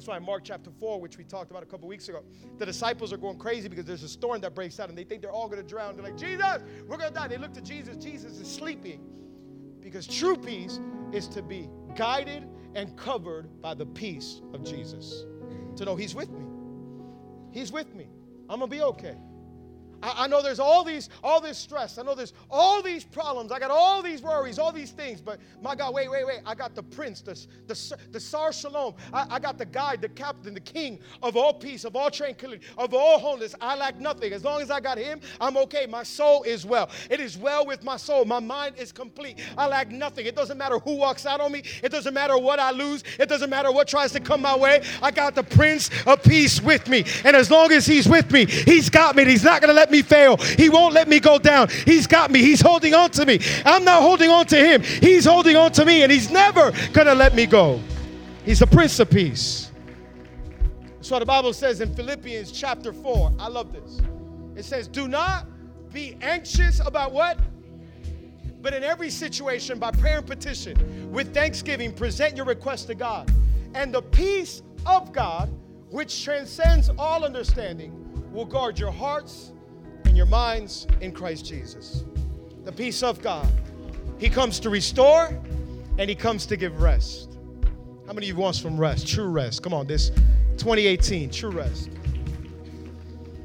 That's 0.00 0.08
why 0.08 0.16
in 0.16 0.24
Mark 0.24 0.44
chapter 0.44 0.70
4, 0.70 0.98
which 0.98 1.18
we 1.18 1.24
talked 1.24 1.50
about 1.50 1.62
a 1.62 1.66
couple 1.66 1.86
weeks 1.86 2.08
ago, 2.08 2.24
the 2.56 2.64
disciples 2.64 3.12
are 3.12 3.18
going 3.18 3.36
crazy 3.36 3.68
because 3.68 3.84
there's 3.84 4.02
a 4.02 4.08
storm 4.08 4.40
that 4.40 4.54
breaks 4.54 4.80
out 4.80 4.88
and 4.88 4.96
they 4.96 5.04
think 5.04 5.20
they're 5.20 5.30
all 5.30 5.46
going 5.46 5.60
to 5.60 5.68
drown. 5.68 5.94
They're 5.94 6.06
like, 6.06 6.16
Jesus, 6.16 6.62
we're 6.88 6.96
going 6.96 7.10
to 7.10 7.14
die. 7.14 7.28
They 7.28 7.36
look 7.36 7.52
to 7.52 7.60
Jesus. 7.60 8.02
Jesus 8.02 8.38
is 8.38 8.50
sleeping 8.50 9.02
because 9.78 10.06
true 10.06 10.38
peace 10.38 10.80
is 11.12 11.28
to 11.28 11.42
be 11.42 11.68
guided 11.96 12.48
and 12.74 12.96
covered 12.96 13.60
by 13.60 13.74
the 13.74 13.84
peace 13.84 14.40
of 14.54 14.64
Jesus. 14.64 15.26
To 15.76 15.84
know 15.84 15.96
He's 15.96 16.14
with 16.14 16.30
me. 16.30 16.46
He's 17.52 17.70
with 17.70 17.94
me. 17.94 18.08
I'm 18.48 18.60
going 18.60 18.70
to 18.70 18.76
be 18.78 18.82
okay. 18.82 19.18
I, 20.02 20.24
I 20.24 20.26
know 20.26 20.42
there's 20.42 20.60
all 20.60 20.84
these, 20.84 21.08
all 21.22 21.40
this 21.40 21.58
stress. 21.58 21.98
I 21.98 22.02
know 22.02 22.14
there's 22.14 22.32
all 22.50 22.82
these 22.82 23.04
problems. 23.04 23.52
I 23.52 23.58
got 23.58 23.70
all 23.70 24.02
these 24.02 24.22
worries, 24.22 24.58
all 24.58 24.72
these 24.72 24.90
things. 24.90 25.20
But 25.20 25.40
my 25.62 25.74
God, 25.74 25.94
wait, 25.94 26.10
wait, 26.10 26.26
wait. 26.26 26.40
I 26.46 26.54
got 26.54 26.74
the 26.74 26.82
prince, 26.82 27.20
the, 27.20 27.34
the, 27.66 27.96
the 28.12 28.20
Sar 28.20 28.52
Shalom. 28.52 28.94
I, 29.12 29.26
I 29.30 29.38
got 29.38 29.58
the 29.58 29.66
guide, 29.66 30.00
the 30.00 30.08
captain, 30.08 30.54
the 30.54 30.60
king 30.60 30.98
of 31.22 31.36
all 31.36 31.54
peace, 31.54 31.84
of 31.84 31.96
all 31.96 32.10
tranquility, 32.10 32.66
of 32.78 32.94
all 32.94 33.18
wholeness. 33.18 33.54
I 33.60 33.76
lack 33.76 33.98
nothing. 33.98 34.32
As 34.32 34.44
long 34.44 34.60
as 34.60 34.70
I 34.70 34.80
got 34.80 34.98
him, 34.98 35.20
I'm 35.40 35.56
okay. 35.58 35.86
My 35.86 36.02
soul 36.02 36.42
is 36.42 36.64
well. 36.64 36.90
It 37.10 37.20
is 37.20 37.36
well 37.36 37.66
with 37.66 37.82
my 37.84 37.96
soul. 37.96 38.24
My 38.24 38.40
mind 38.40 38.76
is 38.76 38.92
complete. 38.92 39.38
I 39.56 39.66
lack 39.66 39.90
nothing. 39.90 40.26
It 40.26 40.36
doesn't 40.36 40.58
matter 40.58 40.78
who 40.78 40.96
walks 40.96 41.26
out 41.26 41.40
on 41.40 41.52
me. 41.52 41.62
It 41.82 41.90
doesn't 41.90 42.14
matter 42.14 42.38
what 42.38 42.58
I 42.58 42.70
lose. 42.70 43.04
It 43.18 43.28
doesn't 43.28 43.50
matter 43.50 43.70
what 43.72 43.88
tries 43.88 44.12
to 44.12 44.20
come 44.20 44.40
my 44.40 44.56
way. 44.56 44.82
I 45.02 45.10
got 45.10 45.34
the 45.34 45.42
prince 45.42 45.90
of 46.06 46.22
peace 46.22 46.60
with 46.60 46.88
me. 46.88 47.04
And 47.24 47.36
as 47.36 47.50
long 47.50 47.72
as 47.72 47.86
he's 47.86 48.08
with 48.08 48.30
me, 48.30 48.46
he's 48.46 48.90
got 48.90 49.16
me. 49.16 49.24
He's 49.24 49.44
not 49.44 49.60
going 49.60 49.68
to 49.68 49.74
let 49.74 49.89
me 49.90 50.02
fail. 50.02 50.36
He 50.36 50.68
won't 50.68 50.94
let 50.94 51.08
me 51.08 51.20
go 51.20 51.38
down. 51.38 51.68
He's 51.84 52.06
got 52.06 52.30
me. 52.30 52.40
He's 52.40 52.60
holding 52.60 52.94
on 52.94 53.10
to 53.10 53.26
me. 53.26 53.40
I'm 53.64 53.84
not 53.84 54.02
holding 54.02 54.30
on 54.30 54.46
to 54.46 54.56
him. 54.56 54.82
He's 54.82 55.24
holding 55.24 55.56
on 55.56 55.72
to 55.72 55.84
me, 55.84 56.02
and 56.02 56.10
he's 56.12 56.30
never 56.30 56.70
going 56.92 57.06
to 57.06 57.14
let 57.14 57.34
me 57.34 57.46
go. 57.46 57.80
He's 58.44 58.60
the 58.60 58.66
Prince 58.66 58.98
of 59.00 59.10
Peace. 59.10 59.70
That's 60.96 61.10
what 61.10 61.20
the 61.20 61.26
Bible 61.26 61.52
says 61.52 61.80
in 61.80 61.94
Philippians 61.94 62.52
chapter 62.52 62.92
4. 62.92 63.32
I 63.38 63.48
love 63.48 63.72
this. 63.72 64.00
It 64.54 64.64
says, 64.64 64.86
Do 64.86 65.08
not 65.08 65.46
be 65.92 66.16
anxious 66.20 66.80
about 66.80 67.12
what? 67.12 67.38
But 68.62 68.74
in 68.74 68.84
every 68.84 69.10
situation, 69.10 69.78
by 69.78 69.90
prayer 69.90 70.18
and 70.18 70.26
petition, 70.26 71.10
with 71.10 71.32
thanksgiving, 71.32 71.92
present 71.92 72.36
your 72.36 72.44
request 72.44 72.88
to 72.88 72.94
God. 72.94 73.32
And 73.74 73.94
the 73.94 74.02
peace 74.02 74.62
of 74.84 75.12
God, 75.12 75.50
which 75.88 76.24
transcends 76.24 76.90
all 76.98 77.24
understanding, 77.24 77.92
will 78.32 78.44
guard 78.44 78.78
your 78.78 78.92
hearts 78.92 79.52
and 80.04 80.16
your 80.16 80.26
minds 80.26 80.86
in 81.00 81.12
Christ 81.12 81.46
Jesus. 81.46 82.04
The 82.64 82.72
peace 82.72 83.02
of 83.02 83.22
God. 83.22 83.48
He 84.18 84.28
comes 84.28 84.60
to 84.60 84.70
restore 84.70 85.28
and 85.98 86.08
he 86.08 86.14
comes 86.14 86.46
to 86.46 86.56
give 86.56 86.80
rest. 86.80 87.38
How 88.06 88.12
many 88.12 88.28
of 88.28 88.36
you 88.36 88.42
wants 88.42 88.58
from 88.58 88.78
rest? 88.78 89.06
True 89.06 89.28
rest. 89.28 89.62
Come 89.62 89.72
on, 89.72 89.86
this 89.86 90.10
2018, 90.56 91.30
true 91.30 91.50
rest. 91.50 91.90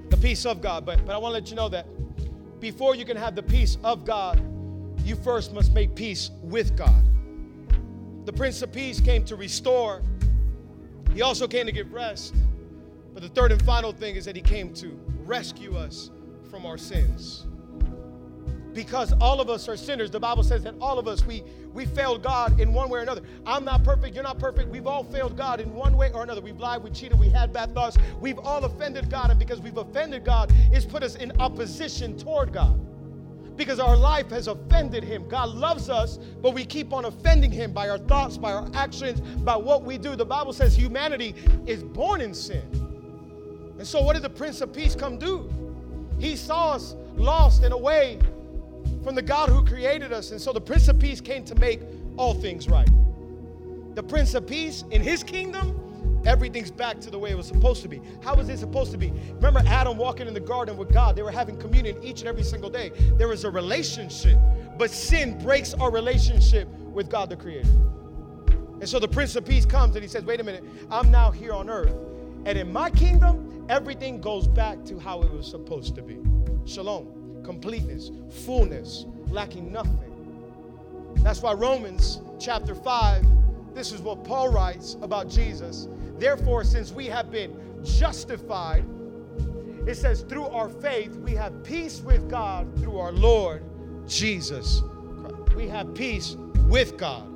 The 0.09 0.17
peace 0.17 0.45
of 0.45 0.61
God. 0.61 0.85
But, 0.85 1.05
but 1.05 1.13
I 1.13 1.17
want 1.17 1.31
to 1.31 1.39
let 1.39 1.49
you 1.49 1.55
know 1.55 1.69
that 1.69 1.87
before 2.59 2.95
you 2.95 3.05
can 3.05 3.15
have 3.15 3.35
the 3.35 3.43
peace 3.43 3.77
of 3.83 4.05
God, 4.05 4.41
you 5.03 5.15
first 5.15 5.53
must 5.53 5.73
make 5.73 5.95
peace 5.95 6.31
with 6.41 6.75
God. 6.75 7.05
The 8.25 8.33
Prince 8.33 8.61
of 8.63 8.71
Peace 8.71 8.99
came 8.99 9.23
to 9.25 9.35
restore, 9.35 10.01
he 11.13 11.21
also 11.21 11.47
came 11.47 11.65
to 11.67 11.71
give 11.71 11.93
rest. 11.93 12.35
But 13.13 13.23
the 13.23 13.29
third 13.29 13.53
and 13.53 13.61
final 13.63 13.93
thing 13.93 14.15
is 14.15 14.25
that 14.25 14.35
he 14.35 14.41
came 14.41 14.73
to 14.73 14.99
rescue 15.23 15.77
us 15.77 16.09
from 16.55 16.65
our 16.65 16.77
sins. 16.77 17.45
Because 18.71 19.11
all 19.19 19.41
of 19.41 19.49
us 19.49 19.67
are 19.67 19.75
sinners. 19.75 20.09
The 20.09 20.21
Bible 20.21 20.41
says 20.41 20.63
that 20.63 20.75
all 20.79 20.97
of 20.97 21.05
us, 21.05 21.25
we, 21.25 21.43
we 21.73 21.85
failed 21.85 22.23
God 22.23 22.61
in 22.61 22.71
one 22.71 22.87
way 22.87 22.99
or 22.99 23.01
another. 23.01 23.23
I'm 23.45 23.65
not 23.65 23.83
perfect, 23.83 24.15
you're 24.15 24.23
not 24.23 24.39
perfect. 24.39 24.69
We've 24.69 24.87
all 24.87 25.03
failed 25.03 25.35
God 25.35 25.59
in 25.59 25.73
one 25.73 25.97
way 25.97 26.13
or 26.13 26.23
another. 26.23 26.39
We've 26.39 26.57
lied, 26.57 26.81
we 26.81 26.91
cheated, 26.91 27.19
we 27.19 27.27
had 27.27 27.51
bad 27.51 27.73
thoughts. 27.73 27.97
We've 28.21 28.39
all 28.39 28.63
offended 28.63 29.09
God. 29.09 29.31
And 29.31 29.37
because 29.37 29.59
we've 29.59 29.75
offended 29.75 30.23
God, 30.23 30.49
it's 30.71 30.85
put 30.85 31.03
us 31.03 31.15
in 31.15 31.33
opposition 31.41 32.17
toward 32.17 32.53
God 32.53 32.79
because 33.57 33.81
our 33.81 33.97
life 33.97 34.29
has 34.29 34.47
offended 34.47 35.03
him. 35.03 35.27
God 35.27 35.49
loves 35.49 35.89
us, 35.89 36.19
but 36.41 36.53
we 36.53 36.63
keep 36.63 36.93
on 36.93 37.03
offending 37.03 37.51
him 37.51 37.73
by 37.73 37.89
our 37.89 37.97
thoughts, 37.97 38.37
by 38.37 38.53
our 38.53 38.69
actions, 38.73 39.19
by 39.39 39.57
what 39.57 39.83
we 39.83 39.97
do. 39.97 40.15
The 40.15 40.25
Bible 40.25 40.53
says 40.53 40.73
humanity 40.73 41.35
is 41.65 41.83
born 41.83 42.21
in 42.21 42.33
sin. 42.33 42.63
And 43.77 43.85
so, 43.85 44.01
what 44.01 44.13
did 44.13 44.21
the 44.21 44.29
Prince 44.29 44.61
of 44.61 44.71
Peace 44.71 44.95
come 44.95 45.17
do? 45.17 45.51
He 46.19 46.35
saw 46.35 46.73
us 46.73 46.95
lost 47.15 47.63
and 47.63 47.73
away 47.73 48.19
from 49.03 49.15
the 49.15 49.21
God 49.21 49.49
who 49.49 49.63
created 49.63 50.11
us. 50.11 50.31
And 50.31 50.41
so, 50.41 50.53
the 50.53 50.61
Prince 50.61 50.87
of 50.87 50.99
Peace 50.99 51.21
came 51.21 51.43
to 51.45 51.55
make 51.55 51.81
all 52.17 52.33
things 52.33 52.67
right. 52.67 52.89
The 53.95 54.03
Prince 54.03 54.33
of 54.33 54.47
Peace 54.47 54.83
in 54.91 55.01
his 55.01 55.23
kingdom 55.23 55.81
Everything's 56.25 56.71
back 56.71 56.99
to 57.01 57.11
the 57.11 57.19
way 57.19 57.29
it 57.29 57.37
was 57.37 57.45
supposed 57.45 57.83
to 57.83 57.87
be. 57.87 58.01
How 58.23 58.35
was 58.35 58.49
it 58.49 58.57
supposed 58.57 58.91
to 58.91 58.97
be? 58.97 59.13
Remember 59.35 59.61
Adam 59.67 59.95
walking 59.97 60.27
in 60.27 60.33
the 60.33 60.39
garden 60.39 60.75
with 60.75 60.91
God. 60.91 61.15
They 61.15 61.21
were 61.21 61.31
having 61.31 61.57
communion 61.57 62.03
each 62.03 62.21
and 62.21 62.27
every 62.27 62.43
single 62.43 62.69
day. 62.69 62.91
There 63.17 63.27
was 63.27 63.43
a 63.43 63.51
relationship, 63.51 64.37
but 64.77 64.89
sin 64.89 65.37
breaks 65.37 65.75
our 65.75 65.91
relationship 65.91 66.67
with 66.67 67.09
God 67.09 67.29
the 67.29 67.35
Creator. 67.35 67.69
And 68.79 68.89
so 68.89 68.99
the 68.99 69.07
Prince 69.07 69.35
of 69.35 69.45
Peace 69.45 69.65
comes 69.65 69.95
and 69.95 70.03
he 70.03 70.09
says, 70.09 70.25
Wait 70.25 70.39
a 70.39 70.43
minute, 70.43 70.63
I'm 70.89 71.11
now 71.11 71.29
here 71.29 71.53
on 71.53 71.69
earth. 71.69 71.93
And 72.45 72.57
in 72.57 72.71
my 72.71 72.89
kingdom, 72.91 73.65
everything 73.69 74.21
goes 74.21 74.47
back 74.47 74.83
to 74.85 74.99
how 74.99 75.21
it 75.23 75.31
was 75.31 75.49
supposed 75.49 75.95
to 75.95 76.01
be 76.01 76.19
shalom, 76.65 77.41
completeness, 77.43 78.11
fullness, 78.45 79.05
lacking 79.27 79.71
nothing. 79.71 80.11
That's 81.17 81.41
why 81.41 81.53
Romans 81.53 82.21
chapter 82.39 82.75
5, 82.75 83.25
this 83.73 83.91
is 83.91 84.01
what 84.01 84.23
Paul 84.23 84.49
writes 84.49 84.97
about 85.01 85.27
Jesus. 85.27 85.87
Therefore, 86.17 86.63
since 86.63 86.91
we 86.91 87.07
have 87.07 87.31
been 87.31 87.59
justified, 87.83 88.85
it 89.87 89.95
says, 89.95 90.21
through 90.21 90.45
our 90.45 90.69
faith, 90.69 91.15
we 91.17 91.33
have 91.33 91.63
peace 91.63 92.01
with 92.01 92.29
God 92.29 92.67
through 92.79 92.97
our 92.97 93.11
Lord 93.11 93.63
Jesus 94.07 94.81
Christ. 94.81 94.91
We 95.55 95.67
have 95.69 95.93
peace 95.93 96.35
with 96.67 96.97
God. 96.97 97.34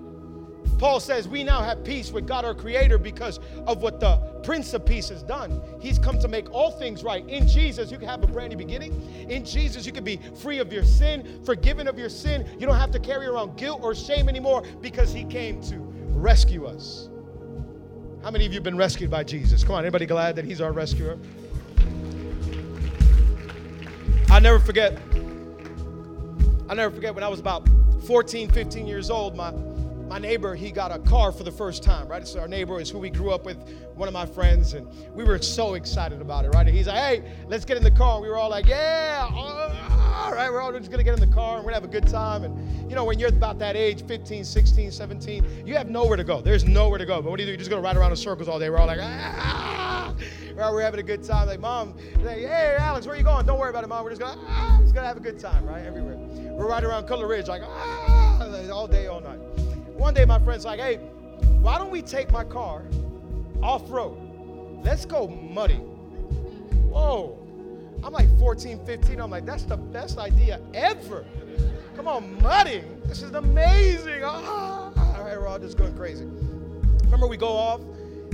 Paul 0.80 1.02
says 1.02 1.28
we 1.28 1.44
now 1.44 1.62
have 1.62 1.84
peace 1.84 2.10
with 2.10 2.26
God 2.26 2.46
our 2.46 2.56
Creator 2.56 2.98
because 2.98 3.40
of 3.68 3.82
what 3.82 4.00
the 4.00 4.16
Prince 4.44 4.74
of 4.74 4.86
Peace 4.86 5.10
has 5.10 5.22
done. 5.22 5.62
He's 5.82 6.00
come 6.00 6.18
to 6.20 6.30
make 6.30 6.50
all 6.52 6.72
things 6.72 7.04
right. 7.04 7.28
In 7.28 7.48
Jesus, 7.48 7.92
you 7.92 7.98
can 7.98 8.08
have 8.08 8.24
a 8.24 8.28
brand 8.28 8.52
new 8.52 8.58
beginning. 8.58 8.94
In 9.30 9.44
Jesus, 9.44 9.86
you 9.86 9.92
can 9.92 10.06
be 10.06 10.22
free 10.42 10.60
of 10.60 10.72
your 10.72 10.86
sin, 10.86 11.42
forgiven 11.44 11.86
of 11.88 12.00
your 12.00 12.08
sin. 12.08 12.48
You 12.58 12.66
don't 12.66 12.78
have 12.78 12.92
to 12.92 13.00
carry 13.00 13.28
around 13.28 13.58
guilt 13.58 13.82
or 13.84 13.94
shame 13.94 14.30
anymore 14.30 14.64
because 14.80 15.12
He 15.12 15.26
came 15.26 15.62
to 15.64 15.76
rescue 15.80 16.66
us. 16.66 17.10
How 18.24 18.32
many 18.32 18.46
of 18.46 18.54
you 18.54 18.58
have 18.58 18.64
been 18.64 18.78
rescued 18.78 19.12
by 19.12 19.26
Jesus? 19.26 19.66
Come 19.66 19.76
on, 19.76 19.84
anybody 19.84 20.06
glad 20.06 20.38
that 20.38 20.46
He's 20.46 20.62
our 20.62 20.72
rescuer? 20.72 21.18
I'll 24.30 24.42
never 24.42 24.60
forget. 24.60 24.98
I'll 26.70 26.76
never 26.76 26.96
forget 26.96 27.14
when 27.14 27.24
I 27.24 27.28
was 27.28 27.42
about 27.42 27.68
14, 28.06 28.50
15 28.50 28.88
years 28.88 29.10
old, 29.10 29.36
my, 29.36 29.52
my 30.10 30.18
neighbor, 30.18 30.56
he 30.56 30.72
got 30.72 30.92
a 30.92 30.98
car 30.98 31.32
for 31.32 31.44
the 31.44 31.52
first 31.52 31.84
time, 31.84 32.08
right? 32.08 32.28
So 32.28 32.40
our 32.40 32.48
neighbor 32.48 32.82
is 32.82 32.90
who 32.90 32.98
we 32.98 33.12
grew 33.12 33.32
up 33.32 33.46
with, 33.46 33.58
one 33.94 34.08
of 34.08 34.14
my 34.14 34.26
friends, 34.26 34.74
and 34.74 34.88
we 35.14 35.24
were 35.24 35.40
so 35.40 35.76
excited 35.76 36.20
about 36.20 36.46
it, 36.46 36.50
right? 36.50 36.66
And 36.66 36.76
he's 36.76 36.88
like, 36.88 36.98
hey, 36.98 37.32
let's 37.48 37.64
get 37.64 37.78
in 37.78 37.84
the 37.84 37.92
car. 37.92 38.16
And 38.16 38.24
we 38.24 38.30
were 38.30 38.38
all 38.38 38.50
like, 38.50 38.66
yeah, 38.66 39.28
all 39.32 40.32
right, 40.34 40.52
we're 40.52 40.62
all 40.62 40.72
just 40.72 40.90
gonna 40.90 41.04
get 41.04 41.14
in 41.14 41.20
the 41.20 41.36
car 41.36 41.58
and 41.58 41.66
we're 41.66 41.72
gonna 41.72 41.82
have 41.82 41.90
a 41.90 41.92
good 41.92 42.08
time. 42.08 42.44
And 42.44 42.90
you 42.90 42.96
know, 42.96 43.06
when 43.06 43.20
you're 43.20 43.30
about 43.30 43.60
that 43.60 43.76
age, 43.76 44.04
15, 44.08 44.44
16, 44.44 44.92
17, 44.92 45.68
you 45.68 45.76
have 45.76 45.90
nowhere 45.90 46.18
to 46.18 46.24
go. 46.24 46.42
There's 46.42 46.66
nowhere 46.66 46.98
to 46.98 47.06
go. 47.06 47.22
But 47.22 47.30
what 47.30 47.38
do 47.38 47.44
you 47.44 47.48
do? 47.48 47.52
You're 47.52 47.60
just 47.60 47.70
gonna 47.70 47.84
ride 47.84 47.96
around 47.96 48.10
in 48.10 48.18
circles 48.18 48.48
all 48.48 48.58
day. 48.58 48.70
We're 48.72 48.80
all 48.80 48.88
like, 48.88 49.00
ah, 49.02 50.16
right? 50.56 50.72
We're 50.72 50.82
having 50.82 51.00
a 51.00 51.04
good 51.04 51.24
time. 51.24 51.48
Like, 51.48 51.60
mom, 51.60 51.96
like, 52.22 52.40
hey, 52.40 52.78
Alex, 52.80 53.06
where 53.06 53.16
you 53.16 53.24
going? 53.24 53.46
Don't 53.46 53.60
worry 53.60 53.70
about 53.70 53.84
it, 53.84 53.88
mom. 53.88 54.04
We're 54.04 54.10
just 54.10 54.22
gonna, 54.22 54.42
ah, 54.48 54.80
just 54.82 54.96
gonna 54.96 55.08
have 55.08 55.18
a 55.18 55.22
good 55.22 55.40
time, 55.40 55.66
right? 55.66 55.86
Everywhere. 55.86 56.18
We're 56.18 56.68
riding 56.68 56.90
around 56.90 57.08
Color 57.08 57.28
Ridge, 57.28 57.48
like, 57.48 57.62
ah, 57.64 58.20
all 58.72 58.88
day, 58.88 59.08
all 59.08 59.22
night. 59.22 59.40
One 60.00 60.14
day, 60.14 60.24
my 60.24 60.40
friend's 60.40 60.64
like, 60.64 60.80
hey, 60.80 60.96
why 61.60 61.78
don't 61.78 61.92
we 61.92 62.02
take 62.02 62.32
my 62.32 62.46
car 62.46 62.84
off 63.62 63.92
road? 63.92 64.18
Let's 64.82 65.04
go 65.04 65.28
muddy. 65.28 65.76
Whoa. 66.88 67.38
I'm 68.02 68.14
like 68.14 68.30
14, 68.40 68.86
15. 68.86 69.20
I'm 69.20 69.30
like, 69.30 69.46
that's 69.46 69.64
the 69.64 69.76
best 69.76 70.18
idea 70.18 70.62
ever. 70.74 71.26
Come 71.98 72.08
on, 72.08 72.42
mudding. 72.42 73.02
This 73.04 73.22
is 73.22 73.34
amazing. 73.34 74.22
Ah. 74.24 75.18
All 75.18 75.26
right, 75.26 75.38
we're 75.38 75.48
all 75.48 75.60
just 75.60 75.78
going 75.78 75.94
crazy. 75.98 76.24
Remember, 77.04 77.28
we 77.28 77.36
go 77.36 77.50
off 77.50 77.82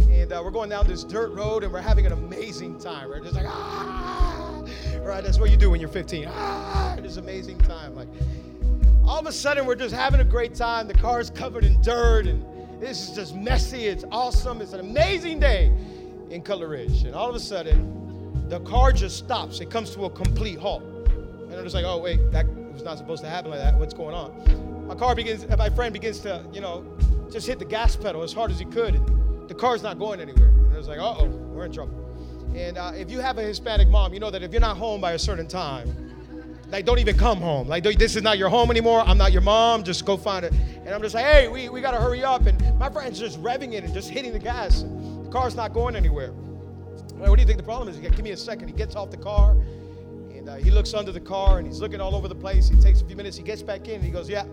and 0.08 0.32
uh, 0.32 0.41
we're 0.45 0.51
going 0.51 0.69
down 0.69 0.86
this 0.86 1.04
dirt 1.04 1.32
road 1.32 1.63
and 1.63 1.73
we're 1.73 1.82
having 1.82 2.06
an 2.06 2.12
amazing 2.12 2.78
time. 2.78 3.10
We're 3.10 3.21
just 3.21 3.34
like, 3.34 3.47
ah. 3.47 4.63
Right, 4.99 5.23
that's 5.23 5.39
what 5.39 5.49
you 5.49 5.58
do 5.58 5.71
when 5.71 5.80
you're 5.80 5.89
15. 5.89 6.28
Ah, 6.28 6.95
this 7.01 7.17
amazing 7.17 7.58
time. 7.58 7.95
Like, 7.95 8.08
all 9.08 9.20
of 9.20 9.28
a 9.28 9.32
sudden, 9.32 9.65
we're 9.65 9.76
just 9.76 9.94
having 9.94 10.20
a 10.20 10.26
great 10.26 10.56
time. 10.56 10.88
The 10.88 10.94
car's 10.94 11.30
covered 11.30 11.63
in 11.63 11.80
dirt 11.82 12.26
and 12.26 12.44
this 12.82 13.08
is 13.08 13.15
just 13.15 13.36
messy. 13.36 13.86
It's 13.86 14.04
awesome. 14.12 14.62
It's 14.62 14.74
an 14.74 14.80
amazing 14.80 15.39
day 15.39 15.72
in 16.30 16.41
Color 16.41 16.70
Ridge. 16.70 17.04
And 17.04 17.13
all 17.13 17.30
of 17.30 17.36
a 17.36 17.39
sudden, 17.39 18.50
the 18.50 18.60
car 18.62 18.91
just 18.91 19.18
stops. 19.18 19.60
It 19.60 19.70
comes 19.70 19.91
to 19.91 20.06
a 20.06 20.10
complete 20.10 20.58
halt. 20.58 20.84
And 20.84 21.54
I'm 21.54 21.63
just 21.63 21.76
like, 21.76 21.86
oh, 21.86 22.00
wait, 22.00 22.32
that 22.32 22.48
was 22.74 22.84
not 22.84 22.98
supposed 22.98 23.24
to 23.24 23.30
happen 23.30 23.52
like 23.52 23.60
that. 23.60 23.78
What's 23.78 23.94
going 23.94 24.15
on? 24.15 24.88
My 24.88 24.96
car 24.96 25.15
begins, 25.15 25.48
my 25.48 25.70
friend 25.70 25.94
begins 25.94 26.20
to, 26.22 26.44
you 26.52 26.62
know, 26.62 26.86
just 27.32 27.48
hit 27.48 27.60
the 27.60 27.65
gas 27.65 27.96
pedal 27.96 28.24
as 28.24 28.34
hard 28.34 28.52
as 28.52 28.60
he 28.60 28.65
could. 28.65 28.96
And 28.96 29.50
the 29.50 29.56
car's 29.56 29.84
not 29.84 30.00
going 30.00 30.20
anywhere. 30.20 30.50
And 30.50 30.74
I 30.74 30.78
was 30.78 30.88
like, 30.88 31.00
uh 31.00 31.15
oh, 31.20 31.28
we're 31.28 31.65
in 31.65 31.72
trouble. 31.72 32.02
And 32.56 32.78
uh, 32.78 32.91
if 32.96 33.12
you 33.12 33.20
have 33.20 33.38
a 33.38 33.44
Hispanic 33.44 33.88
mom, 33.88 34.13
you 34.13 34.20
know 34.20 34.32
that 34.32 34.41
if 34.41 34.52
you're 34.52 34.62
not 34.62 34.78
home 34.78 35.00
by 35.00 35.12
a 35.12 35.20
certain 35.20 35.48
time, 35.48 36.05
like 36.69 36.86
don't 36.86 36.99
even 36.99 37.17
come 37.17 37.39
home. 37.39 37.67
Like 37.67 37.84
this 37.84 38.15
is 38.15 38.23
not 38.23 38.38
your 38.38 38.49
home 38.49 38.71
anymore. 38.71 39.01
I'm 39.01 39.17
not 39.17 39.32
your 39.32 39.41
mom. 39.41 39.84
Just 39.84 40.06
go 40.06 40.17
find 40.17 40.45
it. 40.45 40.54
And 40.86 40.89
I'm 40.89 41.01
just 41.01 41.15
like, 41.15 41.25
hey, 41.25 41.47
we, 41.47 41.69
we 41.69 41.82
gotta 41.82 41.99
hurry 41.99 42.23
up. 42.23 42.45
And 42.45 42.78
my 42.78 42.89
friend's 42.89 43.19
just 43.19 43.41
revving 43.41 43.73
it 43.73 43.84
and 43.84 43.93
just 43.93 44.10
hitting 44.10 44.34
the 44.34 44.39
gas. 44.39 44.82
The 44.82 45.30
car's 45.32 45.56
not 45.56 45.73
going 45.73 45.95
anywhere. 45.95 46.32
What 46.32 47.36
do 47.36 47.41
you 47.41 47.47
think 47.47 47.58
the 47.58 47.63
problem 47.63 47.88
is? 47.88 47.97
Give 47.97 48.23
me 48.23 48.32
a 48.32 48.38
second. 48.38 48.67
He 48.67 48.73
gets 48.73 48.95
off 48.95 49.10
the 49.10 49.17
car 49.17 49.56
and 50.36 50.49
uh, 50.49 50.56
he 50.63 50.69
looks 50.69 50.93
under 50.93 51.12
the 51.12 51.19
car 51.19 51.58
and 51.58 51.67
he's 51.67 51.80
looking 51.80 51.99
all 51.99 52.13
over 52.13 52.28
the 52.28 52.36
place. 52.36 52.69
He 52.69 52.80
takes 52.80 53.01
a 53.01 53.06
few 53.06 53.15
minutes. 53.15 53.36
He 53.36 53.43
gets 53.43 53.62
back 53.62 53.88
in 53.88 53.95
and 53.95 54.04
he 54.04 54.12
goes, 54.12 54.30
"Yeah, 54.30 54.45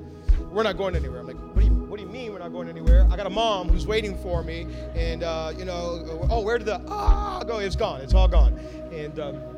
we're 0.51 0.63
not 0.63 0.79
going 0.79 0.97
anywhere." 0.97 1.21
I'm 1.21 1.27
like, 1.27 1.37
"What 1.37 1.61
do 1.61 1.67
you 1.67 1.73
What 1.73 1.99
do 1.99 2.07
you 2.07 2.11
mean 2.11 2.33
we're 2.33 2.39
not 2.39 2.53
going 2.53 2.69
anywhere? 2.69 3.07
I 3.11 3.17
got 3.17 3.27
a 3.27 3.31
mom 3.31 3.69
who's 3.69 3.87
waiting 3.87 4.17
for 4.23 4.43
me, 4.43 4.67
and 4.95 5.23
uh, 5.23 5.53
you 5.57 5.67
know, 5.67 6.27
oh, 6.31 6.41
where 6.41 6.57
did 6.57 6.67
the 6.67 6.81
ah 6.89 7.43
go? 7.45 7.59
It's 7.59 7.77
gone. 7.77 8.01
It's 8.01 8.15
all 8.15 8.29
gone." 8.29 8.59
And 8.93 9.19
um, 9.21 9.52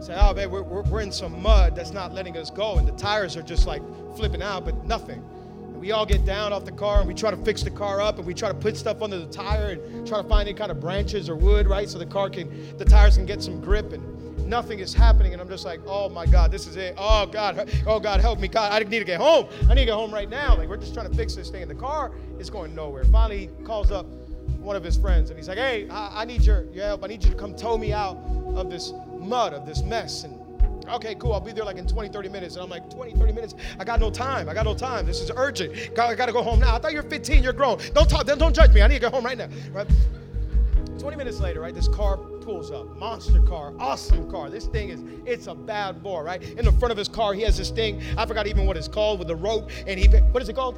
say, 0.00 0.16
"Oh 0.18 0.34
man, 0.34 0.50
we're, 0.50 0.62
we're 0.62 1.00
in 1.00 1.12
some 1.12 1.42
mud 1.42 1.74
that's 1.76 1.92
not 1.92 2.14
letting 2.14 2.36
us 2.36 2.50
go, 2.50 2.78
and 2.78 2.86
the 2.86 2.92
tires 2.92 3.36
are 3.36 3.42
just 3.42 3.66
like 3.66 3.82
flipping 4.16 4.42
out, 4.42 4.64
but 4.64 4.84
nothing." 4.84 5.22
we 5.78 5.92
all 5.92 6.04
get 6.04 6.24
down 6.24 6.52
off 6.52 6.64
the 6.64 6.72
car 6.72 6.98
and 6.98 7.08
we 7.08 7.14
try 7.14 7.30
to 7.30 7.36
fix 7.38 7.62
the 7.62 7.70
car 7.70 8.00
up 8.00 8.18
and 8.18 8.26
we 8.26 8.34
try 8.34 8.48
to 8.48 8.54
put 8.54 8.76
stuff 8.76 9.00
under 9.00 9.18
the 9.18 9.26
tire 9.26 9.70
and 9.70 10.06
try 10.06 10.20
to 10.20 10.28
find 10.28 10.48
any 10.48 10.56
kind 10.56 10.70
of 10.70 10.80
branches 10.80 11.28
or 11.28 11.36
wood, 11.36 11.66
right? 11.66 11.88
So 11.88 11.98
the 11.98 12.06
car 12.06 12.28
can, 12.28 12.76
the 12.78 12.84
tires 12.84 13.16
can 13.16 13.26
get 13.26 13.42
some 13.42 13.60
grip 13.60 13.92
and 13.92 14.46
nothing 14.46 14.80
is 14.80 14.92
happening. 14.92 15.32
And 15.32 15.40
I'm 15.40 15.48
just 15.48 15.64
like, 15.64 15.80
oh 15.86 16.08
my 16.08 16.26
God, 16.26 16.50
this 16.50 16.66
is 16.66 16.76
it. 16.76 16.94
Oh 16.98 17.26
God, 17.26 17.70
oh 17.86 18.00
God, 18.00 18.20
help 18.20 18.40
me. 18.40 18.48
God, 18.48 18.72
I 18.72 18.78
need 18.80 18.98
to 18.98 19.04
get 19.04 19.20
home. 19.20 19.48
I 19.62 19.74
need 19.74 19.82
to 19.82 19.86
get 19.86 19.94
home 19.94 20.12
right 20.12 20.28
now. 20.28 20.56
Like 20.56 20.68
we're 20.68 20.76
just 20.78 20.94
trying 20.94 21.10
to 21.10 21.16
fix 21.16 21.34
this 21.34 21.48
thing. 21.50 21.62
And 21.62 21.70
the 21.70 21.76
car 21.76 22.12
is 22.38 22.50
going 22.50 22.74
nowhere. 22.74 23.04
Finally, 23.04 23.50
he 23.56 23.64
calls 23.64 23.92
up 23.92 24.06
one 24.58 24.74
of 24.74 24.82
his 24.82 24.96
friends 24.96 25.30
and 25.30 25.38
he's 25.38 25.48
like, 25.48 25.58
hey, 25.58 25.88
I, 25.90 26.22
I 26.22 26.24
need 26.24 26.42
your, 26.42 26.64
your 26.72 26.86
help. 26.86 27.04
I 27.04 27.06
need 27.06 27.22
you 27.22 27.30
to 27.30 27.36
come 27.36 27.54
tow 27.54 27.78
me 27.78 27.92
out 27.92 28.16
of 28.54 28.70
this 28.70 28.92
mud, 29.28 29.52
of 29.52 29.66
this 29.66 29.82
mess. 29.82 30.24
And 30.24 30.38
okay, 30.88 31.14
cool, 31.14 31.32
I'll 31.32 31.40
be 31.40 31.52
there 31.52 31.64
like 31.64 31.76
in 31.76 31.86
20, 31.86 32.08
30 32.08 32.28
minutes. 32.28 32.54
And 32.56 32.64
I'm 32.64 32.70
like, 32.70 32.88
20, 32.90 33.12
30 33.12 33.32
minutes? 33.32 33.54
I 33.78 33.84
got 33.84 34.00
no 34.00 34.10
time. 34.10 34.48
I 34.48 34.54
got 34.54 34.64
no 34.64 34.74
time. 34.74 35.06
This 35.06 35.20
is 35.20 35.30
urgent. 35.36 35.74
I 35.98 36.14
got 36.14 36.26
to 36.26 36.32
go 36.32 36.42
home 36.42 36.60
now. 36.60 36.74
I 36.74 36.78
thought 36.78 36.92
you're 36.92 37.02
15, 37.02 37.42
you're 37.42 37.52
grown. 37.52 37.78
Don't 37.94 38.08
talk, 38.08 38.26
don't 38.26 38.54
judge 38.54 38.72
me. 38.72 38.82
I 38.82 38.88
need 38.88 38.94
to 38.94 39.00
get 39.00 39.12
home 39.12 39.24
right 39.24 39.38
now. 39.38 39.48
Right? 39.72 39.86
20 40.98 41.16
minutes 41.16 41.38
later, 41.38 41.60
right, 41.60 41.74
this 41.74 41.86
car 41.86 42.16
pulls 42.16 42.72
up. 42.72 42.96
Monster 42.96 43.40
car, 43.42 43.72
awesome 43.78 44.28
car. 44.30 44.50
This 44.50 44.66
thing 44.66 44.88
is, 44.88 45.04
it's 45.24 45.46
a 45.46 45.54
bad 45.54 46.02
boy, 46.02 46.22
right? 46.22 46.42
In 46.42 46.64
the 46.64 46.72
front 46.72 46.90
of 46.90 46.98
his 46.98 47.08
car, 47.08 47.34
he 47.34 47.42
has 47.42 47.56
this 47.56 47.70
thing. 47.70 48.02
I 48.16 48.26
forgot 48.26 48.46
even 48.46 48.66
what 48.66 48.76
it's 48.76 48.88
called 48.88 49.20
with 49.20 49.28
the 49.28 49.36
rope. 49.36 49.70
And 49.86 49.98
he, 49.98 50.08
what 50.08 50.42
is 50.42 50.48
it 50.48 50.56
called? 50.56 50.76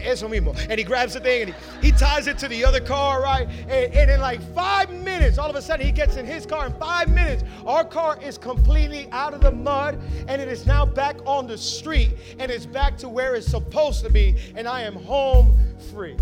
Eso 0.00 0.28
mismo. 0.28 0.56
And 0.68 0.78
he 0.78 0.84
grabs 0.84 1.14
the 1.14 1.20
thing 1.20 1.42
and 1.42 1.54
he, 1.80 1.90
he 1.90 1.92
ties 1.92 2.26
it 2.26 2.38
to 2.38 2.48
the 2.48 2.64
other 2.64 2.80
car, 2.80 3.22
right? 3.22 3.48
And, 3.68 3.94
and 3.94 4.10
in 4.10 4.20
like 4.20 4.40
five 4.54 4.90
minutes, 4.90 5.38
all 5.38 5.50
of 5.50 5.56
a 5.56 5.62
sudden 5.62 5.84
he 5.84 5.92
gets 5.92 6.16
in 6.16 6.26
his 6.26 6.46
car. 6.46 6.66
In 6.66 6.74
five 6.74 7.08
minutes, 7.08 7.44
our 7.66 7.84
car 7.84 8.18
is 8.22 8.38
completely 8.38 9.08
out 9.12 9.34
of 9.34 9.40
the 9.40 9.52
mud 9.52 10.00
and 10.28 10.40
it 10.40 10.48
is 10.48 10.66
now 10.66 10.86
back 10.86 11.16
on 11.26 11.46
the 11.46 11.58
street 11.58 12.12
and 12.38 12.50
it's 12.50 12.66
back 12.66 12.96
to 12.98 13.08
where 13.08 13.34
it's 13.34 13.46
supposed 13.46 14.04
to 14.04 14.10
be. 14.10 14.36
And 14.54 14.66
I 14.68 14.82
am 14.82 14.94
home 14.94 15.58
free. 15.90 16.16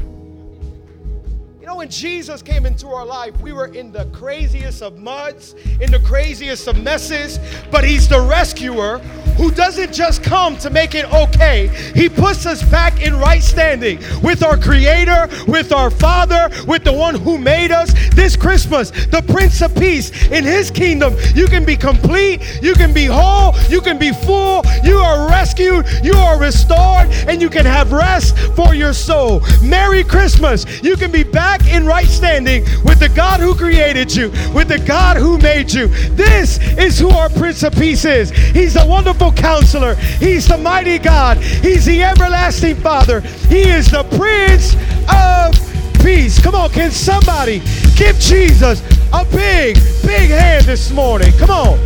You 1.61 1.67
know, 1.67 1.77
when 1.77 1.91
Jesus 1.91 2.41
came 2.41 2.65
into 2.65 2.89
our 2.89 3.05
life, 3.05 3.39
we 3.43 3.53
were 3.53 3.67
in 3.67 3.93
the 3.93 4.07
craziest 4.15 4.81
of 4.81 4.99
muds, 4.99 5.55
in 5.79 5.91
the 5.91 6.01
craziest 6.01 6.67
of 6.67 6.83
messes, 6.83 7.39
but 7.71 7.85
He's 7.85 8.09
the 8.09 8.19
rescuer 8.19 8.97
who 9.37 9.51
doesn't 9.51 9.93
just 9.93 10.23
come 10.23 10.57
to 10.59 10.71
make 10.71 10.95
it 10.95 11.05
okay. 11.13 11.69
He 11.95 12.09
puts 12.09 12.47
us 12.47 12.63
back 12.63 13.03
in 13.03 13.15
right 13.15 13.43
standing 13.43 13.99
with 14.23 14.43
our 14.43 14.57
Creator, 14.57 15.29
with 15.49 15.71
our 15.73 15.91
Father, 15.91 16.49
with 16.67 16.83
the 16.83 16.95
one 16.95 17.15
who 17.15 17.37
made 17.37 17.73
us. 17.73 17.93
This 18.15 18.37
Christmas, 18.37 18.91
the 18.91 19.23
Prince 19.29 19.61
of 19.61 19.75
Peace, 19.75 20.29
in 20.29 20.45
His 20.45 20.71
kingdom, 20.71 21.15
you 21.35 21.47
can 21.47 21.67
be 21.67 21.77
complete, 21.77 22.41
you 22.63 22.73
can 22.73 22.95
be 22.95 23.05
whole, 23.05 23.55
you 23.69 23.83
can 23.83 23.99
be 23.99 24.13
full, 24.13 24.63
you 24.83 24.97
are 24.97 25.29
rescued, 25.29 25.87
you 26.03 26.15
are 26.15 26.41
restored, 26.41 27.09
and 27.29 27.43
you 27.43 27.51
can 27.51 27.67
have 27.67 27.93
rest 27.93 28.39
for 28.57 28.75
your 28.75 28.95
soul. 28.95 29.43
Merry 29.63 30.05
Christmas. 30.05 30.65
You 30.83 30.97
can 30.97 31.11
be 31.11 31.23
back 31.23 31.50
back 31.51 31.67
in 31.67 31.85
right 31.85 32.07
standing 32.07 32.63
with 32.85 33.01
the 33.01 33.09
God 33.09 33.41
who 33.41 33.57
created 33.57 34.15
you, 34.15 34.31
with 34.55 34.69
the 34.69 34.79
God 34.87 35.17
who 35.17 35.37
made 35.39 35.73
you. 35.73 35.89
This 36.15 36.61
is 36.79 36.97
who 36.97 37.11
our 37.11 37.29
Prince 37.29 37.65
of 37.65 37.73
Peace 37.75 38.05
is. 38.05 38.31
He's 38.31 38.75
the 38.75 38.87
wonderful 38.87 39.33
counselor, 39.33 39.97
He's 39.97 40.47
the 40.47 40.57
mighty 40.57 40.99
God, 40.99 41.39
He's 41.39 41.85
the 41.85 42.05
everlasting 42.05 42.77
Father, 42.77 43.21
He 43.21 43.63
is 43.63 43.91
the 43.91 44.05
Prince 44.17 44.77
of 45.13 46.05
Peace. 46.05 46.41
Come 46.41 46.55
on, 46.55 46.71
can 46.71 46.93
somebody 46.93 47.59
give 47.97 48.17
Jesus 48.21 48.81
a 49.13 49.25
big, 49.25 49.77
big 50.07 50.31
hand 50.31 50.67
this 50.67 50.93
morning? 50.93 51.33
Come 51.33 51.51
on. 51.51 51.79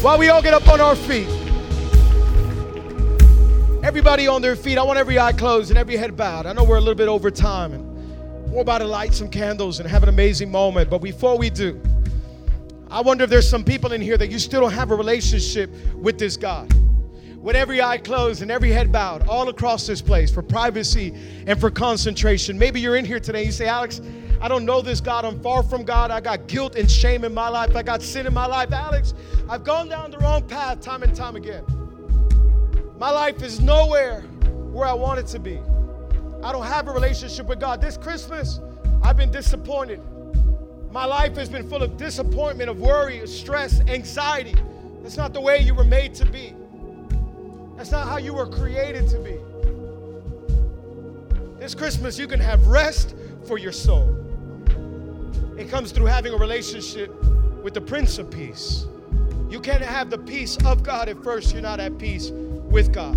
While 0.00 0.18
we 0.18 0.30
all 0.30 0.40
get 0.40 0.54
up 0.54 0.66
on 0.68 0.80
our 0.80 0.96
feet. 0.96 1.28
Everybody 3.84 4.26
on 4.26 4.40
their 4.40 4.56
feet. 4.56 4.78
I 4.78 4.82
want 4.84 4.98
every 4.98 5.18
eye 5.18 5.32
closed 5.32 5.70
and 5.70 5.78
every 5.78 5.98
head 5.98 6.16
bowed. 6.16 6.46
I 6.46 6.54
know 6.54 6.64
we're 6.64 6.78
a 6.78 6.80
little 6.80 6.94
bit 6.94 7.08
over 7.08 7.30
time. 7.30 7.95
We're 8.56 8.62
about 8.62 8.78
to 8.78 8.86
light 8.86 9.12
some 9.12 9.28
candles 9.28 9.80
and 9.80 9.88
have 9.90 10.02
an 10.02 10.08
amazing 10.08 10.50
moment. 10.50 10.88
But 10.88 11.02
before 11.02 11.36
we 11.36 11.50
do, 11.50 11.78
I 12.90 13.02
wonder 13.02 13.24
if 13.24 13.28
there's 13.28 13.46
some 13.46 13.62
people 13.62 13.92
in 13.92 14.00
here 14.00 14.16
that 14.16 14.30
you 14.30 14.38
still 14.38 14.62
don't 14.62 14.72
have 14.72 14.90
a 14.90 14.94
relationship 14.94 15.68
with 15.94 16.18
this 16.18 16.38
God. 16.38 16.72
With 17.36 17.54
every 17.54 17.82
eye 17.82 17.98
closed 17.98 18.40
and 18.40 18.50
every 18.50 18.70
head 18.72 18.90
bowed, 18.90 19.28
all 19.28 19.50
across 19.50 19.86
this 19.86 20.00
place 20.00 20.32
for 20.32 20.40
privacy 20.40 21.14
and 21.46 21.60
for 21.60 21.70
concentration. 21.70 22.58
Maybe 22.58 22.80
you're 22.80 22.96
in 22.96 23.04
here 23.04 23.20
today. 23.20 23.44
You 23.44 23.52
say, 23.52 23.66
Alex, 23.66 24.00
I 24.40 24.48
don't 24.48 24.64
know 24.64 24.80
this 24.80 25.02
God. 25.02 25.26
I'm 25.26 25.38
far 25.42 25.62
from 25.62 25.84
God. 25.84 26.10
I 26.10 26.22
got 26.22 26.46
guilt 26.46 26.76
and 26.76 26.90
shame 26.90 27.24
in 27.24 27.34
my 27.34 27.50
life. 27.50 27.76
I 27.76 27.82
got 27.82 28.00
sin 28.00 28.26
in 28.26 28.32
my 28.32 28.46
life. 28.46 28.72
Alex, 28.72 29.12
I've 29.50 29.64
gone 29.64 29.90
down 29.90 30.12
the 30.12 30.18
wrong 30.20 30.48
path 30.48 30.80
time 30.80 31.02
and 31.02 31.14
time 31.14 31.36
again. 31.36 31.62
My 32.98 33.10
life 33.10 33.42
is 33.42 33.60
nowhere 33.60 34.22
where 34.72 34.88
I 34.88 34.94
want 34.94 35.20
it 35.20 35.26
to 35.26 35.38
be. 35.38 35.60
I 36.42 36.52
don't 36.52 36.66
have 36.66 36.88
a 36.88 36.92
relationship 36.92 37.46
with 37.46 37.60
God. 37.60 37.80
This 37.80 37.96
Christmas, 37.96 38.60
I've 39.02 39.16
been 39.16 39.30
disappointed. 39.30 40.00
My 40.90 41.04
life 41.04 41.36
has 41.36 41.48
been 41.48 41.68
full 41.68 41.82
of 41.82 41.96
disappointment, 41.96 42.70
of 42.70 42.78
worry, 42.78 43.18
of 43.20 43.28
stress, 43.28 43.80
anxiety. 43.82 44.54
That's 45.02 45.16
not 45.16 45.32
the 45.32 45.40
way 45.40 45.58
you 45.58 45.74
were 45.74 45.84
made 45.84 46.14
to 46.14 46.26
be. 46.26 46.54
That's 47.76 47.90
not 47.90 48.06
how 48.06 48.16
you 48.16 48.32
were 48.32 48.46
created 48.46 49.08
to 49.10 49.18
be. 49.18 49.38
This 51.58 51.74
Christmas, 51.74 52.18
you 52.18 52.26
can 52.26 52.40
have 52.40 52.66
rest 52.66 53.14
for 53.46 53.58
your 53.58 53.72
soul. 53.72 54.16
It 55.58 55.68
comes 55.68 55.92
through 55.92 56.06
having 56.06 56.32
a 56.32 56.36
relationship 56.36 57.12
with 57.62 57.74
the 57.74 57.80
Prince 57.80 58.18
of 58.18 58.30
Peace. 58.30 58.86
You 59.48 59.60
can't 59.60 59.82
have 59.82 60.10
the 60.10 60.18
peace 60.18 60.56
of 60.64 60.82
God 60.82 61.08
if 61.08 61.18
first 61.18 61.52
you're 61.52 61.62
not 61.62 61.80
at 61.80 61.98
peace 61.98 62.30
with 62.30 62.92
God. 62.92 63.16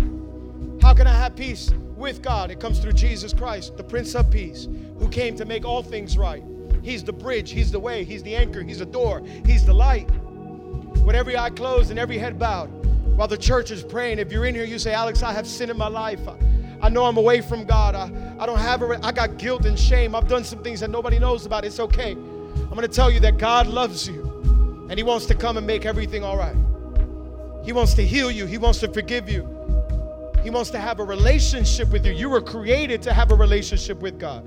How 0.82 0.94
can 0.94 1.06
I 1.06 1.12
have 1.12 1.36
peace 1.36 1.70
with 2.00 2.22
God. 2.22 2.50
It 2.50 2.58
comes 2.58 2.80
through 2.80 2.94
Jesus 2.94 3.32
Christ, 3.32 3.76
the 3.76 3.84
Prince 3.84 4.14
of 4.16 4.30
Peace, 4.30 4.66
who 4.98 5.08
came 5.08 5.36
to 5.36 5.44
make 5.44 5.64
all 5.64 5.82
things 5.82 6.18
right. 6.18 6.42
He's 6.82 7.04
the 7.04 7.12
bridge, 7.12 7.50
He's 7.50 7.70
the 7.70 7.78
way, 7.78 8.02
He's 8.02 8.22
the 8.22 8.34
anchor, 8.34 8.62
He's 8.62 8.78
the 8.78 8.86
door, 8.86 9.22
He's 9.44 9.64
the 9.64 9.74
light. 9.74 10.10
With 11.04 11.14
every 11.14 11.36
eye 11.36 11.50
closed 11.50 11.90
and 11.90 11.98
every 11.98 12.18
head 12.18 12.38
bowed, 12.38 12.68
while 13.16 13.28
the 13.28 13.36
church 13.36 13.70
is 13.70 13.84
praying, 13.84 14.18
if 14.18 14.32
you're 14.32 14.46
in 14.46 14.54
here, 14.54 14.64
you 14.64 14.78
say, 14.78 14.94
Alex, 14.94 15.22
I 15.22 15.32
have 15.32 15.46
sin 15.46 15.70
in 15.70 15.76
my 15.76 15.88
life. 15.88 16.20
I 16.82 16.88
know 16.88 17.04
I'm 17.04 17.18
away 17.18 17.42
from 17.42 17.64
God. 17.64 17.94
I, 17.94 18.10
I 18.38 18.46
don't 18.46 18.58
have 18.58 18.82
a, 18.82 18.98
I 19.04 19.12
got 19.12 19.36
guilt 19.36 19.66
and 19.66 19.78
shame. 19.78 20.14
I've 20.14 20.26
done 20.28 20.42
some 20.42 20.62
things 20.62 20.80
that 20.80 20.88
nobody 20.88 21.18
knows 21.18 21.44
about. 21.44 21.64
It's 21.66 21.78
okay. 21.78 22.12
I'm 22.12 22.70
going 22.70 22.80
to 22.80 22.88
tell 22.88 23.10
you 23.10 23.20
that 23.20 23.36
God 23.36 23.66
loves 23.66 24.08
you 24.08 24.86
and 24.88 24.98
He 24.98 25.02
wants 25.02 25.26
to 25.26 25.34
come 25.34 25.58
and 25.58 25.66
make 25.66 25.84
everything 25.84 26.24
all 26.24 26.38
right. 26.38 26.56
He 27.62 27.72
wants 27.72 27.92
to 27.94 28.06
heal 28.06 28.30
you, 28.30 28.46
He 28.46 28.56
wants 28.56 28.80
to 28.80 28.88
forgive 28.88 29.28
you. 29.28 29.59
He 30.42 30.50
wants 30.50 30.70
to 30.70 30.78
have 30.78 31.00
a 31.00 31.04
relationship 31.04 31.90
with 31.90 32.06
you. 32.06 32.12
You 32.12 32.30
were 32.30 32.40
created 32.40 33.02
to 33.02 33.12
have 33.12 33.30
a 33.30 33.34
relationship 33.34 34.00
with 34.00 34.18
God. 34.18 34.46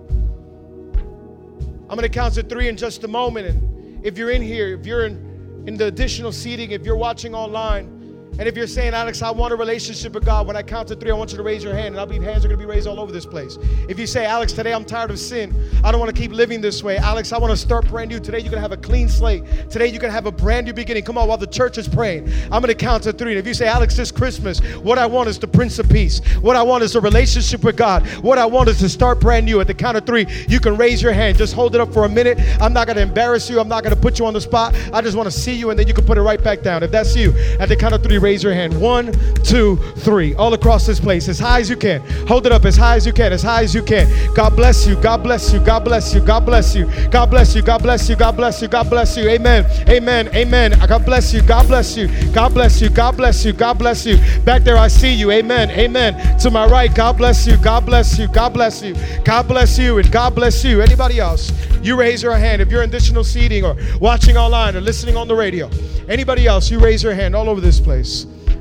I'm 1.90 1.98
going 1.98 2.02
to 2.02 2.10
count 2.10 2.34
to 2.36 2.44
three 2.44 2.68
in 2.68 2.76
just 2.76 3.04
a 3.04 3.08
moment. 3.08 3.48
And 3.48 4.06
if 4.06 4.18
you're 4.18 4.32
in 4.32 4.42
here, 4.42 4.74
if 4.74 4.88
you're 4.88 5.06
in, 5.06 5.64
in 5.68 5.78
the 5.78 5.86
additional 5.86 6.32
seating, 6.32 6.72
if 6.72 6.84
you're 6.84 6.98
watching 6.98 7.36
online, 7.36 8.03
and 8.40 8.48
if 8.48 8.58
you're 8.58 8.68
saying, 8.68 8.94
Alex, 8.94 9.22
I 9.22 9.30
want 9.32 9.54
a 9.54 9.56
relationship 9.56 10.14
with 10.14 10.26
God, 10.26 10.48
when 10.48 10.56
I 10.56 10.64
count 10.64 10.88
to 10.88 10.96
three, 10.96 11.12
I 11.12 11.14
want 11.14 11.32
you 11.32 11.38
to 11.38 11.44
raise 11.44 11.64
your 11.64 11.74
hand, 11.74 11.90
and 11.90 12.00
I'll 12.00 12.06
be 12.06 12.20
hands 12.20 12.44
are 12.44 12.48
going 12.48 12.60
to 12.60 12.66
be 12.66 12.70
raised 12.70 12.88
all 12.88 13.00
over 13.00 13.12
this 13.12 13.26
place. 13.26 13.58
If 13.88 14.00
you 14.00 14.08
say, 14.08 14.26
Alex, 14.26 14.54
today 14.54 14.74
I'm 14.74 14.86
tired 14.86 15.12
of 15.12 15.20
sin, 15.20 15.54
I 15.84 15.92
don't 15.92 16.00
want 16.00 16.14
to 16.14 16.20
keep 16.20 16.32
living 16.32 16.62
this 16.62 16.84
way. 16.84 16.98
Alex, 16.98 17.32
I 17.32 17.38
want 17.38 17.52
to 17.52 17.58
start 17.58 17.88
brand 17.88 18.10
new. 18.10 18.20
Today 18.20 18.40
you're 18.40 18.50
going 18.50 18.58
to 18.58 18.62
have 18.62 18.72
a 18.72 18.78
clean 18.78 19.08
slate. 19.08 19.44
Today 19.70 19.88
you're 19.88 20.00
going 20.00 20.10
to 20.10 20.16
have 20.16 20.26
a 20.26 20.32
brand 20.32 20.66
new 20.66 20.74
beginning. 20.74 21.04
Come 21.04 21.18
on, 21.18 21.28
while 21.28 21.38
the 21.38 21.48
church 21.48 21.78
is 21.78 21.88
praying, 21.88 22.32
I'm 22.46 22.62
going 22.62 22.68
to 22.68 22.76
count 22.76 23.04
to 23.04 23.14
three. 23.14 23.32
And 23.32 23.40
if 23.40 23.46
you 23.46 23.54
say, 23.54 23.68
Alex, 23.68 23.96
this 23.96 24.12
Christmas, 24.12 24.60
what 24.78 24.98
I 24.98 25.06
want 25.06 25.30
is 25.30 25.38
the 25.38 25.48
Prince 25.48 25.78
of 25.80 25.90
Peace. 25.90 26.20
What 26.42 26.56
I 26.56 26.64
want 26.64 26.84
is 26.84 26.96
a 26.96 27.02
relationship 27.02 27.64
with 27.64 27.78
God. 27.78 28.08
What 28.24 28.38
I 28.38 28.46
want 28.46 28.70
is 28.70 28.80
to 28.80 28.90
start 28.90 29.20
brand 29.20 29.46
new. 29.46 29.62
At 29.62 29.68
the 29.68 29.74
count 29.74 29.98
of 29.98 30.06
three, 30.06 30.26
you 30.48 30.60
can 30.60 30.78
raise 30.78 31.02
your 31.02 31.14
hand. 31.14 31.38
Just 31.38 31.54
hold 31.54 31.76
it 31.76 31.82
up 31.82 31.94
for 31.94 32.06
a 32.06 32.10
minute. 32.10 32.40
I'm 32.62 32.74
not 32.74 32.88
going 32.88 32.98
to 32.98 33.04
embarrass 33.04 33.50
you. 33.50 33.60
I'm 33.60 33.68
not 33.68 33.84
going 33.84 33.96
to 33.96 34.02
put 34.02 34.18
you 34.18 34.26
on 34.26 34.34
the 34.34 34.42
spot. 34.42 34.76
I 34.92 35.02
just 35.02 35.16
want 35.16 35.28
to 35.28 35.38
see 35.38 35.54
you, 35.54 35.70
and 35.70 35.78
then 35.78 35.88
you 35.88 35.94
can 35.94 36.06
put 36.06 36.18
it 36.18 36.22
right 36.22 36.44
back 36.44 36.62
down. 36.62 36.84
If 36.84 36.92
that's 36.92 37.16
you, 37.16 37.34
at 37.60 37.70
the 37.70 37.76
count 37.76 37.94
of 37.94 38.02
three, 38.02 38.23
raise 38.24 38.42
your 38.42 38.54
hand. 38.54 38.80
One, 38.80 39.12
two, 39.44 39.76
three. 39.98 40.34
All 40.36 40.54
across 40.54 40.88
this 40.88 41.00
place, 41.00 41.28
as 41.28 41.38
high 41.38 41.60
as 41.60 41.70
you 41.70 41.76
can. 41.76 42.02
Hold 42.28 42.46
it 42.46 42.52
up 42.52 42.66
as 42.66 42.78
high 42.78 42.96
as 42.96 43.06
you 43.06 43.14
can, 43.14 43.34
as 43.34 43.44
high 43.44 43.64
as 43.64 43.76
you 43.76 43.84
can. 43.84 44.08
God 44.34 44.56
bless 44.56 44.88
you. 44.88 44.96
God 44.96 45.22
bless 45.22 45.54
you. 45.54 45.60
God 45.60 45.84
bless 45.84 46.14
you. 46.14 46.22
God 46.22 46.46
bless 46.46 46.76
you. 46.76 46.86
God 47.12 47.30
bless 47.30 47.56
you. 47.56 47.62
God 47.62 47.84
bless 47.84 48.10
you. 48.10 48.16
God 48.16 48.36
bless 48.38 48.62
you. 48.62 48.68
God 48.68 48.90
bless 48.90 49.18
you. 49.18 49.30
Amen. 49.30 49.66
Amen. 49.90 50.30
Amen. 50.34 50.72
God 50.88 51.06
bless 51.06 51.34
you. 51.34 51.42
God 51.42 51.68
bless 51.68 51.98
you. 51.98 52.08
God 52.34 52.54
bless 52.54 52.82
you. 52.82 52.90
God 52.90 53.18
bless 53.18 53.46
you. 53.46 53.54
God 53.54 53.78
bless 53.78 54.06
you. 54.06 54.18
Back 54.46 54.64
there, 54.64 54.78
I 54.78 54.88
see 54.88 55.14
you. 55.14 55.32
Amen. 55.32 55.70
Amen. 55.72 56.40
To 56.40 56.50
my 56.50 56.66
right, 56.66 56.94
God 56.94 57.18
bless 57.18 57.46
you. 57.46 57.58
God 57.58 57.86
bless 57.86 58.18
you. 58.18 58.28
God 58.28 58.54
bless 58.54 58.82
you. 58.82 58.96
God 59.26 59.48
bless 59.48 59.78
you. 59.78 59.98
And 59.98 60.12
God 60.12 60.34
bless 60.36 60.64
you. 60.64 60.82
Anybody 60.82 61.20
else? 61.20 61.52
You 61.82 61.98
raise 61.98 62.24
your 62.24 62.38
hand. 62.38 62.62
If 62.62 62.72
you're 62.72 62.84
in 62.84 62.90
additional 62.90 63.24
seating 63.24 63.66
or 63.66 63.76
watching 64.00 64.38
online 64.38 64.76
or 64.76 64.82
listening 64.82 65.18
on 65.18 65.28
the 65.28 65.36
radio, 65.36 65.70
anybody 66.08 66.48
else, 66.48 66.72
you 66.72 66.80
raise 66.80 67.04
your 67.04 67.14
hand 67.14 67.36
all 67.36 67.50
over 67.50 67.60
this 67.60 67.80
place. 67.80 68.13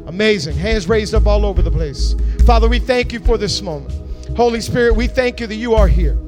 Amazing. 0.06 0.56
Hands 0.56 0.88
raised 0.88 1.14
up 1.14 1.26
all 1.26 1.46
over 1.46 1.62
the 1.62 1.70
place. 1.70 2.14
Father, 2.44 2.68
we 2.68 2.78
thank 2.78 3.12
you 3.12 3.20
for 3.20 3.38
this 3.38 3.62
moment. 3.62 3.94
Holy 4.36 4.60
Spirit, 4.60 4.96
we 4.96 5.06
thank 5.06 5.40
you 5.40 5.46
that 5.46 5.54
you 5.56 5.74
are 5.74 5.86
here. 5.86 6.18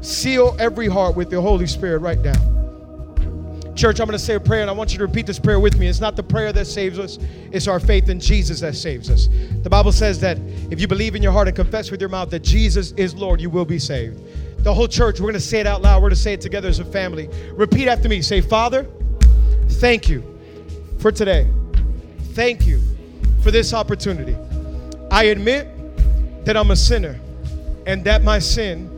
Seal 0.00 0.56
every 0.58 0.88
heart 0.88 1.16
with 1.16 1.30
the 1.30 1.40
Holy 1.40 1.66
Spirit 1.66 1.98
right 1.98 2.18
now. 2.20 2.60
Church, 3.74 4.00
I'm 4.00 4.06
going 4.06 4.18
to 4.18 4.24
say 4.24 4.34
a 4.34 4.40
prayer 4.40 4.60
and 4.60 4.70
I 4.70 4.72
want 4.72 4.92
you 4.92 4.98
to 4.98 5.06
repeat 5.06 5.26
this 5.26 5.38
prayer 5.38 5.60
with 5.60 5.78
me. 5.78 5.86
It's 5.86 6.00
not 6.00 6.16
the 6.16 6.22
prayer 6.22 6.52
that 6.52 6.66
saves 6.66 6.98
us, 6.98 7.18
it's 7.50 7.66
our 7.66 7.80
faith 7.80 8.08
in 8.08 8.20
Jesus 8.20 8.60
that 8.60 8.74
saves 8.74 9.10
us. 9.10 9.28
The 9.62 9.70
Bible 9.70 9.92
says 9.92 10.20
that 10.20 10.38
if 10.70 10.80
you 10.80 10.88
believe 10.88 11.14
in 11.14 11.22
your 11.22 11.32
heart 11.32 11.48
and 11.48 11.56
confess 11.56 11.90
with 11.90 12.00
your 12.00 12.10
mouth 12.10 12.30
that 12.30 12.40
Jesus 12.40 12.92
is 12.92 13.14
Lord, 13.14 13.40
you 13.40 13.50
will 13.50 13.64
be 13.64 13.78
saved. 13.78 14.20
The 14.64 14.74
whole 14.74 14.88
church, 14.88 15.18
we're 15.20 15.30
going 15.30 15.34
to 15.34 15.40
say 15.40 15.60
it 15.60 15.66
out 15.66 15.80
loud. 15.80 16.02
We're 16.02 16.08
going 16.08 16.16
to 16.16 16.20
say 16.20 16.34
it 16.34 16.40
together 16.40 16.68
as 16.68 16.78
a 16.78 16.84
family. 16.84 17.30
Repeat 17.52 17.88
after 17.88 18.08
me. 18.08 18.20
Say, 18.20 18.42
Father, 18.42 18.86
thank 19.68 20.08
you 20.08 20.22
for 20.98 21.10
today. 21.10 21.48
Thank 22.34 22.66
you 22.66 22.80
for 23.42 23.50
this 23.50 23.72
opportunity. 23.74 24.36
I 25.10 25.24
admit 25.24 25.66
that 26.44 26.56
I'm 26.56 26.70
a 26.70 26.76
sinner 26.76 27.18
and 27.86 28.04
that 28.04 28.22
my 28.22 28.38
sin 28.38 28.88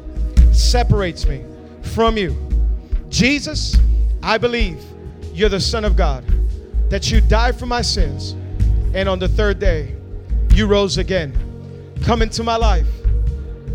separates 0.53 1.27
me 1.27 1.45
from 1.95 2.17
you. 2.17 2.37
Jesus, 3.09 3.79
I 4.23 4.39
believe 4.39 4.83
you're 5.33 5.49
the 5.49 5.61
Son 5.61 5.85
of 5.85 5.97
God, 5.97 6.25
that 6.91 7.11
you 7.11 7.21
died 7.21 7.59
for 7.59 7.67
my 7.67 7.81
sins, 7.83 8.33
and 8.95 9.09
on 9.09 9.19
the 9.19 9.29
third 9.29 9.59
day, 9.59 9.95
you 10.53 10.67
rose 10.67 10.99
again. 10.99 11.33
Come 12.05 12.21
into 12.21 12.43
my 12.43 12.57
life, 12.57 12.87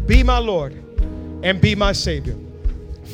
be 0.05 0.21
my 0.21 0.37
Lord, 0.37 0.73
and 1.43 1.59
be 1.59 1.73
my 1.73 1.91
Savior. 1.93 2.35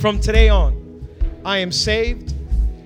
From 0.01 0.19
today 0.19 0.49
on, 0.49 1.07
I 1.45 1.59
am 1.59 1.71
saved, 1.71 2.33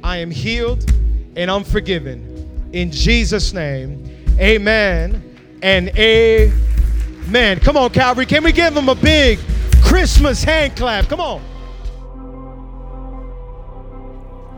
I 0.04 0.18
am 0.18 0.30
healed, 0.30 0.90
and 1.36 1.50
I'm 1.50 1.64
forgiven. 1.64 2.27
In 2.74 2.92
Jesus' 2.92 3.54
name, 3.54 4.04
amen 4.40 5.24
and 5.62 5.90
amen. 5.98 7.60
Come 7.60 7.78
on, 7.78 7.90
Calvary. 7.92 8.26
Can 8.26 8.44
we 8.44 8.52
give 8.52 8.74
them 8.74 8.90
a 8.90 8.96
big 8.96 9.40
Christmas 9.84 10.44
hand 10.44 10.76
clap? 10.76 11.06
Come 11.06 11.22
on. 11.22 11.42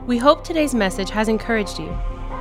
We 0.08 0.18
hope 0.18 0.44
today's 0.44 0.74
message 0.74 1.12
has 1.12 1.28
encouraged 1.28 1.78
you. 1.78 1.96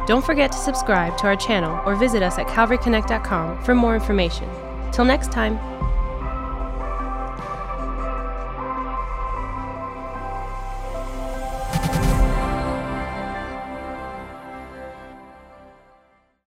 Don't 0.06 0.24
forget 0.24 0.50
to 0.52 0.58
subscribe 0.58 1.18
to 1.18 1.26
our 1.26 1.36
channel 1.36 1.82
or 1.84 1.94
visit 1.94 2.22
us 2.22 2.38
at 2.38 2.46
calvaryconnect.com 2.46 3.62
for 3.62 3.74
more 3.74 3.94
information. 3.94 4.48
Till 4.90 5.04
next 5.04 5.30
time. 5.30 5.77